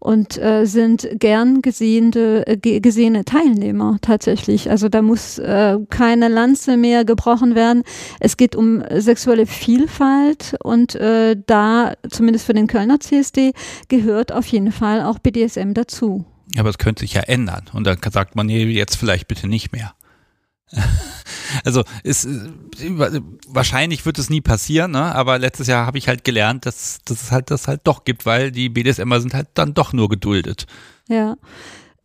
[0.00, 4.70] und äh, sind gern gesehene, äh, gesehene Teilnehmer tatsächlich.
[4.70, 7.84] Also da muss äh, keine Lanze mehr gebrochen werden.
[8.18, 13.52] Es geht um sexuelle Vielfalt und äh, da, zumindest für den Kölner CSD,
[13.88, 16.24] gehört auf jeden Fall auch BDSM dazu.
[16.58, 19.92] Aber es könnte sich ja ändern und dann sagt man, jetzt vielleicht bitte nicht mehr.
[21.64, 22.28] Also ist
[23.48, 25.14] wahrscheinlich wird es nie passieren, ne?
[25.14, 28.24] aber letztes Jahr habe ich halt gelernt, dass, dass es halt das halt doch gibt,
[28.24, 30.66] weil die BDSMer sind halt dann doch nur geduldet.
[31.08, 31.36] Ja.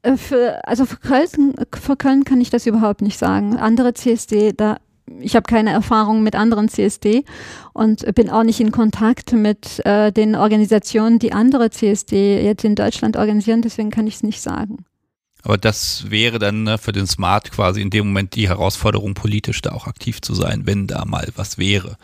[0.02, 3.58] Äh, für, also für Köln, für Köln kann ich das überhaupt nicht sagen.
[3.58, 4.78] Andere CSD, da
[5.20, 7.26] ich habe keine Erfahrung mit anderen CSD
[7.74, 12.74] und bin auch nicht in Kontakt mit äh, den Organisationen, die andere CSD jetzt in
[12.74, 14.86] Deutschland organisieren, deswegen kann ich es nicht sagen.
[15.46, 19.62] Aber das wäre dann ne, für den Smart quasi in dem Moment die Herausforderung, politisch
[19.62, 21.98] da auch aktiv zu sein, wenn da mal was wäre.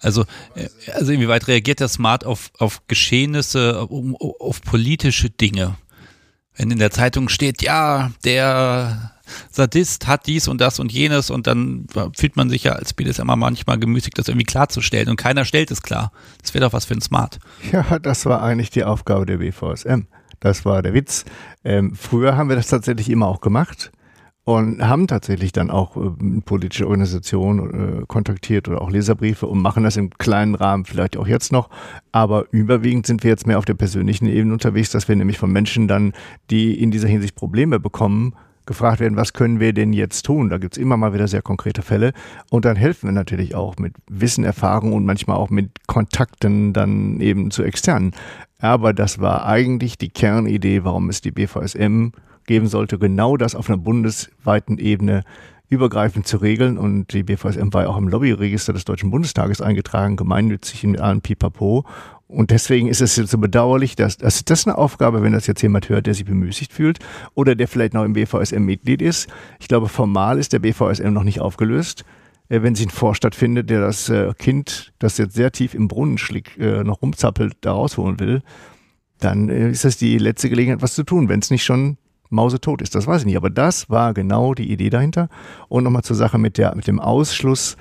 [0.00, 0.24] Also,
[0.54, 5.76] äh, also inwieweit reagiert der Smart auf, auf Geschehnisse, auf, auf politische Dinge?
[6.56, 9.12] Wenn in der Zeitung steht, ja, der
[9.50, 11.86] Sadist hat dies und das und jenes und dann
[12.16, 15.82] fühlt man sich ja als BDSMer manchmal gemüßigt, das irgendwie klarzustellen und keiner stellt es
[15.82, 16.10] klar.
[16.40, 17.38] Das wäre doch was für ein Smart.
[17.70, 20.06] Ja, das war eigentlich die Aufgabe der BVSM.
[20.40, 21.24] Das war der Witz.
[21.64, 23.90] Ähm, früher haben wir das tatsächlich immer auch gemacht
[24.48, 29.84] und haben tatsächlich dann auch äh, politische Organisationen äh, kontaktiert oder auch Leserbriefe und machen
[29.84, 31.68] das im kleinen Rahmen vielleicht auch jetzt noch.
[32.12, 35.52] Aber überwiegend sind wir jetzt mehr auf der persönlichen Ebene unterwegs, dass wir nämlich von
[35.52, 36.14] Menschen dann,
[36.50, 38.34] die in dieser Hinsicht Probleme bekommen,
[38.64, 40.48] gefragt werden, was können wir denn jetzt tun?
[40.48, 42.12] Da gibt's immer mal wieder sehr konkrete Fälle.
[42.50, 47.20] Und dann helfen wir natürlich auch mit Wissen, Erfahrung und manchmal auch mit Kontakten dann
[47.20, 48.12] eben zu externen.
[48.60, 52.08] Aber das war eigentlich die Kernidee, warum es die BVSM
[52.46, 55.22] geben sollte, genau das auf einer bundesweiten Ebene
[55.68, 56.78] übergreifend zu regeln.
[56.78, 61.20] Und die BVSM war ja auch im Lobbyregister des Deutschen Bundestages eingetragen, gemeinnützig in allen
[61.20, 61.84] Pipapo.
[62.26, 65.62] Und deswegen ist es jetzt so bedauerlich, dass, dass das eine Aufgabe, wenn das jetzt
[65.62, 66.98] jemand hört, der sich bemüßigt fühlt
[67.34, 69.28] oder der vielleicht noch im BVSM Mitglied ist.
[69.60, 72.04] Ich glaube, formal ist der BVSM noch nicht aufgelöst.
[72.48, 75.88] Äh, wenn sich ein Vorstadt findet, der das äh, Kind, das jetzt sehr tief im
[75.88, 78.42] Brunnen schlägt, äh, noch rumzappelt, da rausholen will,
[79.20, 81.98] dann ist das die letzte Gelegenheit, was zu tun, wenn es nicht schon
[82.30, 82.94] mausetot ist.
[82.94, 83.36] Das weiß ich nicht.
[83.36, 85.28] Aber das war genau die Idee dahinter.
[85.68, 87.76] Und nochmal zur Sache mit, der, mit dem Ausschluss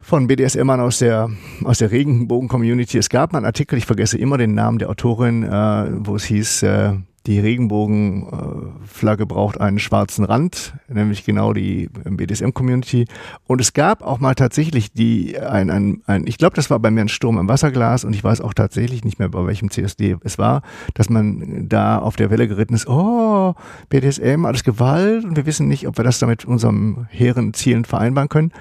[0.00, 1.30] von BDSMern aus der,
[1.64, 2.98] aus der Regenbogen-Community.
[2.98, 6.24] Es gab mal einen Artikel, ich vergesse immer den Namen der Autorin, äh, wo es
[6.24, 6.94] hieß, äh,
[7.26, 13.04] die Regenbogenflagge braucht einen schwarzen Rand, nämlich genau die BDSM-Community.
[13.46, 16.90] Und es gab auch mal tatsächlich die, ein, ein, ein ich glaube, das war bei
[16.90, 20.16] mir ein Sturm im Wasserglas und ich weiß auch tatsächlich nicht mehr, bei welchem CSD
[20.22, 20.62] es war,
[20.94, 23.54] dass man da auf der Welle geritten ist, oh,
[23.90, 28.30] BDSM, alles Gewalt und wir wissen nicht, ob wir das damit unserem hehren Zielen vereinbaren
[28.30, 28.52] können.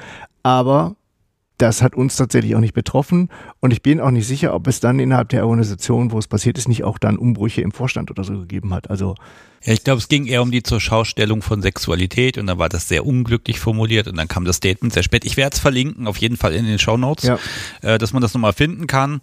[0.44, 0.97] Aber
[1.58, 3.30] das hat uns tatsächlich auch nicht betroffen
[3.60, 6.58] und ich bin auch nicht sicher, ob es dann innerhalb der Organisation, wo es passiert
[6.58, 8.90] ist, nicht auch dann Umbrüche im Vorstand oder so gegeben hat.
[8.90, 9.16] Also
[9.64, 12.88] ja, ich glaube, es ging eher um die Zurschaustellung von Sexualität und dann war das
[12.88, 15.26] sehr unglücklich formuliert und dann kam das Statement sehr spät.
[15.26, 17.40] Ich werde es verlinken, auf jeden Fall in den Show Notes, ja.
[17.82, 19.22] äh, dass man das nochmal finden kann.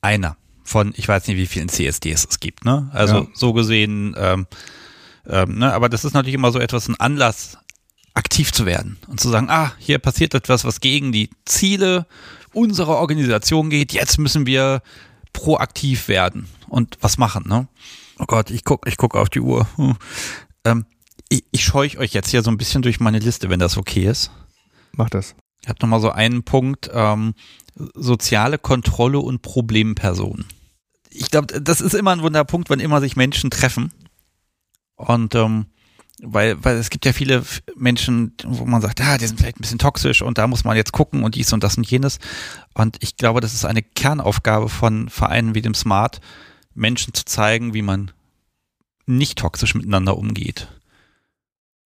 [0.00, 2.90] Einer von, ich weiß nicht, wie vielen CSDs es gibt, ne?
[2.92, 3.26] Also ja.
[3.34, 4.46] so gesehen, ähm,
[5.26, 5.72] ähm, ne?
[5.72, 7.58] aber das ist natürlich immer so etwas ein Anlass,
[8.18, 12.06] aktiv zu werden und zu sagen, ah, hier passiert etwas, was gegen die Ziele
[12.52, 14.82] unserer Organisation geht, jetzt müssen wir
[15.32, 17.68] proaktiv werden und was machen, ne?
[18.18, 19.68] Oh Gott, ich guck, ich guck auf die Uhr.
[19.76, 19.96] Hm.
[20.64, 20.86] Ähm,
[21.28, 24.08] ich, ich scheuche euch jetzt hier so ein bisschen durch meine Liste, wenn das okay
[24.08, 24.32] ist.
[24.90, 25.36] Mach das.
[25.62, 27.34] Ich habe nochmal so einen Punkt, ähm,
[27.94, 30.46] soziale Kontrolle und Problempersonen.
[31.10, 33.92] Ich glaube, das ist immer ein Wunderpunkt, wenn immer sich Menschen treffen.
[34.96, 35.66] Und ähm,
[36.22, 37.44] weil, weil es gibt ja viele
[37.76, 40.76] Menschen, wo man sagt, ah, die sind vielleicht ein bisschen toxisch und da muss man
[40.76, 42.18] jetzt gucken und dies und das und jenes.
[42.74, 46.20] Und ich glaube, das ist eine Kernaufgabe von Vereinen wie dem Smart,
[46.74, 48.10] Menschen zu zeigen, wie man
[49.06, 50.68] nicht toxisch miteinander umgeht.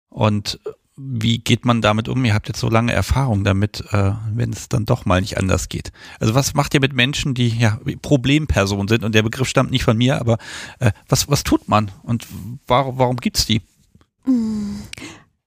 [0.09, 0.61] Und
[0.97, 2.25] wie geht man damit um?
[2.25, 5.69] Ihr habt jetzt so lange Erfahrung damit, äh, wenn es dann doch mal nicht anders
[5.71, 5.91] geht.
[6.21, 9.03] Also was macht ihr mit Menschen, die ja Problempersonen sind?
[9.03, 10.37] Und der Begriff stammt nicht von mir, aber
[10.81, 11.91] äh, was, was tut man?
[12.03, 12.27] Und
[12.67, 13.63] warum, warum gibt's die?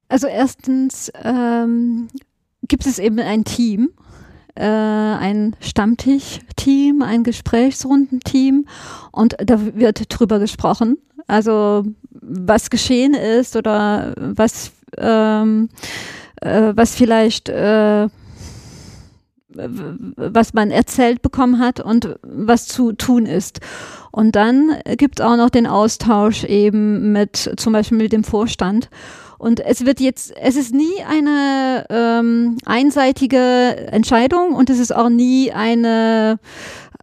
[0.08, 2.08] Also erstens ähm,
[2.68, 3.92] gibt es eben ein Team,
[4.56, 8.66] äh, ein Stammtisch-Team, ein Gesprächsrundenteam
[9.12, 10.98] und da wird drüber gesprochen.
[11.28, 15.70] Also was geschehen ist oder was, ähm,
[16.42, 18.08] äh, was vielleicht äh,
[19.58, 23.60] was man erzählt bekommen hat und was zu tun ist.
[24.16, 28.90] Und dann gibt es auch noch den Austausch eben mit zum Beispiel mit dem Vorstand.
[29.38, 33.38] Und es wird jetzt, es ist nie eine ähm, einseitige
[33.92, 36.40] Entscheidung und es ist auch nie eine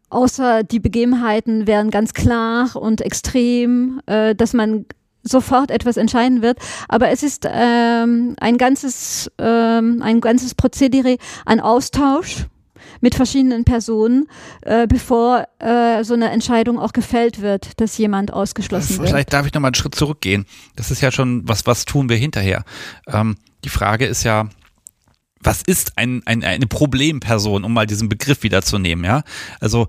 [0.09, 4.87] außer die Begebenheiten wären ganz klar und extrem, äh, dass man
[5.23, 6.61] sofort etwas entscheiden wird.
[6.89, 12.47] Aber es ist ähm, ein ganzes, ähm, ein ganzes Prozedere an Austausch
[13.01, 14.29] mit verschiedenen Personen,
[14.63, 19.09] äh, bevor äh, so eine Entscheidung auch gefällt wird, dass jemand ausgeschlossen Vielleicht wird.
[19.11, 20.47] Vielleicht darf ich noch mal einen Schritt zurückgehen.
[20.77, 22.65] Das ist ja schon, was, was tun wir hinterher?
[23.07, 24.49] Ähm, die Frage ist ja,
[25.41, 29.23] was ist ein, ein, eine Problemperson, um mal diesen Begriff wiederzunehmen, ja?
[29.61, 29.89] Also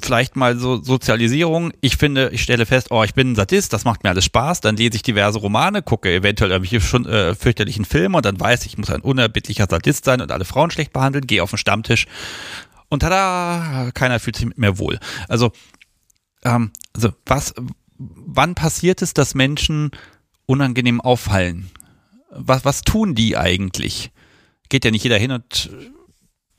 [0.00, 1.72] vielleicht mal so Sozialisierung.
[1.80, 4.60] Ich finde, ich stelle fest, oh, ich bin ein Sadist, das macht mir alles Spaß.
[4.60, 8.64] Dann lese ich diverse Romane, gucke eventuell irgendwelche schon äh, fürchterlichen Filme und dann weiß
[8.64, 11.58] ich, ich muss ein unerbittlicher Sadist sein und alle Frauen schlecht behandeln, gehe auf den
[11.58, 12.06] Stammtisch
[12.88, 15.00] und tada, keiner fühlt sich mir wohl.
[15.28, 15.52] Also,
[16.44, 17.54] ähm, also was,
[17.96, 19.90] wann passiert es, dass Menschen
[20.46, 21.70] unangenehm auffallen?
[22.30, 24.10] Was, was tun die eigentlich?
[24.68, 25.70] Geht ja nicht jeder hin und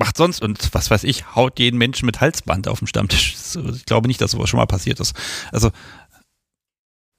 [0.04, 3.38] macht sonst und was weiß ich, haut jeden Menschen mit Halsband auf dem Stammtisch.
[3.74, 5.16] Ich glaube nicht, dass sowas schon mal passiert ist.
[5.54, 5.70] Also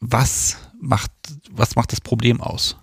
[0.01, 1.11] was macht,
[1.51, 2.77] was macht das Problem aus?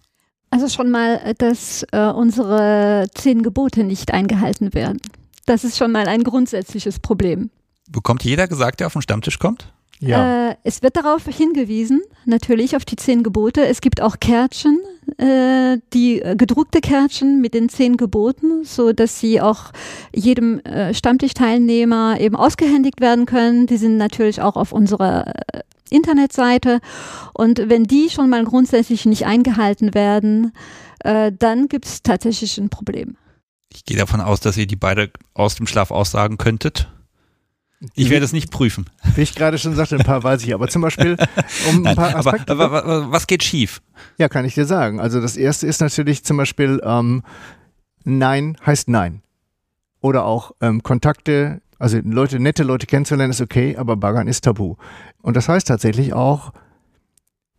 [0.49, 4.99] Also schon mal, dass äh, unsere zehn Gebote nicht eingehalten werden.
[5.45, 7.51] Das ist schon mal ein grundsätzliches Problem.
[7.87, 9.71] Bekommt jeder gesagt, der auf den Stammtisch kommt?
[10.01, 10.49] Ja.
[10.49, 13.65] Äh, es wird darauf hingewiesen, natürlich auf die zehn Gebote.
[13.65, 14.79] Es gibt auch Kärtchen,
[15.17, 19.71] äh, die äh, gedruckte Kärtchen mit den zehn Geboten, so dass sie auch
[20.13, 23.67] jedem äh, Stammtischteilnehmer eben ausgehändigt werden können.
[23.67, 25.61] Die sind natürlich auch auf unserer äh,
[25.91, 26.79] Internetseite.
[27.33, 30.53] Und wenn die schon mal grundsätzlich nicht eingehalten werden,
[30.99, 33.17] äh, dann gibt es tatsächlich ein Problem.
[33.73, 36.89] Ich gehe davon aus, dass ihr die beide aus dem Schlaf aussagen könntet.
[37.95, 38.85] Ich werde es nicht prüfen.
[39.15, 41.17] Wie ich gerade schon sagte, ein paar weiß ich, aber zum Beispiel,
[41.69, 42.51] um ein paar aber, Aspekte.
[42.51, 43.81] aber, aber was geht schief?
[44.17, 44.99] Ja, kann ich dir sagen.
[44.99, 47.23] Also das erste ist natürlich zum Beispiel ähm,
[48.03, 49.21] Nein heißt Nein.
[49.99, 54.75] Oder auch ähm, Kontakte, also Leute, nette Leute kennenzulernen ist okay, aber Baggern ist tabu.
[55.21, 56.53] Und das heißt tatsächlich auch,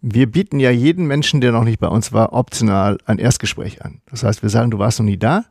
[0.01, 4.03] wir bieten ja jeden Menschen, der noch nicht bei uns war, optional ein Erstgespräch an.
[4.07, 5.45] Das heißt, wir sagen, du warst noch nie da,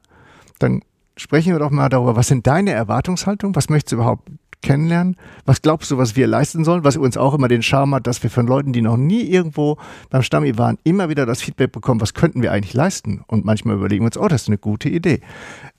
[0.60, 0.81] dann
[1.15, 4.30] sprechen wir doch mal darüber, was sind deine Erwartungshaltungen, was möchtest du überhaupt
[4.62, 5.16] kennenlernen?
[5.46, 6.84] Was glaubst du, was wir leisten sollen?
[6.84, 9.78] Was uns auch immer den Charme hat, dass wir von Leuten, die noch nie irgendwo
[10.10, 13.24] beim Stammi waren, immer wieder das Feedback bekommen, was könnten wir eigentlich leisten?
[13.28, 15.22] Und manchmal überlegen wir uns, oh, das ist eine gute Idee.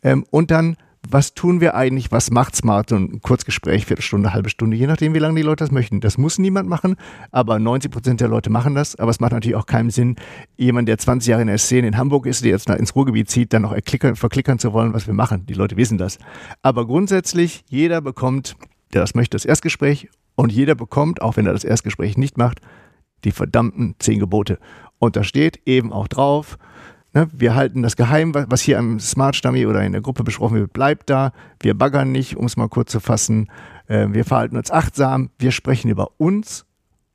[0.02, 0.76] Ähm, und dann,
[1.08, 2.12] was tun wir eigentlich?
[2.12, 2.88] Was macht Smart?
[2.88, 6.00] So ein Kurzgespräch, Viertelstunde, halbe Stunde, je nachdem, wie lange die Leute das möchten.
[6.00, 6.96] Das muss niemand machen,
[7.30, 8.96] aber 90 Prozent der Leute machen das.
[8.96, 10.16] Aber es macht natürlich auch keinen Sinn,
[10.56, 13.52] jemand, der 20 Jahre in der Szene in Hamburg ist, der jetzt ins Ruhrgebiet zieht,
[13.52, 15.46] dann noch erklickern, verklickern zu wollen, was wir machen.
[15.46, 16.18] Die Leute wissen das.
[16.62, 18.56] Aber grundsätzlich, jeder bekommt
[18.92, 20.08] der das möchte, das Erstgespräch.
[20.34, 22.60] Und jeder bekommt, auch wenn er das Erstgespräch nicht macht,
[23.24, 24.58] die verdammten zehn Gebote.
[24.98, 26.58] Und da steht eben auch drauf,
[27.12, 30.56] ne, wir halten das geheim, was hier am Smart Stammi oder in der Gruppe besprochen
[30.56, 31.32] wird, bleibt da.
[31.60, 33.48] Wir baggern nicht, um es mal kurz zu fassen.
[33.86, 35.30] Äh, wir verhalten uns achtsam.
[35.38, 36.64] Wir sprechen über uns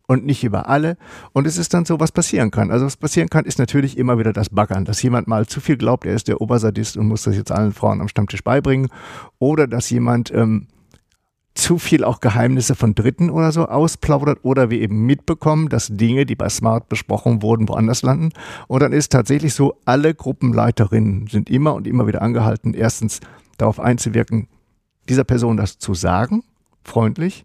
[0.07, 0.97] und nicht über alle.
[1.33, 2.71] Und es ist dann so, was passieren kann.
[2.71, 5.77] Also was passieren kann, ist natürlich immer wieder das Baggern, dass jemand mal zu viel
[5.77, 8.89] glaubt, er ist der Obersadist und muss das jetzt allen Frauen am Stammtisch beibringen.
[9.37, 10.67] Oder dass jemand ähm,
[11.57, 16.25] zu viel auch Geheimnisse von Dritten oder so ausplaudert oder wir eben mitbekommen, dass Dinge,
[16.25, 18.29] die bei Smart besprochen wurden, woanders landen.
[18.67, 23.21] Und dann ist tatsächlich so, alle Gruppenleiterinnen sind immer und immer wieder angehalten, erstens
[23.57, 24.47] darauf einzuwirken,
[25.09, 26.43] dieser Person das zu sagen,
[26.83, 27.43] freundlich.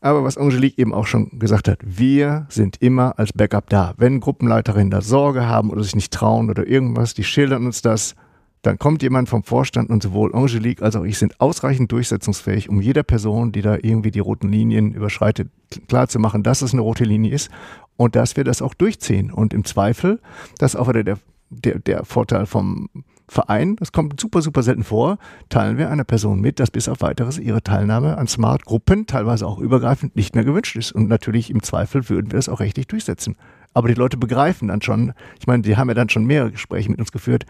[0.00, 3.94] Aber was Angelique eben auch schon gesagt hat, wir sind immer als Backup da.
[3.96, 8.14] Wenn Gruppenleiterinnen da Sorge haben oder sich nicht trauen oder irgendwas, die schildern uns das,
[8.62, 12.80] dann kommt jemand vom Vorstand und sowohl Angelique als auch ich sind ausreichend durchsetzungsfähig, um
[12.80, 15.48] jeder Person, die da irgendwie die roten Linien überschreitet,
[15.88, 17.50] klarzumachen, dass es eine rote Linie ist
[17.96, 19.30] und dass wir das auch durchziehen.
[19.30, 20.20] Und im Zweifel,
[20.58, 21.18] das ist auch wieder der,
[21.50, 22.88] der, der Vorteil vom
[23.30, 25.18] Verein, das kommt super, super selten vor,
[25.50, 29.58] teilen wir einer Person mit, dass bis auf weiteres ihre Teilnahme an Smart-Gruppen, teilweise auch
[29.58, 30.92] übergreifend, nicht mehr gewünscht ist.
[30.92, 33.36] Und natürlich im Zweifel würden wir das auch rechtlich durchsetzen.
[33.74, 36.90] Aber die Leute begreifen dann schon, ich meine, die haben ja dann schon mehrere Gespräche
[36.90, 37.44] mit uns geführt,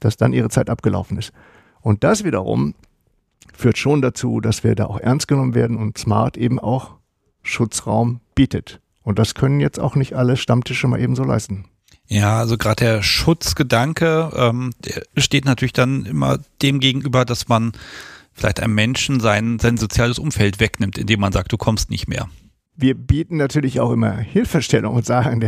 [0.00, 1.32] dass dann ihre Zeit abgelaufen ist.
[1.80, 2.74] Und das wiederum
[3.52, 6.92] führt schon dazu, dass wir da auch ernst genommen werden und Smart eben auch
[7.42, 8.80] Schutzraum bietet.
[9.02, 11.66] Und das können jetzt auch nicht alle Stammtische mal eben so leisten.
[12.06, 17.72] Ja, also gerade der Schutzgedanke, ähm, der steht natürlich dann immer dem gegenüber, dass man
[18.32, 22.28] vielleicht einem Menschen sein, sein soziales Umfeld wegnimmt, indem man sagt, du kommst nicht mehr.
[22.76, 25.40] Wir bieten natürlich auch immer Hilfestellung und sagen,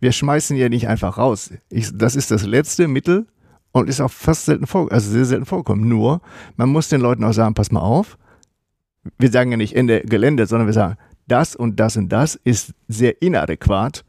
[0.00, 1.50] wir schmeißen ja nicht einfach raus.
[1.68, 3.26] Ich, das ist das letzte Mittel,
[3.72, 5.88] und ist auch fast selten vor, also sehr selten vorkommen.
[5.88, 6.20] Nur,
[6.56, 8.18] man muss den Leuten auch sagen, pass mal auf.
[9.18, 12.74] Wir sagen ja nicht Ende Gelände, sondern wir sagen, das und das und das ist
[12.88, 14.04] sehr inadäquat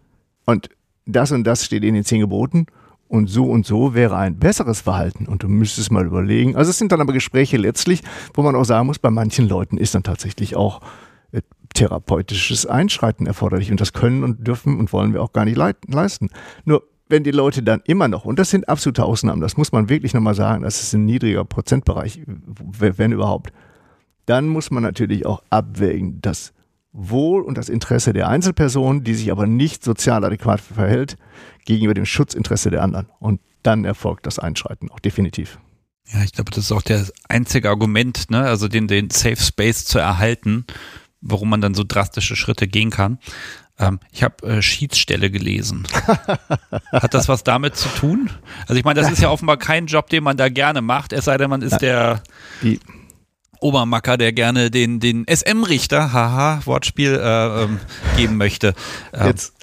[0.45, 0.69] und
[1.05, 2.65] das und das steht in den zehn Geboten
[3.07, 6.55] und so und so wäre ein besseres Verhalten und du müsstest mal überlegen.
[6.55, 8.01] Also es sind dann aber Gespräche letztlich,
[8.33, 10.81] wo man auch sagen muss, bei manchen Leuten ist dann tatsächlich auch
[11.31, 11.41] äh,
[11.73, 16.29] therapeutisches Einschreiten erforderlich und das können und dürfen und wollen wir auch gar nicht leisten.
[16.65, 19.89] Nur wenn die Leute dann immer noch, und das sind absolute Ausnahmen, das muss man
[19.89, 23.53] wirklich nochmal sagen, das ist ein niedriger Prozentbereich, wenn überhaupt,
[24.25, 26.53] dann muss man natürlich auch abwägen, das
[26.93, 31.15] Wohl und das Interesse der Einzelperson, die sich aber nicht sozial adäquat verhält,
[31.65, 33.07] gegenüber dem Schutzinteresse der anderen.
[33.19, 35.59] Und dann erfolgt das Einschreiten auch definitiv.
[36.11, 38.41] Ja, ich glaube, das ist auch der einzige Argument, ne?
[38.41, 40.65] also den, den Safe Space zu erhalten,
[41.21, 43.19] warum man dann so drastische Schritte gehen kann.
[43.79, 45.87] Ähm, ich habe äh, Schiedsstelle gelesen.
[46.91, 48.29] Hat das was damit zu tun?
[48.67, 51.25] Also ich meine, das ist ja offenbar kein Job, den man da gerne macht, es
[51.25, 52.23] sei denn, man ist der
[52.61, 52.79] Die
[53.61, 57.79] Obermacker, der gerne den, den SM-Richter, haha, Wortspiel, äh, ähm,
[58.17, 58.73] geben möchte.
[59.13, 59.27] Ähm.
[59.27, 59.53] Jetzt,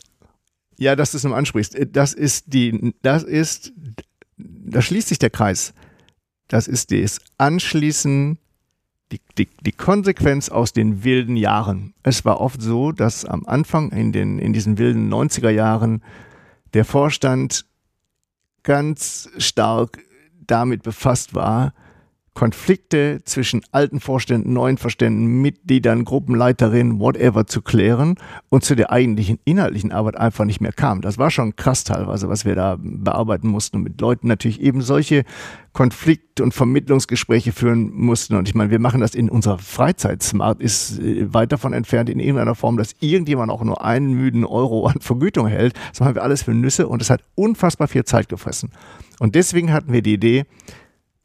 [0.79, 1.77] ja, dass du es nur ansprichst.
[1.91, 3.73] Das ist die, das ist,
[4.37, 5.75] da schließt sich der Kreis.
[6.47, 8.39] Das ist das Anschließen,
[9.13, 11.95] die, die, die Konsequenz aus den wilden Jahren.
[12.03, 16.03] Es war oft so, dass am Anfang in, den, in diesen wilden 90er Jahren
[16.75, 17.65] der Vorstand
[18.63, 19.99] ganz stark
[20.47, 21.73] damit befasst war,
[22.39, 28.15] Konflikte zwischen alten Vorständen, neuen Vorständen, Mitgliedern, Gruppenleiterinnen, whatever zu klären
[28.49, 31.01] und zu der eigentlichen inhaltlichen Arbeit einfach nicht mehr kam.
[31.01, 34.83] Das war schon krass teilweise, was wir da bearbeiten mussten und mit Leuten natürlich eben
[34.83, 35.25] solche
[35.73, 38.37] Konflikt- und Vermittlungsgespräche führen mussten.
[38.37, 40.23] Und ich meine, wir machen das in unserer Freizeit.
[40.23, 44.45] Smart ist äh, weit davon entfernt in irgendeiner Form, dass irgendjemand auch nur einen müden
[44.45, 45.75] Euro an Vergütung hält.
[45.91, 48.71] Das machen wir alles für Nüsse und es hat unfassbar viel Zeit gefressen.
[49.19, 50.45] Und deswegen hatten wir die Idee,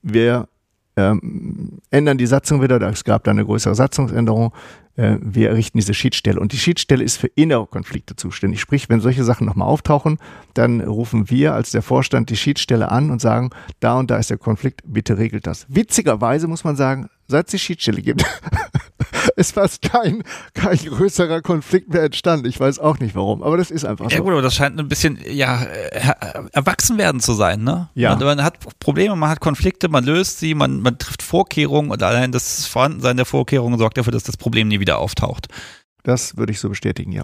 [0.02, 0.48] wir
[0.96, 4.54] ähm, ändern die Satzung wieder, es gab da eine größere Satzungsänderung,
[4.96, 6.40] äh, wir errichten diese Schiedsstelle.
[6.40, 8.62] Und die Schiedsstelle ist für innere Konflikte zuständig.
[8.62, 10.20] Sprich, wenn solche Sachen nochmal auftauchen,
[10.54, 13.50] dann rufen wir als der Vorstand die Schiedsstelle an und sagen,
[13.80, 15.66] da und da ist der Konflikt, bitte regelt das.
[15.70, 18.26] Witzigerweise muss man sagen, seit es die Schiedsstelle gibt,
[19.36, 20.24] ist fast kein,
[20.54, 22.48] kein größerer Konflikt mehr entstanden.
[22.48, 24.16] Ich weiß auch nicht warum, aber das ist einfach so.
[24.16, 25.64] Ja gut, aber das scheint ein bisschen, ja,
[26.52, 27.90] erwachsen werden zu sein, ne?
[27.96, 28.16] Ja.
[28.16, 32.02] Man, man, hat Probleme, man hat Konflikte, man löst sie, man, man trifft Vorkehrungen und
[32.04, 35.48] allein das Vorhandensein der Vorkehrungen sorgt dafür, dass das Problem nie wieder auftaucht.
[36.04, 37.24] Das würde ich so bestätigen, ja.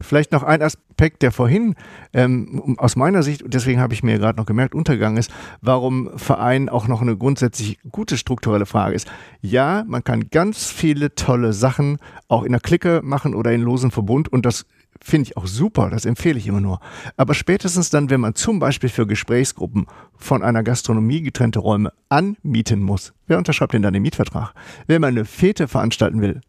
[0.00, 1.74] Vielleicht noch ein Aspekt, der vorhin
[2.14, 6.10] ähm, aus meiner Sicht, und deswegen habe ich mir gerade noch gemerkt, untergegangen ist, warum
[6.16, 9.10] Verein auch noch eine grundsätzlich gute strukturelle Frage ist.
[9.42, 11.98] Ja, man kann ganz viele tolle Sachen
[12.28, 14.64] auch in der Clique machen oder in losen Verbund und das
[15.02, 16.80] finde ich auch super, das empfehle ich immer nur.
[17.16, 19.86] Aber spätestens dann, wenn man zum Beispiel für Gesprächsgruppen
[20.16, 24.52] von einer Gastronomie getrennte Räume anmieten muss, wer unterschreibt denn dann den Mietvertrag?
[24.86, 26.40] Wenn man eine Fete veranstalten will,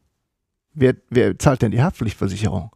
[0.73, 2.71] wer, wer zahlt denn die Haftpflichtversicherung?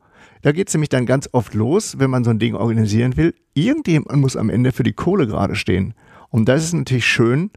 [0.46, 3.34] Da geht es nämlich dann ganz oft los, wenn man so ein Ding organisieren will.
[3.56, 5.96] Irgendjemand muss am Ende für die Kohle gerade stehen.
[6.30, 7.50] Und das ist natürlich schön,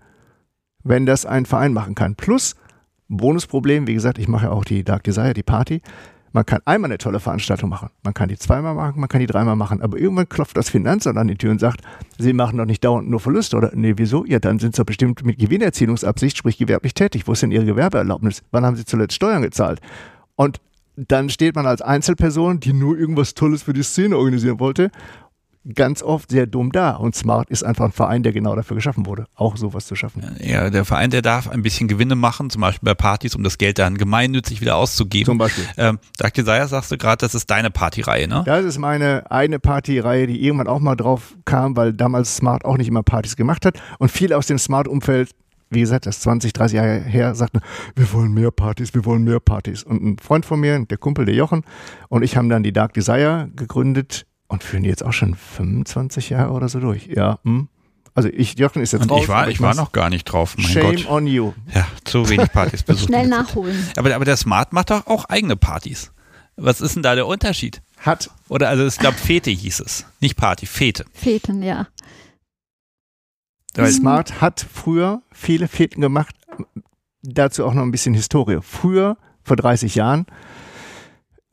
[0.84, 2.14] wenn das ein Verein machen kann.
[2.14, 2.56] Plus,
[3.08, 5.82] Bonusproblem, wie gesagt, ich mache ja auch die Dark Desire, die Party.
[6.32, 7.90] Man kann einmal eine tolle Veranstaltung machen.
[8.04, 9.82] Man kann die zweimal machen, man kann die dreimal machen.
[9.82, 11.82] Aber irgendwann klopft das Finanzamt an die Tür und sagt,
[12.16, 13.58] Sie machen doch nicht dauernd nur Verluste.
[13.58, 14.24] Oder, nee, wieso?
[14.24, 17.28] Ja, dann sind Sie doch bestimmt mit Gewinnerzielungsabsicht, sprich gewerblich tätig.
[17.28, 18.42] Wo ist denn Ihre Gewerbeerlaubnis?
[18.50, 19.82] Wann haben Sie zuletzt Steuern gezahlt?
[20.36, 20.58] Und
[21.06, 24.90] dann steht man als Einzelperson, die nur irgendwas Tolles für die Szene organisieren wollte,
[25.74, 26.92] ganz oft sehr dumm da.
[26.92, 30.22] Und Smart ist einfach ein Verein, der genau dafür geschaffen wurde, auch sowas zu schaffen.
[30.40, 33.58] Ja, der Verein, der darf ein bisschen Gewinne machen, zum Beispiel bei Partys, um das
[33.58, 35.26] Geld dann gemeinnützig wieder auszugeben.
[35.26, 35.64] Zum Beispiel.
[35.76, 36.44] Ähm, Dr.
[36.44, 38.42] Seyer, sagst du gerade, das ist deine Partyreihe, ne?
[38.46, 42.76] Das ist meine eine Partyreihe, die irgendwann auch mal drauf kam, weil damals Smart auch
[42.76, 43.80] nicht immer Partys gemacht hat.
[43.98, 45.30] Und viele aus dem Smart-Umfeld
[45.70, 47.60] wie gesagt, das ist 20, 30 Jahre her, sagten,
[47.94, 49.82] wir wollen mehr Partys, wir wollen mehr Partys.
[49.82, 51.64] Und ein Freund von mir, der Kumpel, der Jochen,
[52.08, 56.30] und ich haben dann die Dark Desire gegründet und führen die jetzt auch schon 25
[56.30, 57.06] Jahre oder so durch.
[57.06, 57.68] Ja, hm.
[58.14, 59.22] Also ich, Jochen ist jetzt und raus.
[59.22, 60.56] Ich war, ich war noch gar nicht drauf.
[60.56, 61.08] Mein Shame Gott.
[61.08, 61.52] on you.
[61.72, 63.06] Ja, zu wenig Partys besucht.
[63.06, 63.76] Schnell nachholen.
[63.96, 66.10] Aber, aber der Smart macht doch auch eigene Partys.
[66.56, 67.80] Was ist denn da der Unterschied?
[67.98, 68.30] Hat.
[68.48, 70.04] Oder also ich glaube Fete hieß es.
[70.20, 71.04] Nicht Party, Fete.
[71.12, 71.86] Feten, ja.
[73.74, 76.34] Weil Smart hat früher viele Feten gemacht.
[77.22, 78.58] Dazu auch noch ein bisschen Historie.
[78.62, 80.26] Früher, vor 30 Jahren,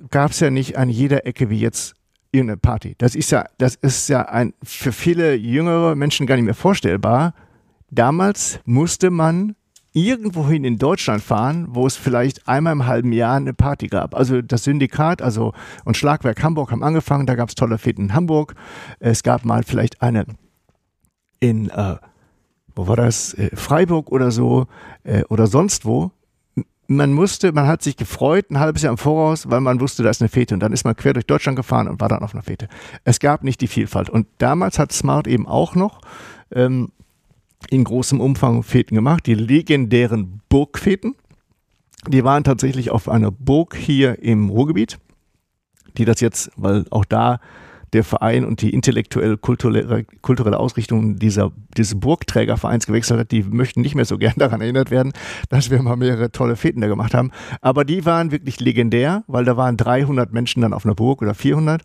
[0.09, 1.95] gab es ja nicht an jeder Ecke wie jetzt
[2.31, 2.95] irgendeine Party.
[2.97, 7.33] Das ist ja, das ist ja ein, für viele jüngere Menschen gar nicht mehr vorstellbar.
[7.89, 9.55] Damals musste man
[9.93, 14.13] irgendwohin in Deutschland fahren, wo es vielleicht einmal im halben Jahr eine Party gab.
[14.13, 15.53] Also das Syndikat, also
[15.85, 18.55] und Schlagwerk Hamburg haben angefangen, da gab es tolle Feten in Hamburg.
[18.99, 20.25] Es gab mal vielleicht eine
[21.49, 21.95] in, äh,
[22.75, 24.67] wo war das, äh, Freiburg oder so,
[25.03, 26.11] äh, oder sonst wo.
[26.87, 30.11] man musste, man hat sich gefreut, ein halbes Jahr im Voraus, weil man wusste, da
[30.11, 30.53] ist eine Fete.
[30.53, 32.67] Und dann ist man quer durch Deutschland gefahren und war dann auf einer Fete.
[33.03, 34.07] Es gab nicht die Vielfalt.
[34.07, 36.01] Und damals hat Smart eben auch noch
[36.51, 36.91] ähm,
[37.71, 41.15] in großem Umfang Feten gemacht, die legendären Burgfeten.
[42.07, 44.99] Die waren tatsächlich auf einer Burg hier im Ruhrgebiet,
[45.97, 47.39] die das jetzt, weil auch da
[47.93, 53.95] der Verein und die intellektuell-kulturelle kulturelle Ausrichtung dieser, dieses Burgträgervereins gewechselt hat, die möchten nicht
[53.95, 55.13] mehr so gern daran erinnert werden,
[55.49, 57.31] dass wir mal mehrere tolle Feten da gemacht haben.
[57.61, 61.33] Aber die waren wirklich legendär, weil da waren 300 Menschen dann auf einer Burg oder
[61.33, 61.81] 400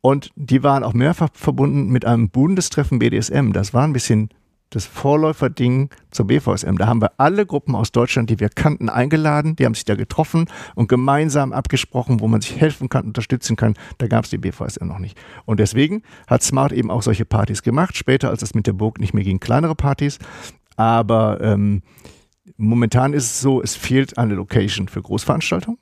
[0.00, 3.52] und die waren auch mehrfach verbunden mit einem Bundestreffen BDSM.
[3.52, 4.30] Das war ein bisschen
[4.74, 6.76] das Vorläuferding zur BVSM.
[6.76, 9.56] Da haben wir alle Gruppen aus Deutschland, die wir kannten, eingeladen.
[9.56, 13.74] Die haben sich da getroffen und gemeinsam abgesprochen, wo man sich helfen kann, unterstützen kann.
[13.98, 15.18] Da gab es die BVSM noch nicht.
[15.44, 17.96] Und deswegen hat Smart eben auch solche Partys gemacht.
[17.96, 20.18] Später, als es mit der Burg nicht mehr ging, kleinere Partys.
[20.76, 21.82] Aber ähm,
[22.56, 25.78] momentan ist es so, es fehlt eine Location für Großveranstaltungen.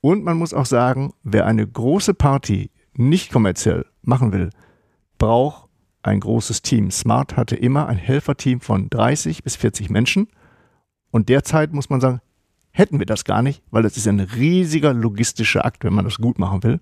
[0.00, 4.50] Und man muss auch sagen, wer eine große Party nicht kommerziell machen will,
[5.18, 5.65] braucht
[6.06, 6.90] ein großes Team.
[6.90, 10.28] Smart hatte immer ein Helferteam von 30 bis 40 Menschen.
[11.10, 12.20] Und derzeit muss man sagen,
[12.70, 16.18] hätten wir das gar nicht, weil es ist ein riesiger logistischer Akt, wenn man das
[16.18, 16.80] gut machen will.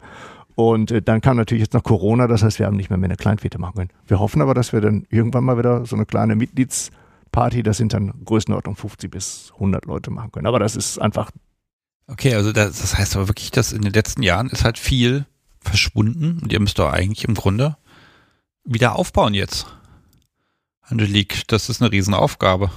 [0.56, 3.08] Und äh, dann kam natürlich jetzt noch Corona, das heißt, wir haben nicht mehr, mehr
[3.08, 3.90] eine Kleinfete machen können.
[4.06, 7.92] Wir hoffen aber, dass wir dann irgendwann mal wieder so eine kleine Mitgliedsparty, das sind
[7.92, 10.46] dann Größenordnung 50 bis 100 Leute machen können.
[10.46, 11.30] Aber das ist einfach.
[12.06, 15.26] Okay, also das, das heißt aber wirklich, dass in den letzten Jahren ist halt viel
[15.60, 17.76] verschwunden und ihr müsst doch eigentlich im Grunde
[18.64, 19.66] wieder aufbauen jetzt.
[20.80, 22.70] Angelique, das ist eine Riesenaufgabe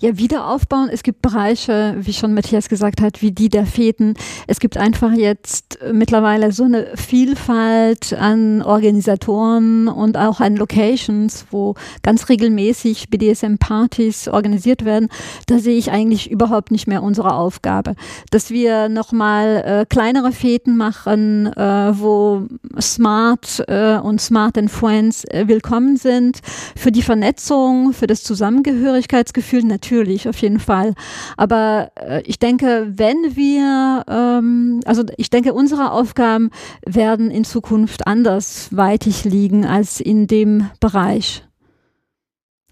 [0.00, 0.88] ja, wieder aufbauen.
[0.92, 4.14] Es gibt Bereiche, wie schon Matthias gesagt hat, wie die der Feten.
[4.46, 11.74] Es gibt einfach jetzt mittlerweile so eine Vielfalt an Organisatoren und auch an Locations, wo
[12.02, 15.08] ganz regelmäßig BDSM-Partys organisiert werden.
[15.46, 17.94] Da sehe ich eigentlich überhaupt nicht mehr unsere Aufgabe.
[18.30, 22.46] Dass wir nochmal äh, kleinere Feten machen, äh, wo
[22.80, 26.40] Smart äh, und Smart and Friends äh, willkommen sind.
[26.76, 30.94] Für die Vernetzung, für das Zusammengehörigkeitsgefühl natürlich natürlich, auf jeden Fall.
[31.36, 36.50] Aber äh, ich denke, wenn wir, ähm, also ich denke, unsere Aufgaben
[36.84, 41.44] werden in Zukunft andersweitig liegen als in dem Bereich.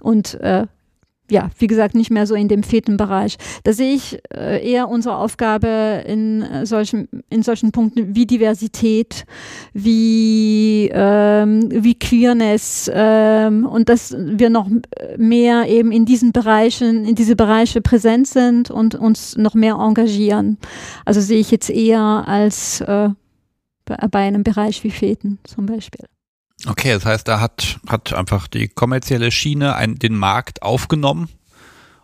[0.01, 0.67] Und äh,
[1.31, 3.37] ja, wie gesagt, nicht mehr so in dem Fetenbereich.
[3.63, 9.25] Da sehe ich äh, eher unsere Aufgabe in äh, solchen, in solchen Punkten wie Diversität,
[9.73, 14.69] wie, ähm, wie Queerness ähm, und dass wir noch
[15.17, 20.59] mehr eben in diesen Bereichen, in diese Bereiche präsent sind und uns noch mehr engagieren.
[21.07, 23.09] Also sehe ich jetzt eher als äh,
[23.87, 26.05] bei einem Bereich wie Feten zum Beispiel.
[26.67, 31.29] Okay, das heißt, da hat, hat einfach die kommerzielle Schiene ein, den Markt aufgenommen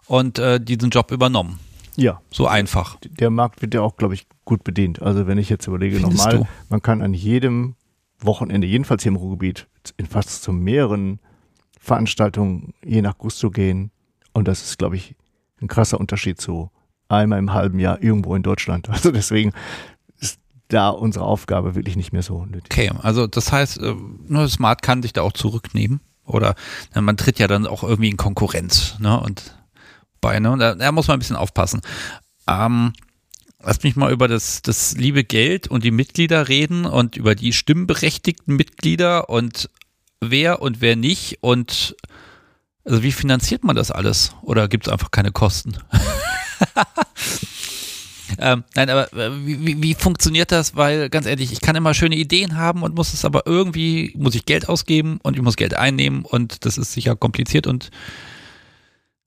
[0.06, 1.58] und äh, diesen Job übernommen.
[1.96, 2.20] Ja.
[2.30, 2.96] So einfach.
[3.02, 5.02] Der Markt wird ja auch, glaube ich, gut bedient.
[5.02, 7.74] Also wenn ich jetzt überlege, nochmal, man kann an jedem
[8.20, 9.66] Wochenende, jedenfalls hier im Ruhrgebiet,
[9.96, 11.20] in fast zu mehreren
[11.78, 13.90] Veranstaltungen je nach Gusto gehen.
[14.32, 15.14] Und das ist, glaube ich,
[15.60, 16.70] ein krasser Unterschied zu
[17.08, 18.88] einmal im halben Jahr irgendwo in Deutschland.
[18.90, 19.52] Also deswegen
[20.72, 22.70] da unsere Aufgabe wirklich nicht mehr so nötig.
[22.70, 23.94] Okay, also das heißt, äh,
[24.26, 26.54] nur Smart kann sich da auch zurücknehmen oder
[26.94, 29.18] man tritt ja dann auch irgendwie in Konkurrenz, ne?
[29.20, 29.56] Und
[30.20, 30.56] bei, ne?
[30.58, 31.80] Da, da muss man ein bisschen aufpassen.
[32.46, 32.92] Ähm,
[33.62, 37.52] Lass mich mal über das, das liebe Geld und die Mitglieder reden und über die
[37.52, 39.68] stimmberechtigten Mitglieder und
[40.20, 41.94] wer und wer nicht und
[42.84, 44.34] also wie finanziert man das alles?
[44.40, 45.76] Oder gibt es einfach keine Kosten?
[48.42, 50.74] Ähm, nein, aber äh, wie, wie, funktioniert das?
[50.74, 54.34] Weil ganz ehrlich, ich kann immer schöne Ideen haben und muss es aber irgendwie, muss
[54.34, 57.90] ich Geld ausgeben und ich muss Geld einnehmen und das ist sicher kompliziert und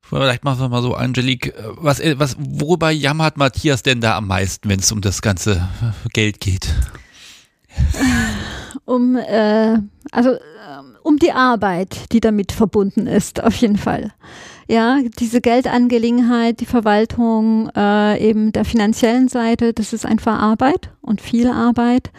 [0.01, 4.17] vielleicht machen wir mal so, Angelique, äh, was, äh, was, worüber jammert Matthias denn da
[4.17, 5.69] am meisten, wenn es um das ganze
[6.13, 6.73] Geld geht?
[8.85, 9.77] Um, äh,
[10.11, 10.37] also
[11.03, 14.11] um die Arbeit, die damit verbunden ist, auf jeden Fall.
[14.67, 21.21] Ja, diese Geldangelegenheit, die Verwaltung äh, eben der finanziellen Seite, das ist einfach Arbeit und
[21.21, 22.11] viel Arbeit.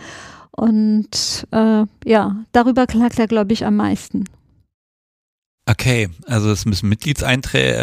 [0.51, 4.25] Und äh, ja, darüber klagt er, glaube ich, am meisten.
[5.67, 7.77] Okay, also es müssen Mitgliedseinträge,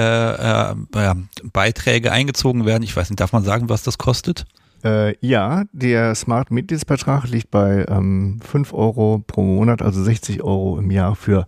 [0.93, 1.15] äh, äh,
[1.51, 2.83] Beiträge eingezogen werden.
[2.83, 4.45] Ich weiß nicht, darf man sagen, was das kostet?
[4.83, 10.91] Äh, ja, der Smart-Mitgliedsbetrag liegt bei ähm, 5 Euro pro Monat, also 60 Euro im
[10.91, 11.47] Jahr für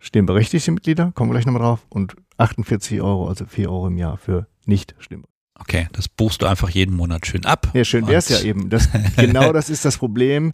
[0.00, 4.16] stimmberechtigte Mitglieder, kommen wir gleich nochmal drauf, und 48 Euro, also 4 Euro im Jahr
[4.16, 5.30] für nicht stimmberechtigte.
[5.60, 7.68] Okay, das buchst du einfach jeden Monat schön ab.
[7.74, 8.70] Ja, schön wäre es ja eben.
[8.70, 10.52] Das, genau das ist das Problem.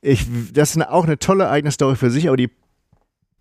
[0.00, 2.50] Ich, das ist eine, auch eine tolle eigene Story für sich, aber die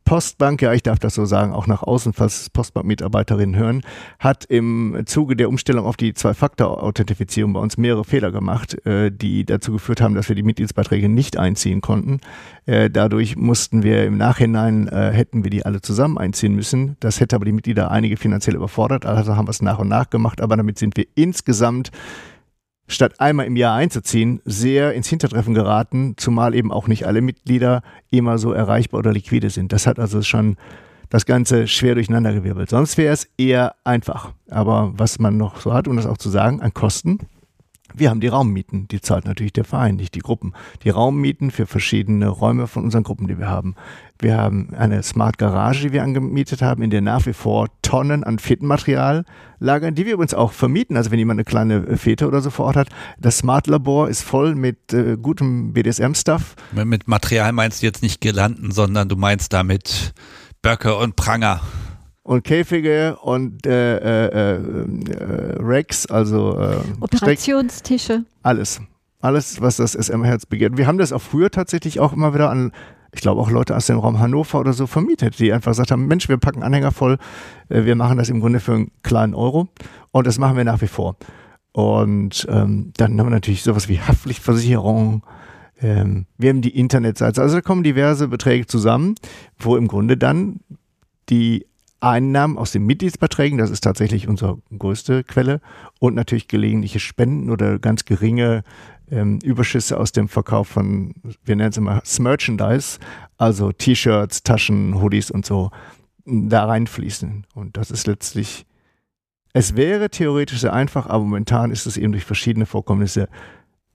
[0.05, 3.81] Postbank, ja, ich darf das so sagen, auch nach außen, falls Postbank-Mitarbeiterinnen hören,
[4.19, 9.45] hat im Zuge der Umstellung auf die Zwei-Faktor-Authentifizierung bei uns mehrere Fehler gemacht, äh, die
[9.45, 12.21] dazu geführt haben, dass wir die Mitgliedsbeiträge nicht einziehen konnten.
[12.67, 16.97] Äh, dadurch mussten wir im Nachhinein, äh, hätten wir die alle zusammen einziehen müssen.
[16.99, 20.11] Das hätte aber die Mitglieder einige finanziell überfordert, also haben wir es nach und nach
[20.11, 21.89] gemacht, aber damit sind wir insgesamt
[22.87, 27.81] statt einmal im Jahr einzuziehen, sehr ins Hintertreffen geraten, zumal eben auch nicht alle Mitglieder
[28.11, 29.71] immer so erreichbar oder liquide sind.
[29.71, 30.57] Das hat also schon
[31.09, 32.69] das Ganze schwer durcheinandergewirbelt.
[32.69, 34.33] Sonst wäre es eher einfach.
[34.49, 37.19] Aber was man noch so hat, um das auch zu sagen, an Kosten,
[37.97, 40.53] wir haben die Raummieten, die zahlt natürlich der Verein, nicht die Gruppen.
[40.83, 43.75] Die Raummieten für verschiedene Räume von unseren Gruppen, die wir haben.
[44.19, 48.23] Wir haben eine Smart Garage, die wir angemietet haben, in der nach wie vor Tonnen
[48.23, 49.25] an Fittenmaterial
[49.59, 50.95] lagern, die wir übrigens auch vermieten.
[50.95, 52.89] Also wenn jemand eine kleine Fete oder so vor Ort hat.
[53.19, 56.55] Das Smart Labor ist voll mit äh, gutem BDSM-Stuff.
[56.71, 60.13] Mit Material meinst du jetzt nicht Girlanden, sondern du meinst damit
[60.61, 61.61] Böcke und Pranger
[62.25, 68.13] und Käfige und äh, äh, äh, Racks, also äh, Operationstische.
[68.13, 68.81] Steck, alles.
[69.21, 70.75] Alles, was das SM-Herz begehrt.
[70.75, 72.71] Wir haben das auch früher tatsächlich auch immer wieder an,
[73.13, 76.07] ich glaube auch Leute aus dem Raum Hannover oder so vermietet, die einfach gesagt haben,
[76.07, 77.19] Mensch, wir packen Anhänger voll,
[77.69, 79.67] äh, wir machen das im Grunde für einen kleinen Euro
[80.11, 81.17] und das machen wir nach wie vor.
[81.73, 85.23] Und ähm, dann haben wir natürlich sowas wie Haftpflichtversicherung,
[85.79, 89.13] ähm, wir haben die Internetseite, also da kommen diverse Beträge zusammen,
[89.59, 90.61] wo im Grunde dann
[91.29, 91.67] die
[91.99, 95.61] Einnahmen aus den Mitgliedsbeiträgen, das ist tatsächlich unsere größte Quelle,
[95.99, 98.63] und natürlich gelegentliche Spenden oder ganz geringe
[99.09, 101.13] ähm, Überschüsse aus dem Verkauf von,
[101.43, 102.99] wir nennen es immer Merchandise,
[103.37, 105.71] also T-Shirts, Taschen, Hoodies und so,
[106.25, 107.45] da reinfließen.
[107.53, 108.65] Und das ist letztlich,
[109.53, 113.29] es wäre theoretisch sehr einfach, aber momentan ist es eben durch verschiedene Vorkommnisse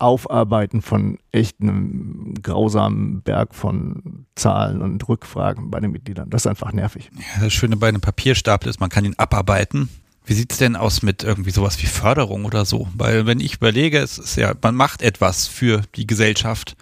[0.01, 6.31] Aufarbeiten von echt einem grausamen Berg von Zahlen und Rückfragen bei den Mitgliedern.
[6.31, 7.11] Das ist einfach nervig.
[7.17, 9.89] Ja, das Schöne bei einem Papierstapel ist, man kann ihn abarbeiten.
[10.25, 12.89] Wie sieht es denn aus mit irgendwie sowas wie Förderung oder so?
[12.95, 16.77] Weil wenn ich überlege, es ist ja, man macht etwas für die Gesellschaft,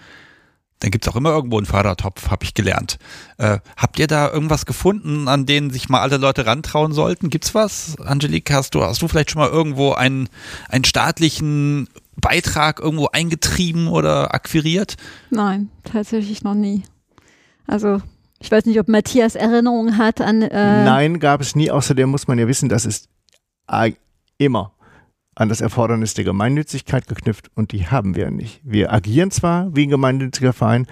[0.80, 2.98] dann gibt es auch immer irgendwo einen Fördertopf, habe ich gelernt.
[3.36, 7.30] Äh, habt ihr da irgendwas gefunden, an denen sich mal alle Leute rantrauen sollten?
[7.30, 7.98] Gibt's was?
[7.98, 10.28] Angelique, hast du, hast du vielleicht schon mal irgendwo einen,
[10.68, 11.88] einen staatlichen
[12.20, 14.96] Beitrag irgendwo eingetrieben oder akquiriert?
[15.30, 16.82] Nein, tatsächlich noch nie.
[17.66, 18.00] Also
[18.40, 20.42] ich weiß nicht, ob Matthias Erinnerungen hat an.
[20.42, 21.70] Äh Nein, gab es nie.
[21.70, 23.08] Außerdem muss man ja wissen, dass es
[24.38, 24.72] immer
[25.34, 28.60] an das Erfordernis der Gemeinnützigkeit geknüpft und die haben wir nicht.
[28.64, 30.86] Wir agieren zwar wie ein gemeinnütziger Verein,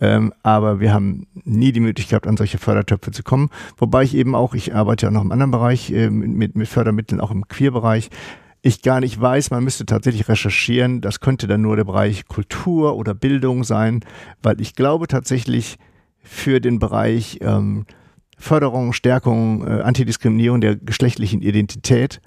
[0.00, 3.50] ähm, aber wir haben nie die Möglichkeit, an solche Fördertöpfe zu kommen.
[3.76, 7.20] Wobei ich eben auch, ich arbeite ja noch im anderen Bereich äh, mit, mit Fördermitteln,
[7.20, 8.08] auch im Queerbereich
[8.62, 12.96] ich gar nicht weiß, man müsste tatsächlich recherchieren, das könnte dann nur der Bereich Kultur
[12.96, 14.00] oder Bildung sein,
[14.42, 15.76] weil ich glaube tatsächlich
[16.22, 17.86] für den Bereich ähm,
[18.36, 22.20] Förderung, Stärkung, äh, Antidiskriminierung der geschlechtlichen Identität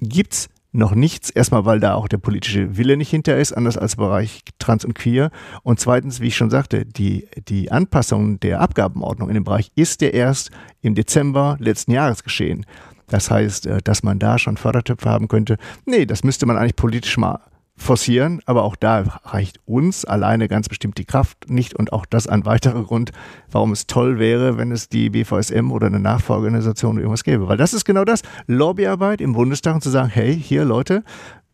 [0.00, 1.30] gibt's noch nichts.
[1.30, 4.94] Erstmal, weil da auch der politische Wille nicht hinter ist, anders als Bereich Trans und
[4.94, 5.30] Queer.
[5.62, 10.00] Und zweitens, wie ich schon sagte, die, die Anpassung der Abgabenordnung in dem Bereich ist
[10.00, 10.50] ja erst
[10.80, 12.64] im Dezember letzten Jahres geschehen.
[13.12, 15.58] Das heißt, äh, dass man da schon Fördertöpfe haben könnte.
[15.84, 17.40] Nee, das müsste man eigentlich politisch mal
[17.76, 22.26] forcieren, aber auch da reicht uns alleine ganz bestimmt die Kraft nicht und auch das
[22.26, 23.12] ein weiterer Grund,
[23.50, 27.48] warum es toll wäre, wenn es die BVSM oder eine Nachfolgeorganisation oder irgendwas gäbe.
[27.48, 31.02] Weil das ist genau das, Lobbyarbeit im Bundestag und zu sagen, hey, hier Leute,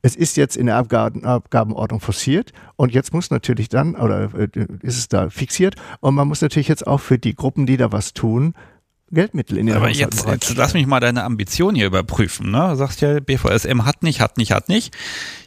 [0.03, 4.49] es ist jetzt in der Abgaben, Abgabenordnung forciert und jetzt muss natürlich dann, oder äh,
[4.83, 7.91] ist es da fixiert und man muss natürlich jetzt auch für die Gruppen, die da
[7.91, 8.55] was tun,
[9.11, 12.51] Geldmittel in den Aber jetzt, jetzt lass mich mal deine Ambition hier überprüfen.
[12.51, 12.69] Ne?
[12.71, 14.95] Du sagst ja, BVSM hat nicht, hat nicht, hat nicht.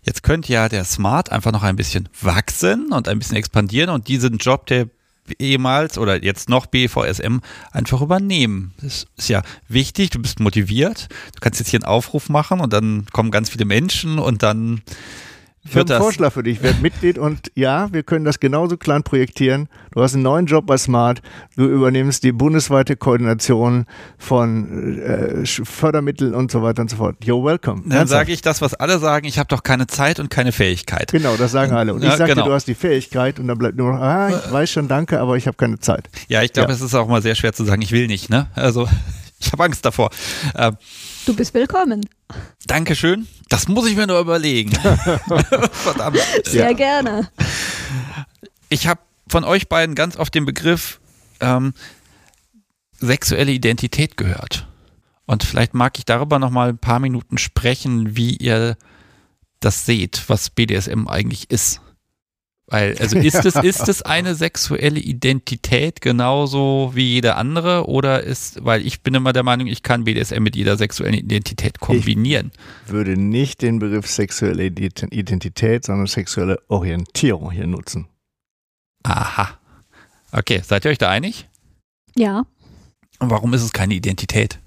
[0.04, 4.08] Jetzt könnte ja der Smart einfach noch ein bisschen wachsen und ein bisschen expandieren und
[4.08, 4.88] diesen Job der
[5.40, 7.40] ehemals oder jetzt noch BVSM
[7.72, 8.74] einfach übernehmen.
[8.82, 12.74] Das ist ja wichtig, du bist motiviert, du kannst jetzt hier einen Aufruf machen und
[12.74, 14.82] dann kommen ganz viele Menschen und dann
[15.64, 16.58] ich habe einen Vorschlag für dich.
[16.58, 19.70] Ich werde Mitglied und ja, wir können das genauso klein projektieren.
[19.92, 21.22] Du hast einen neuen Job bei Smart.
[21.56, 23.86] Du übernimmst die bundesweite Koordination
[24.18, 27.18] von äh, Fördermitteln und so weiter und so fort.
[27.24, 27.84] You're welcome.
[27.86, 29.28] Dann sage ich das, was alle sagen.
[29.28, 31.12] Ich habe doch keine Zeit und keine Fähigkeit.
[31.12, 31.94] Genau, das sagen alle.
[31.94, 32.48] Und ja, ich sage genau.
[32.48, 35.46] du hast die Fähigkeit und dann bleibt nur ah, ich weiß schon, danke, aber ich
[35.46, 36.10] habe keine Zeit.
[36.28, 36.76] Ja, ich glaube, ja.
[36.76, 38.32] es ist auch mal sehr schwer zu sagen, ich will nicht.
[38.32, 38.48] Ne?
[38.56, 38.88] Also
[39.40, 40.10] ich habe Angst davor.
[40.56, 40.76] Ähm,
[41.26, 42.08] du bist willkommen.
[42.66, 43.28] Dankeschön.
[43.50, 44.72] Das muss ich mir nur überlegen.
[45.72, 46.20] Verdammt.
[46.44, 46.74] Sehr ja.
[46.74, 47.30] gerne.
[48.70, 51.00] Ich habe von euch beiden ganz oft den Begriff
[51.40, 51.74] ähm,
[53.00, 54.68] sexuelle Identität gehört.
[55.26, 58.78] Und vielleicht mag ich darüber noch mal ein paar Minuten sprechen, wie ihr
[59.60, 61.82] das seht, was BDSM eigentlich ist.
[62.72, 68.64] Weil, also ist es, ist es eine sexuelle Identität genauso wie jede andere oder ist,
[68.64, 72.52] weil ich bin immer der Meinung, ich kann BDSM mit jeder sexuellen Identität kombinieren.
[72.86, 78.08] Ich würde nicht den Begriff sexuelle Identität, sondern sexuelle Orientierung hier nutzen.
[79.04, 79.60] Aha.
[80.32, 81.50] Okay, seid ihr euch da einig?
[82.16, 82.46] Ja.
[83.20, 84.60] Und warum ist es keine Identität?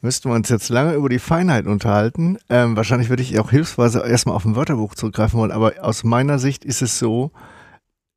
[0.00, 2.38] Müssten wir uns jetzt lange über die Feinheit unterhalten.
[2.48, 6.38] Ähm, wahrscheinlich würde ich auch hilfsweise erstmal auf ein Wörterbuch zurückgreifen wollen, aber aus meiner
[6.38, 7.32] Sicht ist es so,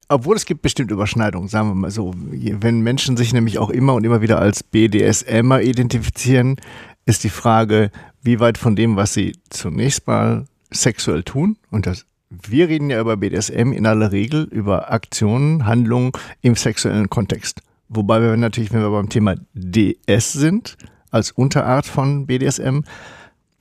[0.08, 2.14] obwohl es gibt bestimmt Überschneidungen, sagen wir mal so.
[2.16, 6.58] Wenn Menschen sich nämlich auch immer und immer wieder als BDSMer identifizieren,
[7.06, 7.90] ist die Frage,
[8.22, 13.02] wie weit von dem, was sie zunächst mal sexuell tun, und das, wir reden ja
[13.02, 17.62] über BDSM in aller Regel über Aktionen, Handlungen im sexuellen Kontext.
[17.90, 20.78] Wobei wir natürlich, wenn wir beim Thema DS sind,
[21.12, 22.80] als Unterart von BDSM,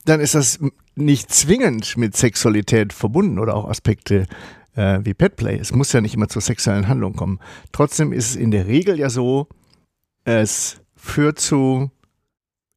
[0.05, 0.59] dann ist das
[0.95, 4.25] nicht zwingend mit Sexualität verbunden oder auch Aspekte
[4.75, 5.57] äh, wie Petplay.
[5.59, 7.39] Es muss ja nicht immer zur sexuellen Handlung kommen.
[7.71, 9.47] Trotzdem ist es in der Regel ja so,
[10.23, 11.91] es führt zu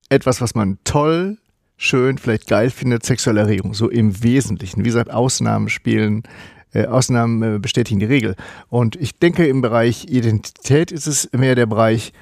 [0.09, 1.39] etwas, was man toll,
[1.77, 4.81] schön, vielleicht geil findet, sexuelle Erregung, so im Wesentlichen.
[4.81, 6.23] Wie gesagt, Ausnahmen spielen,
[6.73, 8.37] äh, Ausnahmen äh, bestätigen die Regel.
[8.69, 12.13] Und ich denke, im Bereich Identität ist es mehr der Bereich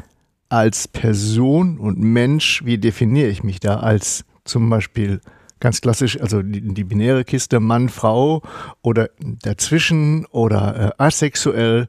[0.53, 5.21] als Person und Mensch, wie definiere ich mich da als zum Beispiel
[5.61, 8.43] ganz klassisch, also die, die binäre Kiste Mann, Frau
[8.83, 11.89] oder dazwischen oder äh, asexuell.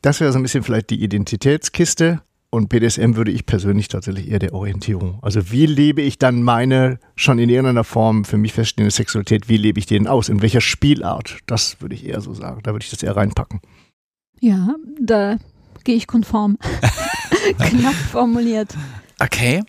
[0.00, 2.22] Das wäre so ein bisschen vielleicht die Identitätskiste.
[2.52, 5.18] Und BDSM würde ich persönlich tatsächlich eher der Orientierung.
[5.22, 9.56] Also wie lebe ich dann meine schon in irgendeiner Form für mich feststehende Sexualität, wie
[9.56, 10.28] lebe ich den aus?
[10.28, 11.38] In welcher Spielart?
[11.46, 12.60] Das würde ich eher so sagen.
[12.64, 13.60] Da würde ich das eher reinpacken.
[14.40, 15.36] Ja, da
[15.84, 16.56] gehe ich konform.
[17.58, 18.74] Knapp formuliert.
[19.18, 19.62] Okay.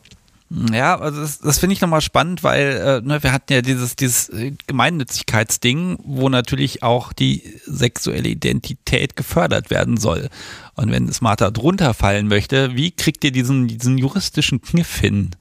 [0.73, 3.95] Ja, also das, das finde ich nochmal spannend, weil äh, ne, wir hatten ja dieses,
[3.95, 4.29] dieses
[4.67, 10.27] Gemeinnützigkeitsding, wo natürlich auch die sexuelle Identität gefördert werden soll.
[10.75, 15.31] Und wenn Smarter drunter fallen möchte, wie kriegt ihr diesen, diesen juristischen Kniff hin?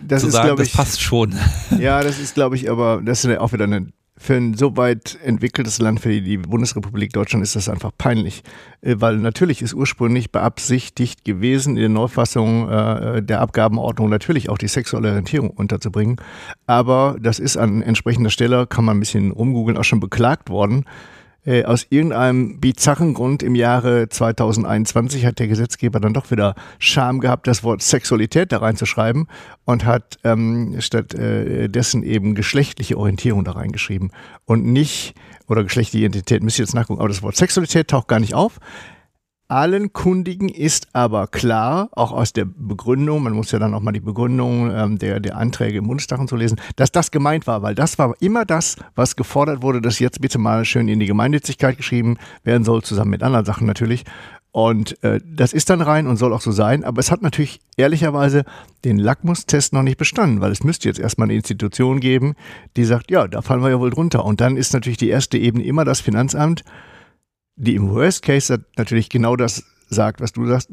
[0.00, 1.34] Das Zu ist, sagen, glaube das ich, passt schon.
[1.80, 4.76] Ja, das ist, glaube ich, aber das ist ja auch wieder eine für ein so
[4.76, 8.42] weit entwickeltes Land für die Bundesrepublik Deutschland ist das einfach peinlich.
[8.80, 14.58] Äh, weil natürlich ist ursprünglich beabsichtigt gewesen, in der Neufassung äh, der Abgabenordnung natürlich auch
[14.58, 16.16] die sexuelle Orientierung unterzubringen.
[16.66, 20.84] Aber das ist an entsprechender Stelle, kann man ein bisschen rumgoogeln, auch schon beklagt worden.
[21.46, 27.20] Äh, aus irgendeinem bizarren Grund im Jahre 2021 hat der Gesetzgeber dann doch wieder Scham
[27.20, 29.28] gehabt, das Wort Sexualität da reinzuschreiben
[29.66, 34.10] und hat ähm, statt äh, dessen eben geschlechtliche Orientierung da reingeschrieben
[34.46, 35.14] und nicht,
[35.46, 38.58] oder geschlechtliche Identität, müsst ihr jetzt nachgucken, aber das Wort Sexualität taucht gar nicht auf.
[39.48, 43.92] Allen Kundigen ist aber klar, auch aus der Begründung, man muss ja dann auch mal
[43.92, 47.60] die Begründung ähm, der, der Anträge im Bundestag und so lesen, dass das gemeint war,
[47.60, 51.06] weil das war immer das, was gefordert wurde, dass jetzt bitte mal schön in die
[51.06, 54.04] Gemeinnützigkeit geschrieben werden soll, zusammen mit anderen Sachen natürlich.
[54.50, 57.60] Und äh, das ist dann rein und soll auch so sein, aber es hat natürlich
[57.76, 58.44] ehrlicherweise
[58.84, 62.34] den Lackmustest noch nicht bestanden, weil es müsste jetzt erstmal eine Institution geben,
[62.76, 64.24] die sagt, ja, da fallen wir ja wohl drunter.
[64.24, 66.62] Und dann ist natürlich die erste Ebene immer das Finanzamt,
[67.56, 70.70] die im Worst Case natürlich genau das sagt, was du sagst,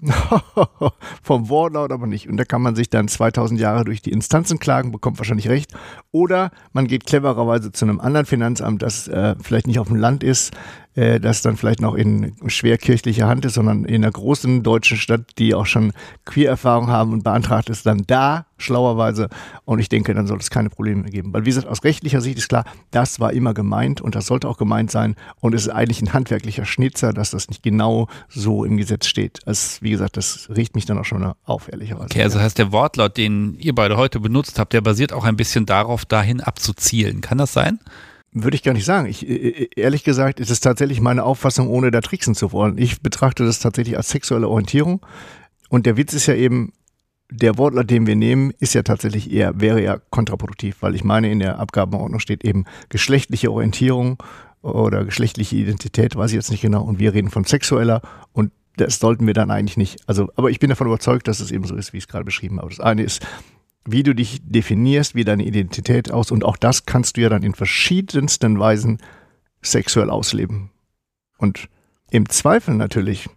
[1.24, 2.28] vom Wortlaut aber nicht.
[2.28, 5.74] Und da kann man sich dann 2000 Jahre durch die Instanzen klagen, bekommt wahrscheinlich recht.
[6.12, 10.24] Oder man geht clevererweise zu einem anderen Finanzamt, das äh, vielleicht nicht auf dem Land
[10.24, 10.54] ist,
[10.96, 15.22] äh, das dann vielleicht noch in schwerkirchlicher Hand ist, sondern in einer großen deutschen Stadt,
[15.38, 15.94] die auch schon
[16.26, 19.30] Queer-Erfahrung haben und beantragt es dann da schlauerweise.
[19.66, 21.34] Und ich denke, dann soll es keine Probleme mehr geben.
[21.34, 24.48] Weil, wie gesagt, aus rechtlicher Sicht ist klar, das war immer gemeint und das sollte
[24.48, 25.16] auch gemeint sein.
[25.40, 29.40] Und es ist eigentlich ein handwerklicher Schnitzer, dass das nicht genau so im Gesetz steht.
[29.46, 32.06] Also, wie gesagt, das riecht mich dann auch schon auf, ehrlicherweise.
[32.06, 35.38] Okay, also heißt der Wortlaut, den ihr beide heute benutzt habt, der basiert auch ein
[35.38, 37.22] bisschen darauf, dahin abzuzielen.
[37.22, 37.80] Kann das sein?
[38.34, 39.08] Würde ich gar nicht sagen.
[39.08, 42.78] Ich, ehrlich gesagt, ist es tatsächlich meine Auffassung, ohne da tricksen zu wollen.
[42.78, 45.06] Ich betrachte das tatsächlich als sexuelle Orientierung.
[45.70, 46.72] Und der Witz ist ja eben,
[47.30, 51.32] der Wortlaut, den wir nehmen, ist ja tatsächlich eher, wäre ja kontraproduktiv, weil ich meine,
[51.32, 54.22] in der Abgabenordnung steht eben geschlechtliche Orientierung
[54.62, 56.84] oder geschlechtliche Identität, weiß ich jetzt nicht genau.
[56.84, 58.02] Und wir reden von sexueller
[58.34, 60.00] und das sollten wir dann eigentlich nicht.
[60.08, 62.26] Also, aber ich bin davon überzeugt, dass es eben so ist, wie ich es gerade
[62.26, 62.70] beschrieben habe.
[62.70, 63.26] Das eine ist
[63.86, 67.44] wie du dich definierst, wie deine Identität aus und auch das kannst du ja dann
[67.44, 69.00] in verschiedensten Weisen
[69.62, 70.72] sexuell ausleben.
[71.38, 71.70] Und
[72.12, 73.30] im Zweifel natürlich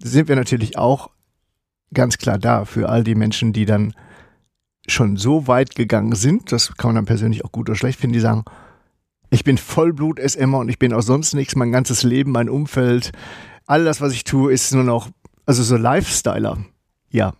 [0.00, 1.10] sind wir natürlich auch
[1.94, 3.94] ganz klar da für all die Menschen, die dann
[4.86, 8.14] schon so weit gegangen sind, das kann man dann persönlich auch gut oder schlecht finden,
[8.14, 8.44] die sagen,
[9.30, 13.12] ich bin Vollblut-SMer und ich bin auch sonst nichts, mein ganzes Leben, mein Umfeld,
[13.66, 15.08] all das, was ich tue, ist nur noch,
[15.44, 16.58] also so Lifestyler.
[17.10, 17.34] Ja,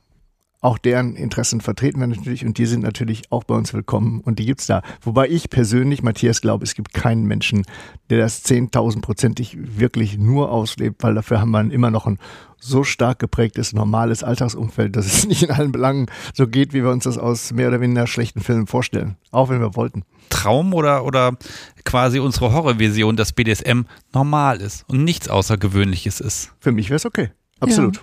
[0.61, 4.39] auch deren Interessen vertreten wir natürlich und die sind natürlich auch bei uns willkommen und
[4.41, 4.83] die gibt's da.
[5.03, 7.65] Wobei ich persönlich, Matthias, glaube, es gibt keinen Menschen,
[8.11, 12.19] der das 10.000-prozentig wirklich nur auslebt, weil dafür haben wir immer noch ein
[12.61, 16.91] so stark geprägtes, normales Alltagsumfeld, dass es nicht in allen Belangen so geht, wie wir
[16.91, 19.17] uns das aus mehr oder weniger schlechten Filmen vorstellen.
[19.31, 20.03] Auch wenn wir wollten.
[20.29, 21.37] Traum oder, oder
[21.85, 23.83] quasi unsere Horrorvision, dass BDSM
[24.13, 26.53] normal ist und nichts Außergewöhnliches ist.
[26.59, 27.31] Für mich wäre es okay.
[27.61, 27.97] Absolut.
[27.97, 28.03] Ja.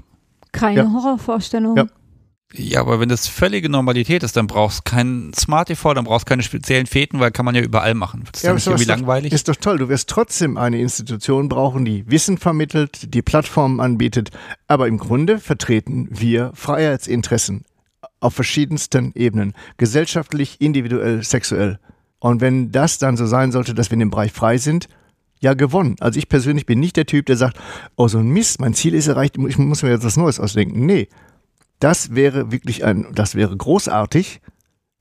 [0.53, 0.91] Keine ja.
[0.91, 1.75] Horrorvorstellung.
[1.75, 1.85] Ja.
[2.57, 6.27] Ja, aber wenn das völlige Normalität ist, dann brauchst du kein Smart TV, dann brauchst
[6.27, 8.23] du keine speziellen Fäden, weil kann man ja überall machen.
[8.31, 9.33] Das ist ja, nicht irgendwie langweilig.
[9.33, 9.77] Ist doch toll.
[9.77, 14.31] Du wirst trotzdem eine Institution brauchen, die Wissen vermittelt, die Plattformen anbietet.
[14.67, 17.65] Aber im Grunde vertreten wir Freiheitsinteressen
[18.19, 19.53] auf verschiedensten Ebenen.
[19.77, 21.79] Gesellschaftlich, individuell, sexuell.
[22.19, 24.87] Und wenn das dann so sein sollte, dass wir in dem Bereich frei sind,
[25.41, 25.95] ja gewonnen.
[25.99, 27.57] Also ich persönlich bin nicht der Typ, der sagt,
[27.97, 30.85] oh so ein Mist, mein Ziel ist erreicht, ich muss mir jetzt was Neues ausdenken.
[30.85, 31.07] Nee,
[31.79, 34.41] das wäre wirklich ein, das wäre großartig.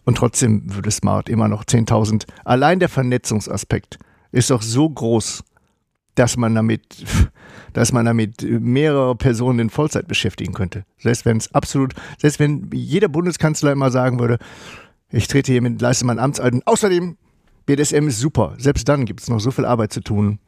[0.04, 2.26] Und trotzdem würde Smart immer noch 10.000.
[2.44, 3.98] Allein der Vernetzungsaspekt
[4.32, 5.42] ist doch so groß,
[6.14, 7.04] dass man damit,
[7.72, 10.84] dass man damit mehrere Personen in Vollzeit beschäftigen könnte.
[10.98, 14.38] Selbst wenn es absolut, selbst wenn jeder Bundeskanzler immer sagen würde,
[15.10, 16.62] ich trete hier mit, leiste mein Amtsalten.
[16.64, 17.16] Außerdem,
[17.66, 18.54] BDSM ist super.
[18.58, 20.38] Selbst dann gibt es noch so viel Arbeit zu tun.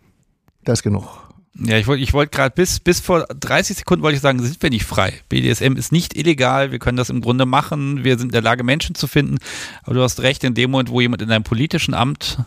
[0.65, 1.26] Da ist genug.
[1.59, 4.63] Ja, ich wollte ich wollt gerade bis, bis vor 30 Sekunden wollte ich sagen, sind
[4.63, 5.15] wir nicht frei.
[5.29, 8.63] BDSM ist nicht illegal, wir können das im Grunde machen, wir sind in der Lage,
[8.63, 9.39] Menschen zu finden.
[9.83, 12.39] Aber du hast recht, in dem Moment, wo jemand in einem politischen Amt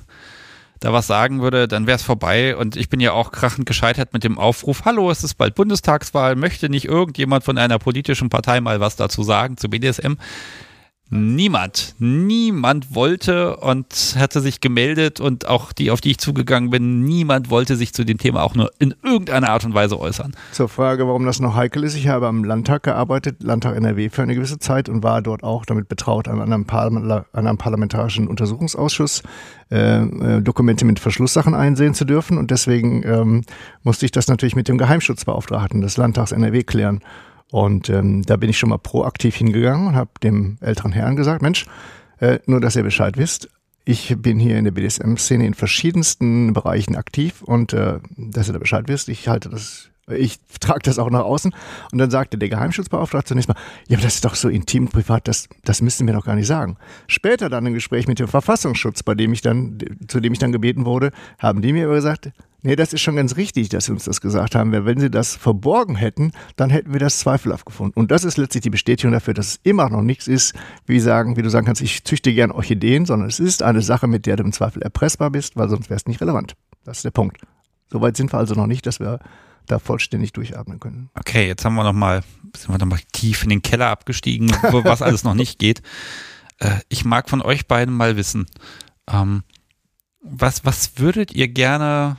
[0.80, 2.56] da was sagen würde, dann wäre es vorbei.
[2.56, 6.36] Und ich bin ja auch krachend gescheitert mit dem Aufruf, hallo, es ist bald Bundestagswahl,
[6.36, 10.14] möchte nicht irgendjemand von einer politischen Partei mal was dazu sagen zu BDSM?
[11.12, 17.04] Niemand, niemand wollte und hatte sich gemeldet und auch die, auf die ich zugegangen bin,
[17.04, 20.36] niemand wollte sich zu dem Thema auch nur in irgendeiner Art und Weise äußern.
[20.52, 21.96] Zur Frage, warum das noch heikel ist.
[21.96, 25.66] Ich habe am Landtag gearbeitet, Landtag NRW für eine gewisse Zeit und war dort auch
[25.66, 29.24] damit betraut, an einem, Parlament, an einem parlamentarischen Untersuchungsausschuss
[29.72, 32.38] äh, äh, Dokumente mit Verschlusssachen einsehen zu dürfen.
[32.38, 33.42] Und deswegen ähm,
[33.82, 37.02] musste ich das natürlich mit dem Geheimschutzbeauftragten des Landtags NRW klären.
[37.52, 41.42] Und ähm, da bin ich schon mal proaktiv hingegangen und habe dem älteren Herrn gesagt,
[41.42, 41.66] Mensch,
[42.20, 43.50] äh, nur dass ihr Bescheid wisst,
[43.86, 48.60] ich bin hier in der BDSM-Szene in verschiedensten Bereichen aktiv und äh, dass ihr da
[48.60, 51.56] Bescheid wisst, ich halte das, ich trage das auch nach außen.
[51.92, 53.58] Und dann sagte der Geheimschutzbeauftragte zunächst mal,
[53.88, 56.36] ja, aber das ist doch so intim und privat, das, das müssen wir doch gar
[56.36, 56.78] nicht sagen.
[57.08, 60.52] Später dann im Gespräch mit dem Verfassungsschutz, bei dem ich dann, zu dem ich dann
[60.52, 62.32] gebeten wurde, haben die mir aber gesagt,
[62.62, 64.72] Nee, das ist schon ganz richtig, dass Sie uns das gesagt haben.
[64.72, 67.98] Wenn Sie das verborgen hätten, dann hätten wir das zweifelhaft gefunden.
[67.98, 70.54] Und das ist letztlich die Bestätigung dafür, dass es immer noch nichts ist,
[70.86, 74.08] wie sagen, wie du sagen kannst, ich züchte gern Orchideen, sondern es ist eine Sache,
[74.08, 76.56] mit der du im Zweifel erpressbar bist, weil sonst wäre es nicht relevant.
[76.84, 77.38] Das ist der Punkt.
[77.90, 79.20] Soweit sind wir also noch nicht, dass wir
[79.66, 81.10] da vollständig durchatmen können.
[81.18, 82.24] Okay, jetzt haben wir noch mal,
[82.58, 85.82] sind wir noch mal tief in den Keller abgestiegen, was alles noch nicht geht.
[86.62, 88.46] Äh, ich mag von euch beiden mal wissen,
[89.10, 89.44] ähm,
[90.20, 92.18] was, was würdet ihr gerne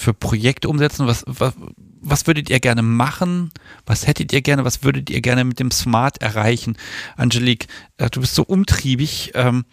[0.00, 1.06] für Projekte umsetzen?
[1.06, 1.52] Was, was,
[2.00, 3.50] was würdet ihr gerne machen?
[3.84, 4.64] Was hättet ihr gerne?
[4.64, 6.76] Was würdet ihr gerne mit dem Smart erreichen?
[7.16, 7.66] Angelique,
[7.98, 9.32] äh, du bist so umtriebig.
[9.34, 9.64] Ähm,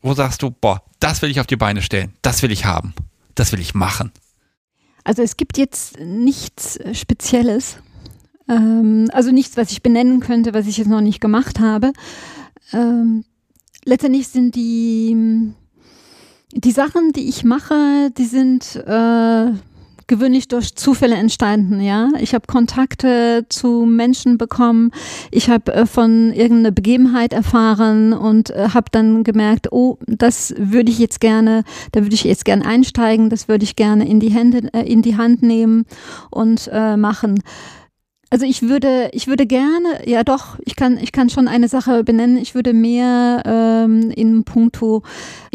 [0.00, 2.94] wo sagst du, boah, das will ich auf die Beine stellen, das will ich haben,
[3.34, 4.12] das will ich machen?
[5.02, 7.78] Also es gibt jetzt nichts Spezielles,
[8.48, 11.92] ähm, also nichts, was ich benennen könnte, was ich jetzt noch nicht gemacht habe.
[12.72, 13.24] Ähm,
[13.84, 15.54] letztendlich sind die
[16.52, 19.50] die Sachen, die ich mache, die sind äh,
[20.06, 22.10] gewöhnlich durch Zufälle entstanden, ja.
[22.20, 24.92] Ich habe Kontakte zu Menschen bekommen,
[25.30, 30.92] ich habe äh, von irgendeiner Begebenheit erfahren und äh, habe dann gemerkt, oh, das würde
[30.92, 34.30] ich jetzt gerne, da würde ich jetzt gerne einsteigen, das würde ich gerne in die
[34.30, 35.86] Hände, äh, in die Hand nehmen
[36.30, 37.42] und äh, machen.
[38.28, 42.02] Also ich würde, ich würde gerne, ja doch, ich kann, ich kann schon eine Sache
[42.02, 42.36] benennen.
[42.38, 45.04] Ich würde mehr ähm, in puncto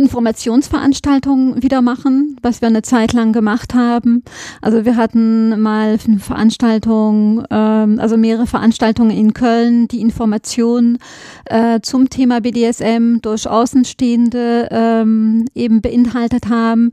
[0.01, 4.23] Informationsveranstaltungen wieder machen, was wir eine Zeit lang gemacht haben.
[4.61, 10.97] Also wir hatten mal eine Veranstaltung, ähm, also mehrere Veranstaltungen in Köln, die Informationen
[11.45, 16.91] äh, zum Thema BDSM durch Außenstehende ähm, eben beinhaltet haben,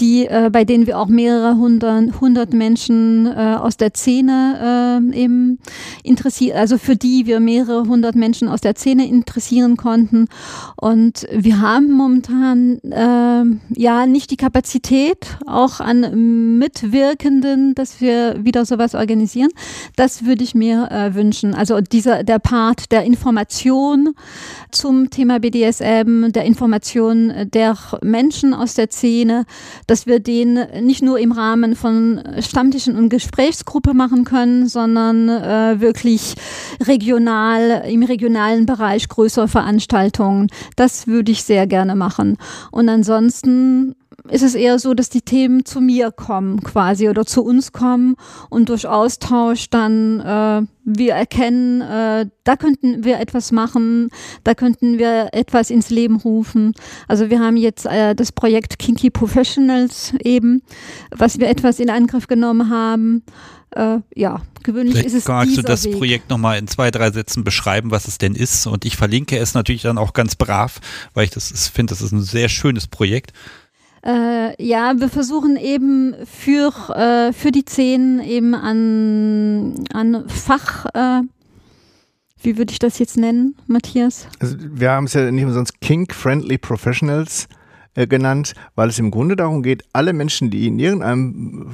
[0.00, 5.16] die äh, bei denen wir auch mehrere hundert, hundert Menschen äh, aus der Szene äh,
[5.16, 5.58] eben
[6.02, 10.26] interessiert, also für die wir mehrere hundert Menschen aus der Szene interessieren konnten.
[10.76, 18.64] Und wir haben momentan äh, ja nicht die Kapazität, auch an Mitwirkenden, dass wir wieder
[18.64, 19.50] sowas organisieren.
[19.96, 21.54] Das würde ich mir äh, wünschen.
[21.54, 24.14] Also dieser der Part der Information
[24.70, 29.44] zum Thema BDSM, der Information der Menschen aus der Szene,
[29.86, 35.28] dass wir den nicht nur im Rahmen von Stammtischen und Gesprächsgruppe machen können, sondern sondern
[35.28, 36.34] äh, wirklich
[36.80, 40.48] regional, im regionalen Bereich größere Veranstaltungen.
[40.76, 42.27] Das würde ich sehr gerne machen.
[42.70, 43.94] Und ansonsten
[44.30, 48.16] ist es eher so, dass die Themen zu mir kommen quasi oder zu uns kommen
[48.50, 54.10] und durch Austausch dann äh, wir erkennen, äh, da könnten wir etwas machen,
[54.44, 56.72] da könnten wir etwas ins Leben rufen.
[57.06, 60.62] Also wir haben jetzt äh, das Projekt Kinky Professionals eben,
[61.10, 63.22] was wir etwas in Angriff genommen haben.
[63.70, 65.98] Äh, ja, gewöhnlich Vielleicht ist es Magst du das Weg.
[65.98, 68.66] Projekt nochmal in zwei, drei Sätzen beschreiben, was es denn ist?
[68.66, 70.80] Und ich verlinke es natürlich dann auch ganz brav,
[71.14, 73.32] weil ich das finde, das ist ein sehr schönes Projekt.
[74.04, 81.22] Äh, ja, wir versuchen eben für, äh, für die Zehn eben an, an Fach, äh,
[82.40, 84.28] wie würde ich das jetzt nennen, Matthias?
[84.38, 87.48] Also wir haben es ja nicht umsonst Kink-Friendly Professionals
[87.94, 91.72] äh, genannt, weil es im Grunde darum geht, alle Menschen, die in irgendeinem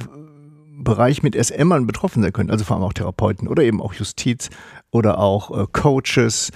[0.85, 4.49] Bereich mit SMern betroffen sein können, also vor allem auch Therapeuten oder eben auch Justiz
[4.91, 6.51] oder auch äh, Coaches,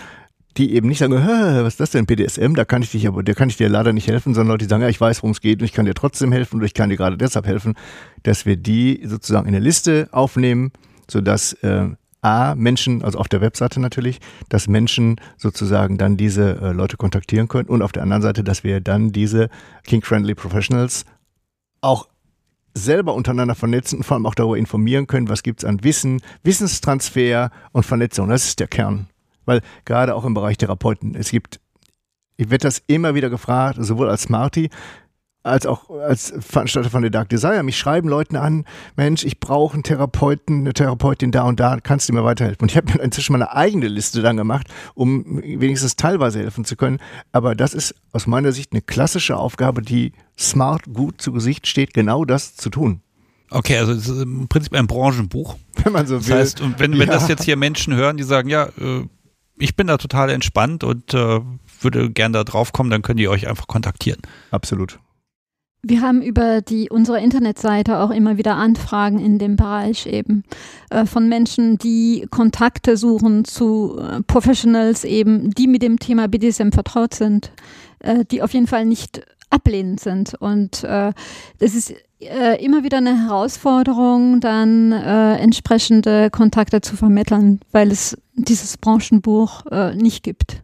[0.58, 3.34] die eben nicht sagen, was ist das denn, BDSM, da kann ich dich aber, da
[3.34, 5.42] kann ich dir leider nicht helfen, sondern Leute, die sagen, ja, ich weiß, worum es
[5.42, 7.76] geht und ich kann dir trotzdem helfen oder ich kann dir gerade deshalb helfen,
[8.24, 10.72] dass wir die sozusagen in eine Liste aufnehmen,
[11.10, 11.90] sodass äh,
[12.22, 14.20] A, Menschen, also auf der Webseite natürlich,
[14.50, 18.64] dass Menschen sozusagen dann diese äh, Leute kontaktieren können und auf der anderen Seite, dass
[18.64, 19.50] wir dann diese
[19.86, 21.06] King-Friendly Professionals
[21.82, 22.10] auch
[22.80, 26.22] selber untereinander vernetzen und vor allem auch darüber informieren können, was gibt es an Wissen,
[26.44, 28.30] Wissenstransfer und Vernetzung.
[28.30, 29.08] Das ist der Kern.
[29.46, 31.60] Weil gerade auch im Bereich Therapeuten, es gibt,
[32.38, 34.70] ich werde das immer wieder gefragt, sowohl als Smarty,
[35.50, 37.64] als auch als Veranstalter von The Dark Desire.
[37.64, 38.66] Mich schreiben Leute an,
[38.96, 42.64] Mensch, ich brauche einen Therapeuten, eine Therapeutin da und da, kannst du mir weiterhelfen?
[42.64, 46.66] Und ich habe mir inzwischen mal eine eigene Liste dann gemacht, um wenigstens teilweise helfen
[46.66, 47.00] zu können.
[47.32, 51.94] Aber das ist aus meiner Sicht eine klassische Aufgabe, die smart gut zu Gesicht steht,
[51.94, 53.02] genau das zu tun.
[53.52, 55.58] Okay, also es ist im Prinzip ein Branchenbuch.
[55.84, 56.20] Wenn man so will.
[56.30, 57.14] Das heißt, wenn, wenn ja.
[57.14, 59.06] das jetzt hier Menschen hören, die sagen, ja, äh,
[59.58, 61.42] ich bin da total entspannt und äh,
[61.82, 64.22] würde gern da drauf kommen, dann könnt ihr euch einfach kontaktieren.
[64.52, 65.00] Absolut.
[65.82, 70.44] Wir haben über die unsere Internetseite auch immer wieder Anfragen in dem Bereich eben
[70.90, 76.72] äh, von Menschen, die Kontakte suchen zu äh, Professionals eben, die mit dem Thema BDSM
[76.72, 77.52] vertraut sind,
[78.00, 80.34] äh, die auf jeden Fall nicht ablehnend sind.
[80.36, 81.14] Und äh,
[81.60, 88.18] das ist äh, immer wieder eine Herausforderung, dann äh, entsprechende Kontakte zu vermitteln, weil es
[88.36, 90.62] dieses Branchenbuch äh, nicht gibt.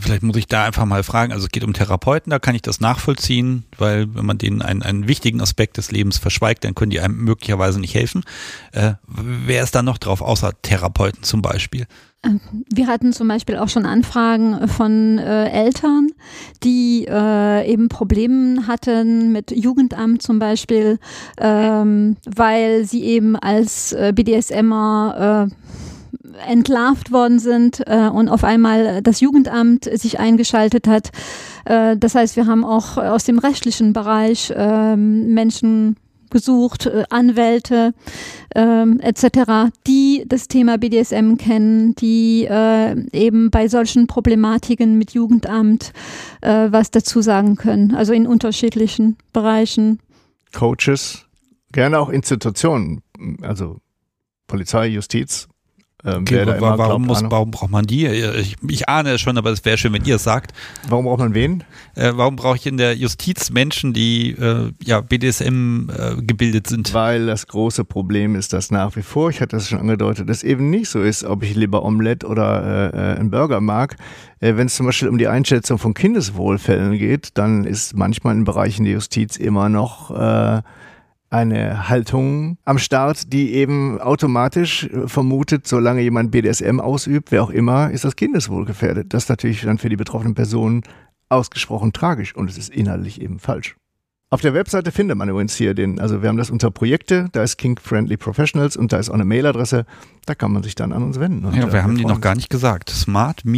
[0.00, 1.32] Vielleicht muss ich da einfach mal fragen.
[1.32, 4.82] Also es geht um Therapeuten, da kann ich das nachvollziehen, weil wenn man denen einen,
[4.82, 8.24] einen wichtigen Aspekt des Lebens verschweigt, dann können die einem möglicherweise nicht helfen.
[8.72, 11.86] Äh, wer ist da noch drauf, außer Therapeuten zum Beispiel?
[12.24, 12.40] Ähm,
[12.72, 16.08] wir hatten zum Beispiel auch schon Anfragen von äh, Eltern,
[16.64, 20.98] die äh, eben Probleme hatten mit Jugendamt zum Beispiel,
[21.38, 25.87] ähm, weil sie eben als äh, BDSMer äh,
[26.46, 31.10] entlarvt worden sind äh, und auf einmal das Jugendamt sich eingeschaltet hat.
[31.64, 35.96] Äh, das heißt, wir haben auch aus dem rechtlichen Bereich äh, Menschen
[36.30, 37.94] gesucht, äh, Anwälte
[38.54, 45.92] ähm, etc., die das Thema BDSM kennen, die äh, eben bei solchen Problematiken mit Jugendamt
[46.40, 47.94] äh, was dazu sagen können.
[47.94, 50.00] Also in unterschiedlichen Bereichen.
[50.52, 51.26] Coaches,
[51.72, 53.02] gerne auch Institutionen,
[53.42, 53.78] also
[54.46, 55.48] Polizei, Justiz,
[56.04, 58.06] ähm, okay, warum, warum, muss, warum braucht man die?
[58.06, 60.52] Ich, ich ahne es schon, aber es wäre schön, wenn ihr es sagt.
[60.88, 61.64] Warum braucht man wen?
[61.96, 66.94] Äh, warum brauche ich in der Justiz Menschen, die äh, ja BDSM äh, gebildet sind?
[66.94, 70.44] Weil das große Problem ist, dass nach wie vor, ich hatte das schon angedeutet, es
[70.44, 73.96] eben nicht so ist, ob ich lieber Omelette oder äh, äh einen Burger mag.
[74.38, 78.44] Äh, wenn es zum Beispiel um die Einschätzung von Kindeswohlfällen geht, dann ist manchmal in
[78.44, 80.12] Bereichen der Justiz immer noch
[81.30, 87.50] eine Haltung am Start, die eben automatisch äh, vermutet, solange jemand BDSM ausübt, wer auch
[87.50, 89.12] immer, ist das Kindeswohl gefährdet.
[89.12, 90.82] Das ist natürlich dann für die betroffenen Personen
[91.28, 93.76] ausgesprochen tragisch und es ist inhaltlich eben falsch.
[94.30, 97.42] Auf der Webseite findet man übrigens hier den, also wir haben das unter Projekte, da
[97.42, 99.86] ist King Friendly Professionals und da ist auch eine Mailadresse,
[100.26, 101.50] da kann man sich dann an uns wenden.
[101.54, 102.90] Ja, wir haben die noch gar nicht gesagt.
[102.90, 103.48] smart-ev.de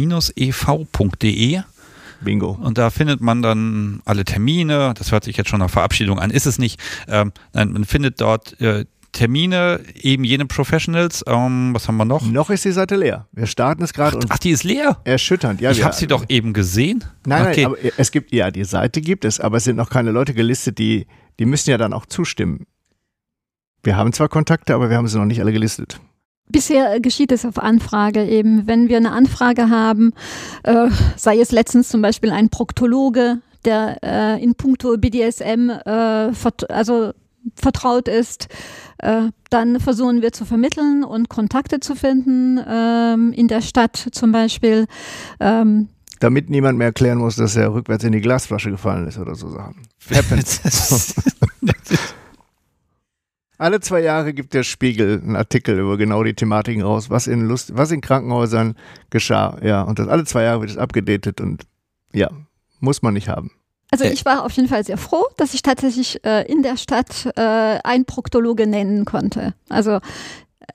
[2.23, 2.51] Bingo.
[2.51, 4.93] Und da findet man dann alle Termine.
[4.97, 6.79] Das hört sich jetzt schon nach Verabschiedung an, ist es nicht.
[7.07, 11.23] Ähm, nein, man findet dort äh, Termine, eben jene Professionals.
[11.27, 12.25] Ähm, was haben wir noch?
[12.25, 13.27] Noch ist die Seite leer.
[13.31, 14.17] Wir starten es gerade.
[14.23, 14.99] Ach, ach, die ist leer?
[15.03, 15.71] Erschütternd, ja.
[15.71, 17.03] Ich habe sie doch eben gesehen.
[17.25, 17.63] Nein, okay.
[17.63, 20.33] nein, aber es gibt, ja, die Seite gibt es, aber es sind noch keine Leute
[20.33, 21.07] gelistet, die,
[21.39, 22.65] die müssen ja dann auch zustimmen.
[23.83, 25.99] Wir haben zwar Kontakte, aber wir haben sie noch nicht alle gelistet.
[26.51, 28.67] Bisher geschieht es auf Anfrage eben.
[28.67, 30.13] Wenn wir eine Anfrage haben,
[30.63, 36.31] äh, sei es letztens zum Beispiel ein Proktologe, der äh, in puncto BDSM äh,
[36.69, 37.13] also
[37.55, 38.47] vertraut ist.
[38.99, 44.31] Äh, dann versuchen wir zu vermitteln und Kontakte zu finden ähm, in der Stadt zum
[44.31, 44.85] Beispiel.
[45.39, 49.35] Ähm, Damit niemand mehr erklären muss, dass er rückwärts in die Glasflasche gefallen ist oder
[49.35, 49.87] so Sachen.
[53.61, 57.47] Alle zwei Jahre gibt der Spiegel einen Artikel über genau die Thematiken raus, was in
[57.47, 58.75] Lust, was in Krankenhäusern
[59.11, 59.55] geschah.
[59.61, 61.61] Ja, und das alle zwei Jahre wird es abgedatet und
[62.11, 62.31] ja,
[62.79, 63.51] muss man nicht haben.
[63.91, 67.27] Also ich war auf jeden Fall sehr froh, dass ich tatsächlich äh, in der Stadt
[67.35, 69.53] äh, einen Proktologe nennen konnte.
[69.69, 69.99] Also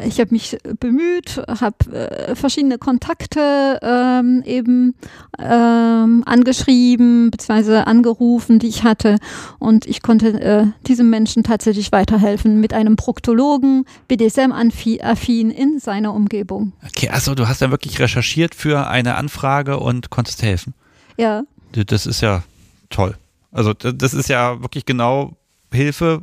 [0.05, 4.95] ich habe mich bemüht, habe äh, verschiedene Kontakte ähm, eben
[5.39, 7.79] ähm, angeschrieben bzw.
[7.79, 9.19] angerufen, die ich hatte
[9.59, 16.73] und ich konnte äh, diesem Menschen tatsächlich weiterhelfen mit einem Proktologen, BDSM-affin in seiner Umgebung.
[16.85, 20.75] Okay, also du hast dann wirklich recherchiert für eine Anfrage und konntest helfen.
[21.17, 21.45] Ja.
[21.73, 22.43] Das ist ja
[22.91, 23.17] toll.
[23.51, 25.37] Also das ist ja wirklich genau
[25.73, 26.23] Hilfe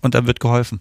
[0.00, 0.80] und dann wird geholfen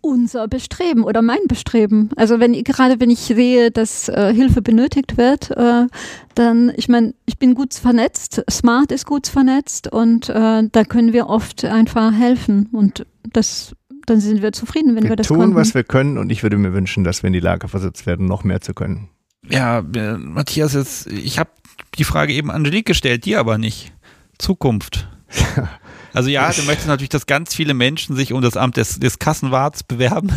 [0.00, 2.10] unser Bestreben oder mein Bestreben.
[2.16, 5.86] Also wenn gerade wenn ich sehe, dass äh, Hilfe benötigt wird, äh,
[6.34, 11.12] dann, ich meine, ich bin gut vernetzt, Smart ist gut vernetzt und äh, da können
[11.12, 13.74] wir oft einfach helfen und das
[14.06, 15.56] dann sind wir zufrieden, wenn wir, wir das tun, konnten.
[15.56, 18.26] was wir können und ich würde mir wünschen, dass wir in die Lage versetzt werden,
[18.26, 19.08] noch mehr zu können.
[19.48, 21.50] Ja, äh, Matthias, jetzt, ich habe
[21.98, 23.92] die Frage eben Angelique gestellt, dir aber nicht.
[24.38, 25.08] Zukunft.
[26.16, 29.18] Also ja, du möchtest natürlich, dass ganz viele Menschen sich um das Amt des, des
[29.18, 30.32] Kassenwarts bewerben.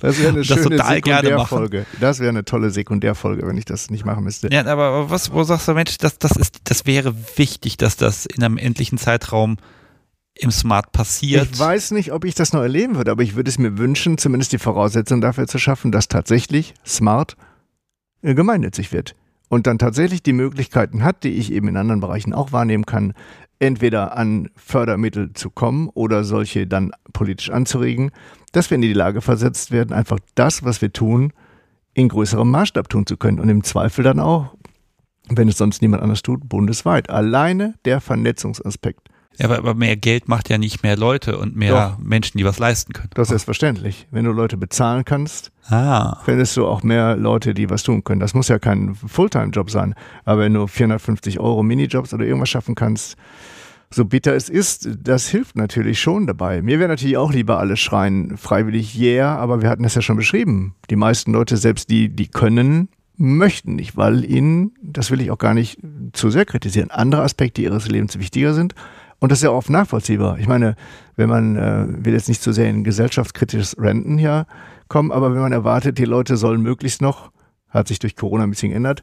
[0.00, 1.86] Das wäre eine schöne Sekundärfolge.
[1.98, 4.48] Das wäre eine tolle Sekundärfolge, wenn ich das nicht machen müsste.
[4.52, 8.26] Ja, aber was, wo sagst du, Mensch, das, das, ist, das wäre wichtig, dass das
[8.26, 9.56] in einem endlichen Zeitraum
[10.34, 11.48] im Smart passiert.
[11.52, 14.18] Ich weiß nicht, ob ich das noch erleben würde, aber ich würde es mir wünschen,
[14.18, 17.36] zumindest die Voraussetzung dafür zu schaffen, dass tatsächlich Smart
[18.20, 19.16] äh, gemeinnützig wird
[19.48, 23.14] und dann tatsächlich die Möglichkeiten hat, die ich eben in anderen Bereichen auch wahrnehmen kann,
[23.58, 28.10] entweder an Fördermittel zu kommen oder solche dann politisch anzuregen,
[28.52, 31.32] dass wir in die Lage versetzt werden, einfach das, was wir tun,
[31.94, 34.54] in größerem Maßstab tun zu können und im Zweifel dann auch,
[35.28, 37.10] wenn es sonst niemand anders tut, bundesweit.
[37.10, 39.08] Alleine der Vernetzungsaspekt
[39.38, 42.04] ja, aber, aber mehr Geld macht ja nicht mehr Leute und mehr Doch.
[42.04, 43.10] Menschen, die was leisten können.
[43.14, 44.08] Das ist selbstverständlich.
[44.10, 46.18] Wenn du Leute bezahlen kannst, ah.
[46.24, 48.20] findest du auch mehr Leute, die was tun können.
[48.20, 49.94] Das muss ja kein Fulltime-Job sein.
[50.24, 53.16] Aber wenn du 450 Euro Minijobs oder irgendwas schaffen kannst,
[53.90, 56.60] so bitter es ist, das hilft natürlich schon dabei.
[56.60, 60.16] Mir wäre natürlich auch lieber alle schreien freiwillig yeah, aber wir hatten das ja schon
[60.16, 60.74] beschrieben.
[60.90, 65.38] Die meisten Leute, selbst die, die können, möchten nicht, weil ihnen, das will ich auch
[65.38, 65.78] gar nicht
[66.12, 68.74] zu sehr kritisieren, andere Aspekte ihres Lebens wichtiger sind
[69.20, 70.38] und das ist ja oft nachvollziehbar.
[70.38, 70.76] Ich meine,
[71.16, 74.46] wenn man, äh, will jetzt nicht zu sehr in gesellschaftskritisches Renten hier
[74.88, 77.30] kommen, aber wenn man erwartet, die Leute sollen möglichst noch,
[77.68, 79.02] hat sich durch Corona ein bisschen geändert,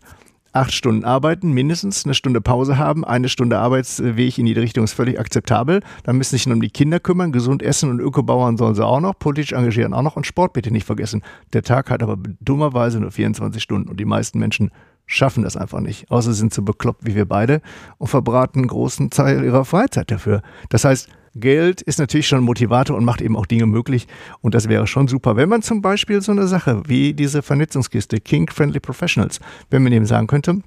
[0.56, 4.94] acht Stunden arbeiten, mindestens eine Stunde Pause haben, eine Stunde Arbeitsweg in jede Richtung ist
[4.94, 5.82] völlig akzeptabel.
[6.04, 9.02] Dann müssen sich nur um die Kinder kümmern, gesund essen und Ökobauern sollen sie auch
[9.02, 11.24] noch, politisch engagieren auch noch und Sport bitte nicht vergessen.
[11.52, 14.72] Der Tag hat aber dummerweise nur 24 Stunden und die meisten Menschen
[15.06, 16.10] schaffen das einfach nicht.
[16.12, 17.62] Außer sind so bekloppt wie wir beide
[17.98, 20.42] und verbraten einen großen Teil ihrer Freizeit dafür.
[20.70, 24.08] Das heißt, Geld ist natürlich schon ein Motivator und macht eben auch Dinge möglich.
[24.42, 28.22] Und das wäre schon super, wenn man zum Beispiel so eine Sache wie diese Vernetzungskiste
[28.22, 30.62] King Friendly Professionals, wenn man eben sagen könnte,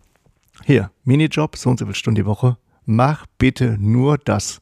[0.64, 4.60] hier, Minijob, so und so viele Stunden die Woche, mach bitte nur das.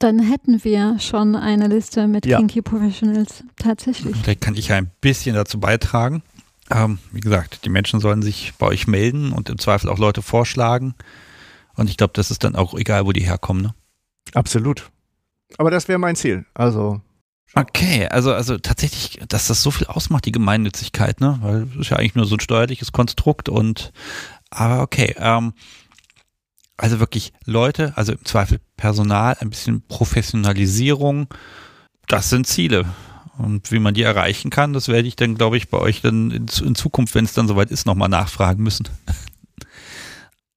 [0.00, 2.38] Dann hätten wir schon eine Liste mit ja.
[2.38, 4.16] Kinky Professionals, tatsächlich.
[4.16, 6.22] Vielleicht kann ich ein bisschen dazu beitragen.
[6.70, 10.22] Ähm, wie gesagt, die Menschen sollen sich bei euch melden und im Zweifel auch Leute
[10.22, 10.94] vorschlagen.
[11.74, 13.62] Und ich glaube, das ist dann auch egal, wo die herkommen.
[13.62, 13.74] Ne?
[14.32, 14.90] Absolut.
[15.58, 16.46] Aber das wäre mein Ziel.
[16.54, 17.00] Also.
[17.54, 21.38] Okay, also, also tatsächlich, dass das so viel ausmacht, die Gemeinnützigkeit, ne?
[21.40, 23.92] Weil es ist ja eigentlich nur so ein steuerliches Konstrukt und
[24.50, 25.14] aber okay.
[25.18, 25.52] Ähm,
[26.76, 31.28] also wirklich Leute, also im Zweifel Personal, ein bisschen Professionalisierung,
[32.08, 32.86] das sind Ziele.
[33.38, 36.30] Und wie man die erreichen kann, das werde ich dann, glaube ich, bei euch dann
[36.30, 38.88] in, in Zukunft, wenn es dann soweit ist, nochmal nachfragen müssen.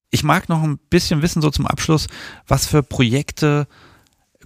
[0.09, 2.07] Ich mag noch ein bisschen wissen, so zum Abschluss,
[2.47, 3.67] was für Projekte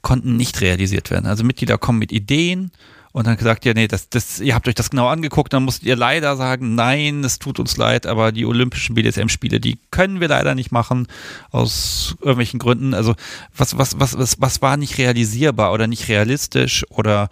[0.01, 1.27] konnten nicht realisiert werden.
[1.27, 2.71] Also Mitglieder kommen mit Ideen
[3.11, 5.83] und dann gesagt, ja, nee, das, das, ihr habt euch das genau angeguckt, dann musst
[5.83, 10.29] ihr leider sagen, nein, es tut uns leid, aber die olympischen BDSM-Spiele, die können wir
[10.29, 11.07] leider nicht machen,
[11.51, 12.93] aus irgendwelchen Gründen.
[12.93, 13.15] Also
[13.55, 17.29] was, was, was, was, was war nicht realisierbar oder nicht realistisch oder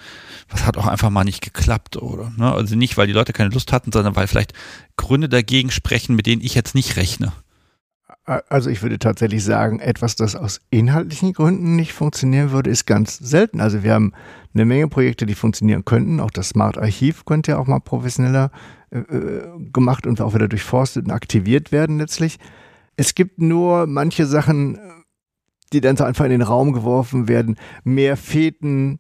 [0.49, 2.51] was hat auch einfach mal nicht geklappt oder ne?
[2.53, 4.53] also nicht, weil die Leute keine Lust hatten, sondern weil vielleicht
[4.97, 7.31] Gründe dagegen sprechen, mit denen ich jetzt nicht rechne.
[8.29, 13.17] Also ich würde tatsächlich sagen, etwas, das aus inhaltlichen Gründen nicht funktionieren würde, ist ganz
[13.17, 13.59] selten.
[13.59, 14.13] Also wir haben
[14.53, 16.19] eine Menge Projekte, die funktionieren könnten.
[16.19, 18.51] Auch das Smart Archiv könnte ja auch mal professioneller
[18.91, 22.37] äh, äh, gemacht und auch wieder durchforstet und aktiviert werden letztlich.
[22.97, 24.77] Es gibt nur manche Sachen,
[25.73, 27.55] die dann so einfach in den Raum geworfen werden.
[27.83, 28.99] Mehr Feten,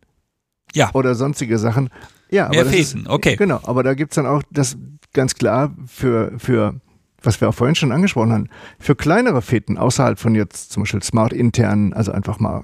[0.73, 0.89] Ja.
[0.93, 1.89] oder sonstige Sachen.
[2.31, 3.35] Ja, Mehr aber Feten, ist, okay.
[3.35, 4.77] Genau, aber da gibt's dann auch das
[5.13, 6.79] ganz klar für, für,
[7.21, 11.03] was wir auch vorhin schon angesprochen haben, für kleinere Feten außerhalb von jetzt zum Beispiel
[11.03, 12.63] Smart internen, also einfach mal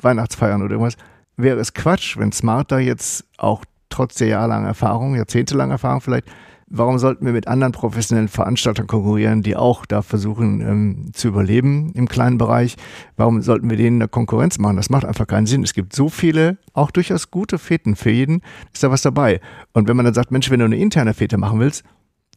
[0.00, 0.96] Weihnachtsfeiern oder irgendwas,
[1.36, 6.26] wäre es Quatsch, wenn Smart da jetzt auch trotz der jahrelangen Erfahrung, jahrzehntelangen Erfahrung vielleicht,
[6.72, 11.92] warum sollten wir mit anderen professionellen Veranstaltern konkurrieren, die auch da versuchen ähm, zu überleben
[11.94, 12.76] im kleinen Bereich?
[13.16, 14.76] Warum sollten wir denen eine Konkurrenz machen?
[14.76, 15.62] Das macht einfach keinen Sinn.
[15.62, 17.94] Es gibt so viele, auch durchaus gute Feten.
[17.94, 18.40] Für jeden
[18.72, 19.40] ist da was dabei.
[19.72, 21.84] Und wenn man dann sagt, Mensch, wenn du eine interne Fete machen willst,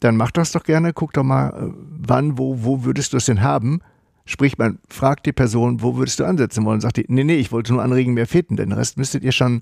[0.06, 0.94] dann mach das doch gerne.
[0.94, 1.74] Guck doch mal, äh,
[2.08, 3.82] wann, wo, wo würdest du es denn haben?
[4.26, 6.82] Sprich, man fragt die Person, wo würdest du ansetzen wollen?
[6.82, 9.62] Sagt die, nee, nee, ich wollte nur anregen, mehr Feten, den Rest müsstet ihr schon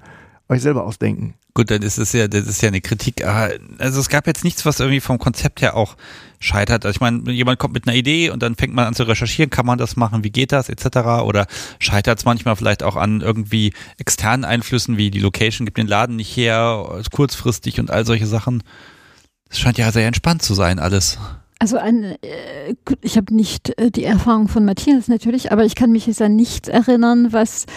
[0.49, 1.35] euch selber ausdenken.
[1.53, 3.25] Gut, dann ist es ja, das ist ja eine Kritik.
[3.25, 5.95] Also es gab jetzt nichts, was irgendwie vom Konzept her auch
[6.39, 6.85] scheitert.
[6.85, 9.49] Also ich meine, jemand kommt mit einer Idee und dann fängt man an zu recherchieren,
[9.49, 11.23] kann man das machen, wie geht das, etc.
[11.23, 11.45] Oder
[11.79, 16.15] scheitert es manchmal vielleicht auch an irgendwie externen Einflüssen, wie die Location gibt den Laden
[16.15, 18.63] nicht her, ist kurzfristig und all solche Sachen.
[19.53, 21.19] Es scheint ja sehr entspannt zu sein, alles.
[21.59, 25.91] Also ein, äh, ich habe nicht äh, die Erfahrung von Matthias natürlich, aber ich kann
[25.91, 27.67] mich jetzt an nichts erinnern, was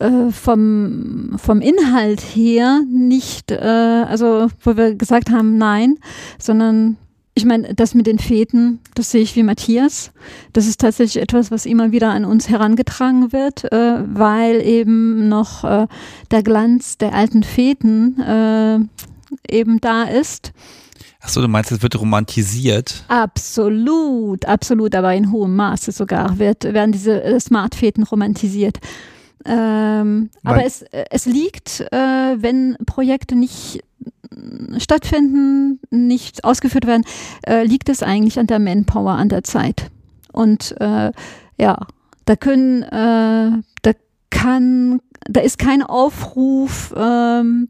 [0.00, 5.96] äh, vom, vom Inhalt her nicht, also wo wir gesagt haben, nein,
[6.38, 6.96] sondern
[7.34, 10.12] ich meine, das mit den Feten, das sehe ich wie Matthias.
[10.54, 15.64] Das ist tatsächlich etwas, was immer wieder an uns herangetragen wird, weil eben noch
[16.30, 17.42] der Glanz der alten
[18.18, 18.78] äh,
[19.54, 20.54] eben da ist.
[21.26, 23.02] Achso, du meinst, es wird romantisiert.
[23.08, 28.78] Absolut, absolut, aber in hohem Maße sogar wird, werden diese äh, Smartfäden romantisiert.
[29.44, 33.82] Ähm, aber es, äh, es liegt, äh, wenn Projekte nicht
[34.30, 37.02] äh, stattfinden, nicht ausgeführt werden,
[37.44, 39.90] äh, liegt es eigentlich an der Manpower, an der Zeit.
[40.32, 41.10] Und äh,
[41.58, 41.86] ja,
[42.24, 43.92] da können, da
[44.30, 47.68] kann, da ist kein Aufruf ähm,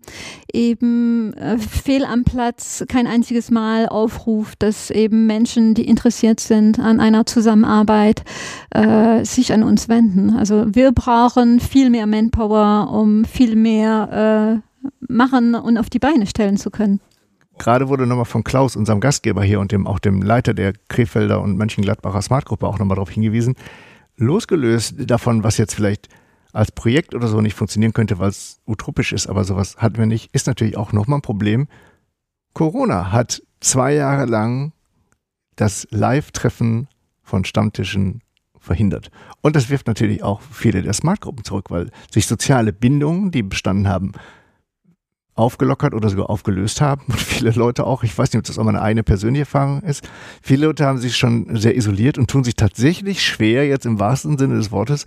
[0.52, 6.78] eben äh, fehl am Platz, kein einziges Mal Aufruf, dass eben Menschen, die interessiert sind
[6.78, 8.22] an einer Zusammenarbeit,
[8.70, 10.30] äh, sich an uns wenden.
[10.30, 16.26] Also wir brauchen viel mehr Manpower, um viel mehr äh, machen und auf die Beine
[16.26, 17.00] stellen zu können.
[17.58, 21.40] Gerade wurde nochmal von Klaus, unserem Gastgeber hier und dem auch dem Leiter der Krefelder
[21.40, 23.54] und Mönchengladbacher Smartgruppe auch nochmal darauf hingewiesen,
[24.18, 26.08] losgelöst davon, was jetzt vielleicht
[26.56, 30.06] als Projekt oder so nicht funktionieren könnte, weil es utopisch ist, aber sowas hatten wir
[30.06, 31.68] nicht, ist natürlich auch nochmal ein Problem.
[32.54, 34.72] Corona hat zwei Jahre lang
[35.56, 36.88] das Live-Treffen
[37.22, 38.22] von Stammtischen
[38.58, 39.10] verhindert.
[39.42, 43.88] Und das wirft natürlich auch viele der Smartgruppen zurück, weil sich soziale Bindungen, die bestanden
[43.88, 44.12] haben,
[45.34, 47.02] aufgelockert oder sogar aufgelöst haben.
[47.08, 50.08] Und viele Leute auch, ich weiß nicht, ob das auch meine eigene persönliche Erfahrung ist,
[50.42, 54.38] viele Leute haben sich schon sehr isoliert und tun sich tatsächlich schwer, jetzt im wahrsten
[54.38, 55.04] Sinne des Wortes,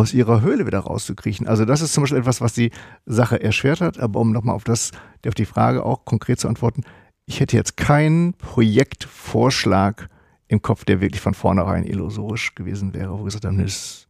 [0.00, 1.46] aus ihrer Höhle wieder rauszukriechen.
[1.46, 2.70] Also das ist zum Beispiel etwas, was die
[3.06, 3.98] Sache erschwert hat.
[3.98, 4.90] Aber um nochmal auf das,
[5.26, 6.82] auf die Frage auch konkret zu antworten,
[7.26, 10.08] ich hätte jetzt keinen Projektvorschlag
[10.48, 14.08] im Kopf, der wirklich von vornherein illusorisch gewesen wäre, wo wir gesagt haben, das ist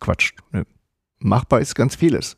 [0.00, 0.32] Quatsch.
[0.52, 0.64] Nö.
[1.18, 2.36] Machbar ist ganz vieles.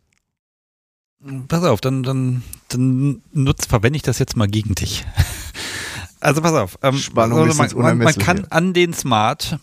[1.48, 5.04] Pass auf, dann, dann, dann nutzt, verwende ich das jetzt mal gegen dich.
[6.20, 6.78] Also pass auf.
[6.82, 9.60] Ähm, Spannung also man, man, man kann an den Smart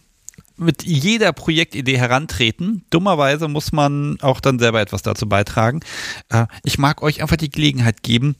[0.57, 2.85] mit jeder Projektidee herantreten.
[2.89, 5.81] Dummerweise muss man auch dann selber etwas dazu beitragen.
[6.29, 8.35] Äh, ich mag euch einfach die Gelegenheit geben,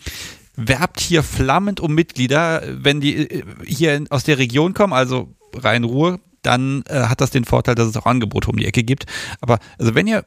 [0.56, 6.20] werbt hier flammend um Mitglieder, wenn die äh, hier aus der Region kommen, also Rhein-Ruhr,
[6.42, 9.06] dann äh, hat das den Vorteil, dass es auch Angebote um die Ecke gibt.
[9.42, 10.26] Aber also wenn ihr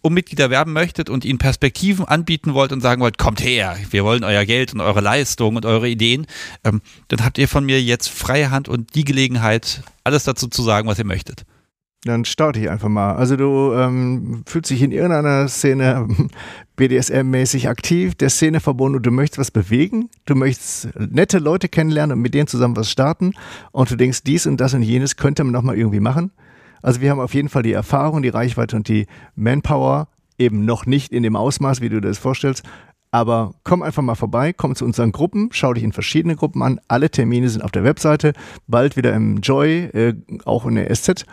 [0.00, 4.04] um Mitglieder werben möchtet und ihnen Perspektiven anbieten wollt und sagen wollt, kommt her, wir
[4.04, 6.26] wollen euer Geld und eure Leistung und eure Ideen,
[6.64, 10.62] ähm, dann habt ihr von mir jetzt freie Hand und die Gelegenheit, alles dazu zu
[10.62, 11.44] sagen, was ihr möchtet.
[12.04, 13.16] Dann starte ich einfach mal.
[13.16, 16.08] Also du ähm, fühlst dich in irgendeiner Szene
[16.78, 22.16] BDSM-mäßig aktiv, der Szene verbunden und du möchtest was bewegen, du möchtest nette Leute kennenlernen
[22.16, 23.34] und mit denen zusammen was starten
[23.72, 26.30] und du denkst, dies und das und jenes könnte man nochmal irgendwie machen.
[26.80, 30.08] Also wir haben auf jeden Fall die Erfahrung, die Reichweite und die Manpower,
[30.38, 32.62] eben noch nicht in dem Ausmaß, wie du dir das vorstellst,
[33.10, 36.80] aber komm einfach mal vorbei, komm zu unseren Gruppen, schau dich in verschiedene Gruppen an.
[36.88, 38.32] Alle Termine sind auf der Webseite,
[38.66, 40.14] bald wieder im Joy, äh,
[40.44, 41.24] auch in der SZ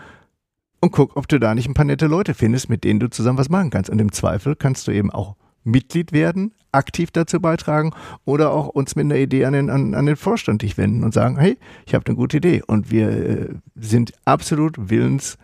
[0.85, 3.39] und guck, ob du da nicht ein paar nette Leute findest, mit denen du zusammen
[3.39, 3.89] was machen kannst.
[3.89, 7.91] Und im Zweifel kannst du eben auch Mitglied werden, aktiv dazu beitragen
[8.23, 11.11] oder auch uns mit einer Idee an den, an, an den Vorstand dich wenden und
[11.11, 11.57] sagen, hey,
[11.88, 15.39] ich habe eine gute Idee und wir äh, sind absolut willens,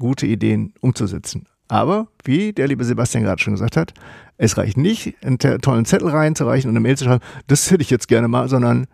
[0.00, 1.46] gute Ideen umzusetzen.
[1.70, 3.94] Aber, wie der liebe Sebastian gerade schon gesagt hat,
[4.36, 7.90] es reicht nicht, einen tollen Zettel reinzureichen und eine Mail zu schreiben, das hätte ich
[7.90, 8.88] jetzt gerne mal, sondern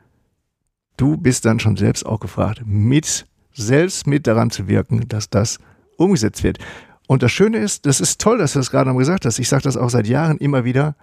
[0.98, 5.58] du bist dann schon selbst auch gefragt, mit, selbst mit daran zu wirken, dass das
[5.96, 6.58] umgesetzt wird.
[7.06, 9.38] Und das Schöne ist, das ist toll, dass du das gerade noch gesagt hast.
[9.38, 10.96] Ich sage das auch seit Jahren immer wieder.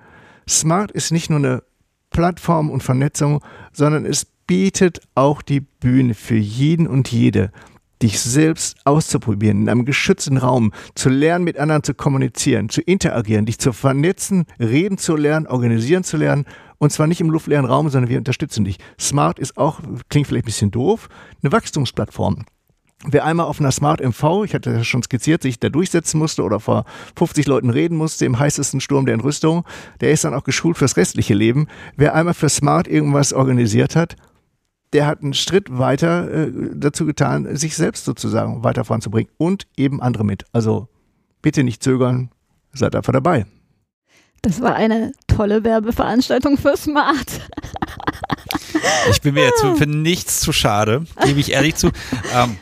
[0.47, 1.63] Smart ist nicht nur eine
[2.11, 7.51] Plattform und Vernetzung, sondern es bietet auch die Bühne für jeden und jede,
[8.03, 13.45] dich selbst auszuprobieren, in einem geschützten Raum, zu lernen, mit anderen zu kommunizieren, zu interagieren,
[13.45, 16.45] dich zu vernetzen, reden zu lernen, organisieren zu lernen.
[16.77, 18.77] Und zwar nicht im luftleeren Raum, sondern wir unterstützen dich.
[18.99, 21.07] Smart ist auch, klingt vielleicht ein bisschen doof,
[21.41, 22.45] eine Wachstumsplattform.
[23.05, 26.43] Wer einmal auf einer Smart MV, ich hatte das schon skizziert, sich da durchsetzen musste
[26.43, 26.85] oder vor
[27.17, 29.65] 50 Leuten reden musste im heißesten Sturm der Entrüstung,
[29.99, 31.67] der ist dann auch geschult fürs restliche Leben.
[31.97, 34.15] Wer einmal für Smart irgendwas organisiert hat,
[34.93, 40.01] der hat einen Schritt weiter äh, dazu getan, sich selbst sozusagen weiter voranzubringen und eben
[40.01, 40.45] andere mit.
[40.53, 40.87] Also
[41.41, 42.29] bitte nicht zögern,
[42.71, 43.45] seid einfach dabei.
[44.41, 47.41] Das war eine tolle Werbeveranstaltung für Smart.
[49.09, 51.91] Ich bin mir jetzt für nichts zu schade, gebe ich ehrlich zu.
[52.33, 52.57] Ähm,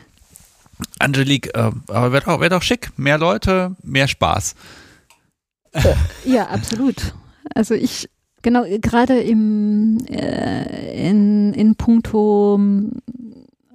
[0.98, 2.90] Angelique, äh, aber wäre doch, wär doch schick.
[2.96, 4.54] Mehr Leute, mehr Spaß.
[6.24, 7.14] Ja, absolut.
[7.54, 8.08] Also ich
[8.42, 12.90] Genau, gerade im, äh, in, in puncto ähm,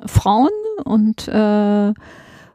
[0.06, 0.50] Frauen
[0.84, 1.94] und äh,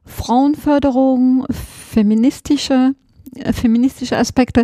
[0.05, 2.95] Frauenförderung, feministische,
[3.35, 4.61] äh, feministische Aspekte,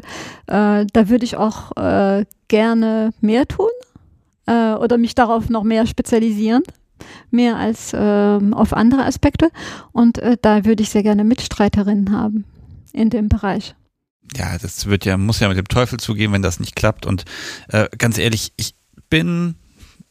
[0.47, 3.71] äh, da würde ich auch äh, gerne mehr tun
[4.47, 6.65] äh, oder mich darauf noch mehr spezialisieren,
[7.31, 9.51] mehr als ähm, auf andere Aspekte.
[9.93, 12.45] Und da würde ich sehr gerne Mitstreiterinnen haben
[12.93, 13.75] in dem Bereich
[14.37, 17.07] ja, das wird ja, muss ja mit dem Teufel zugehen, wenn das nicht klappt.
[17.07, 17.25] Und
[17.69, 18.75] äh, ganz ehrlich, ich
[19.11, 19.57] bin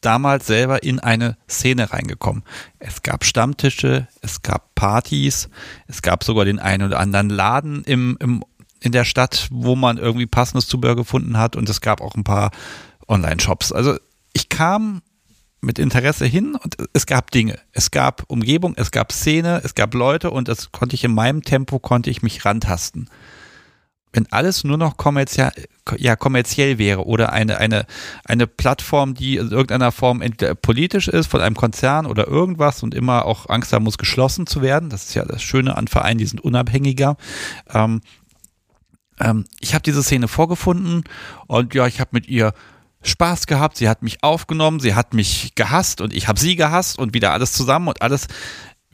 [0.01, 2.43] damals selber in eine Szene reingekommen.
[2.79, 5.49] Es gab Stammtische, es gab Partys,
[5.87, 8.43] es gab sogar den einen oder anderen Laden im, im,
[8.79, 12.23] in der Stadt, wo man irgendwie passendes Zubehör gefunden hat und es gab auch ein
[12.23, 12.51] paar
[13.07, 13.71] Online-Shops.
[13.71, 13.97] Also
[14.33, 15.01] ich kam
[15.61, 17.59] mit Interesse hin und es gab Dinge.
[17.71, 21.41] Es gab Umgebung, es gab Szene, es gab Leute und das konnte ich in meinem
[21.41, 23.09] Tempo, konnte ich mich rantasten
[24.13, 25.51] wenn alles nur noch kommerziell,
[25.97, 27.85] ja, kommerziell wäre oder eine, eine,
[28.25, 32.95] eine Plattform, die in irgendeiner Form entweder politisch ist, von einem Konzern oder irgendwas und
[32.95, 34.89] immer auch Angst haben muss, geschlossen zu werden.
[34.89, 37.17] Das ist ja das Schöne an Vereinen, die sind unabhängiger.
[37.73, 38.01] Ähm,
[39.19, 41.03] ähm, ich habe diese Szene vorgefunden
[41.47, 42.53] und ja, ich habe mit ihr
[43.03, 46.97] Spaß gehabt, sie hat mich aufgenommen, sie hat mich gehasst und ich habe sie gehasst
[46.97, 48.27] und wieder alles zusammen und alles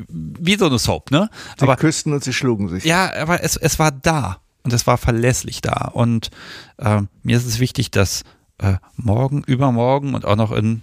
[0.08, 1.30] wie so eine Soap, ne?
[1.58, 2.84] Sie aber, küssten und sie schlugen sich.
[2.84, 5.90] Ja, aber es, es war da und es war verlässlich da.
[5.94, 6.30] Und
[6.78, 8.24] äh, mir ist es wichtig, dass
[8.60, 10.82] äh, morgen, übermorgen und auch noch in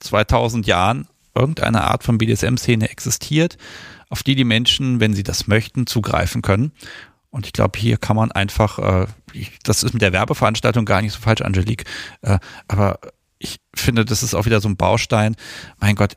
[0.00, 3.56] 2000 Jahren irgendeine Art von BDSM-Szene existiert,
[4.08, 6.72] auf die die Menschen, wenn sie das möchten, zugreifen können.
[7.30, 9.06] Und ich glaube, hier kann man einfach, äh,
[9.64, 11.84] das ist mit der Werbeveranstaltung gar nicht so falsch, Angelique,
[12.22, 12.38] äh,
[12.68, 13.00] aber
[13.38, 15.34] ich finde, das ist auch wieder so ein Baustein.
[15.80, 16.16] Mein Gott,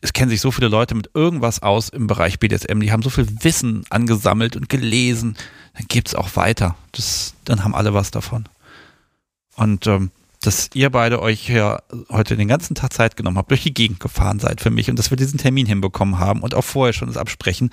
[0.00, 3.10] es kennen sich so viele Leute mit irgendwas aus im Bereich BDSM, die haben so
[3.10, 5.36] viel Wissen angesammelt und gelesen,
[5.76, 6.74] dann gibt es auch weiter.
[6.92, 8.48] Das, dann haben alle was davon.
[9.56, 11.80] Und ähm, dass ihr beide euch ja
[12.10, 14.98] heute den ganzen Tag Zeit genommen habt, durch die Gegend gefahren seid für mich und
[14.98, 17.70] dass wir diesen Termin hinbekommen haben und auch vorher schon das Absprechen,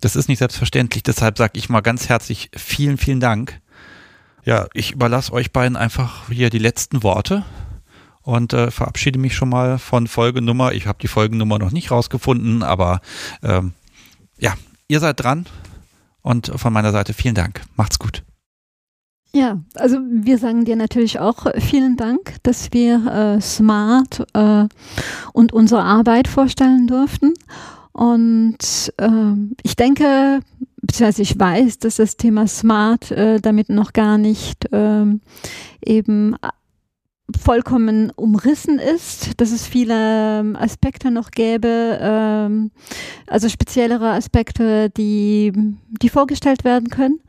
[0.00, 1.02] das ist nicht selbstverständlich.
[1.02, 3.60] Deshalb sage ich mal ganz herzlich vielen, vielen Dank.
[4.44, 7.44] Ja, ich überlasse euch beiden einfach hier die letzten Worte
[8.22, 10.72] und äh, verabschiede mich schon mal von Folgenummer.
[10.72, 13.00] Ich habe die Folgennummer noch nicht rausgefunden, aber
[13.42, 13.72] ähm,
[14.38, 14.54] ja,
[14.88, 15.46] ihr seid dran
[16.24, 17.62] und von meiner Seite vielen Dank.
[17.76, 18.24] Macht's gut.
[19.32, 24.66] Ja, also wir sagen dir natürlich auch vielen Dank, dass wir äh, Smart äh,
[25.32, 27.34] und unsere Arbeit vorstellen durften.
[27.92, 29.32] Und äh,
[29.62, 30.40] ich denke,
[30.80, 35.20] beziehungsweise ich weiß, dass das Thema Smart äh, damit noch gar nicht ähm,
[35.84, 36.36] eben
[37.40, 42.70] vollkommen umrissen ist, dass es viele ähm, Aspekte noch gäbe, ähm,
[43.26, 45.52] also speziellere Aspekte, die,
[46.02, 47.20] die vorgestellt werden können.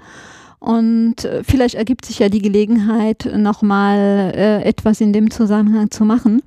[0.59, 6.03] Und äh, vielleicht ergibt sich ja die Gelegenheit, nochmal äh, etwas in dem Zusammenhang zu
[6.03, 6.41] machen.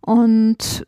[0.00, 0.86] Und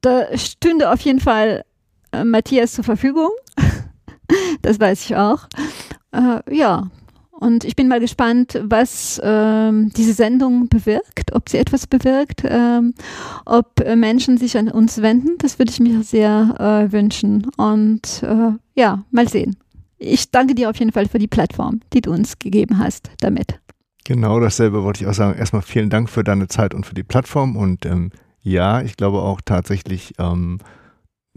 [0.00, 1.64] da stünde auf jeden Fall
[2.12, 3.30] äh, Matthias zur Verfügung.
[4.62, 5.46] das weiß ich auch.
[6.12, 6.90] Äh, ja,
[7.40, 12.94] und ich bin mal gespannt, was ähm, diese Sendung bewirkt, ob sie etwas bewirkt, ähm,
[13.46, 15.38] ob äh, Menschen sich an uns wenden.
[15.38, 17.46] Das würde ich mir sehr äh, wünschen.
[17.56, 19.56] Und äh, ja, mal sehen.
[19.98, 23.58] Ich danke dir auf jeden Fall für die Plattform, die du uns gegeben hast damit.
[24.04, 25.38] Genau dasselbe wollte ich auch sagen.
[25.38, 27.56] Erstmal vielen Dank für deine Zeit und für die Plattform.
[27.56, 28.10] Und ähm,
[28.42, 30.58] ja, ich glaube auch tatsächlich, ähm,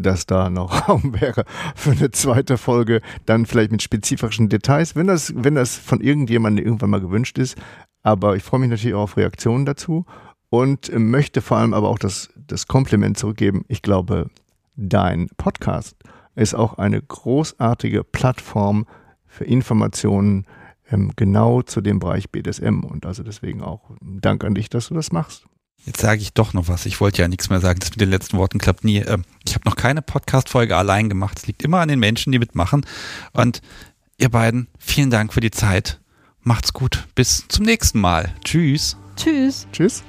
[0.04, 5.08] dass da noch Raum wäre für eine zweite Folge, dann vielleicht mit spezifischen Details, wenn
[5.08, 7.58] das, wenn das von irgendjemandem irgendwann mal gewünscht ist.
[8.04, 10.06] Aber ich freue mich natürlich auch auf Reaktionen dazu
[10.50, 13.66] und möchte vor allem aber auch das, das Kompliment zurückgeben.
[13.70, 14.30] Ich glaube,
[14.76, 15.96] dein Podcast
[16.36, 18.86] ist auch eine großartige Plattform
[19.26, 20.46] für Informationen
[20.92, 22.84] ähm, genau zu dem Bereich BDSM.
[22.84, 25.46] Und also deswegen auch Dank an dich, dass du das machst.
[25.86, 26.86] Jetzt sage ich doch noch was.
[26.86, 27.80] Ich wollte ja nichts mehr sagen.
[27.80, 29.00] Das mit den letzten Worten klappt nie.
[29.00, 31.40] Ähm, ich habe noch keine Podcast-Folge allein gemacht.
[31.40, 32.86] Es liegt immer an den Menschen, die mitmachen.
[33.34, 33.62] Und
[34.18, 36.00] ihr beiden, vielen Dank für die Zeit.
[36.42, 37.08] Macht's gut.
[37.16, 38.34] Bis zum nächsten Mal.
[38.44, 38.98] Tschüss.
[39.16, 39.68] Tschüss.
[39.72, 40.04] Tschüss.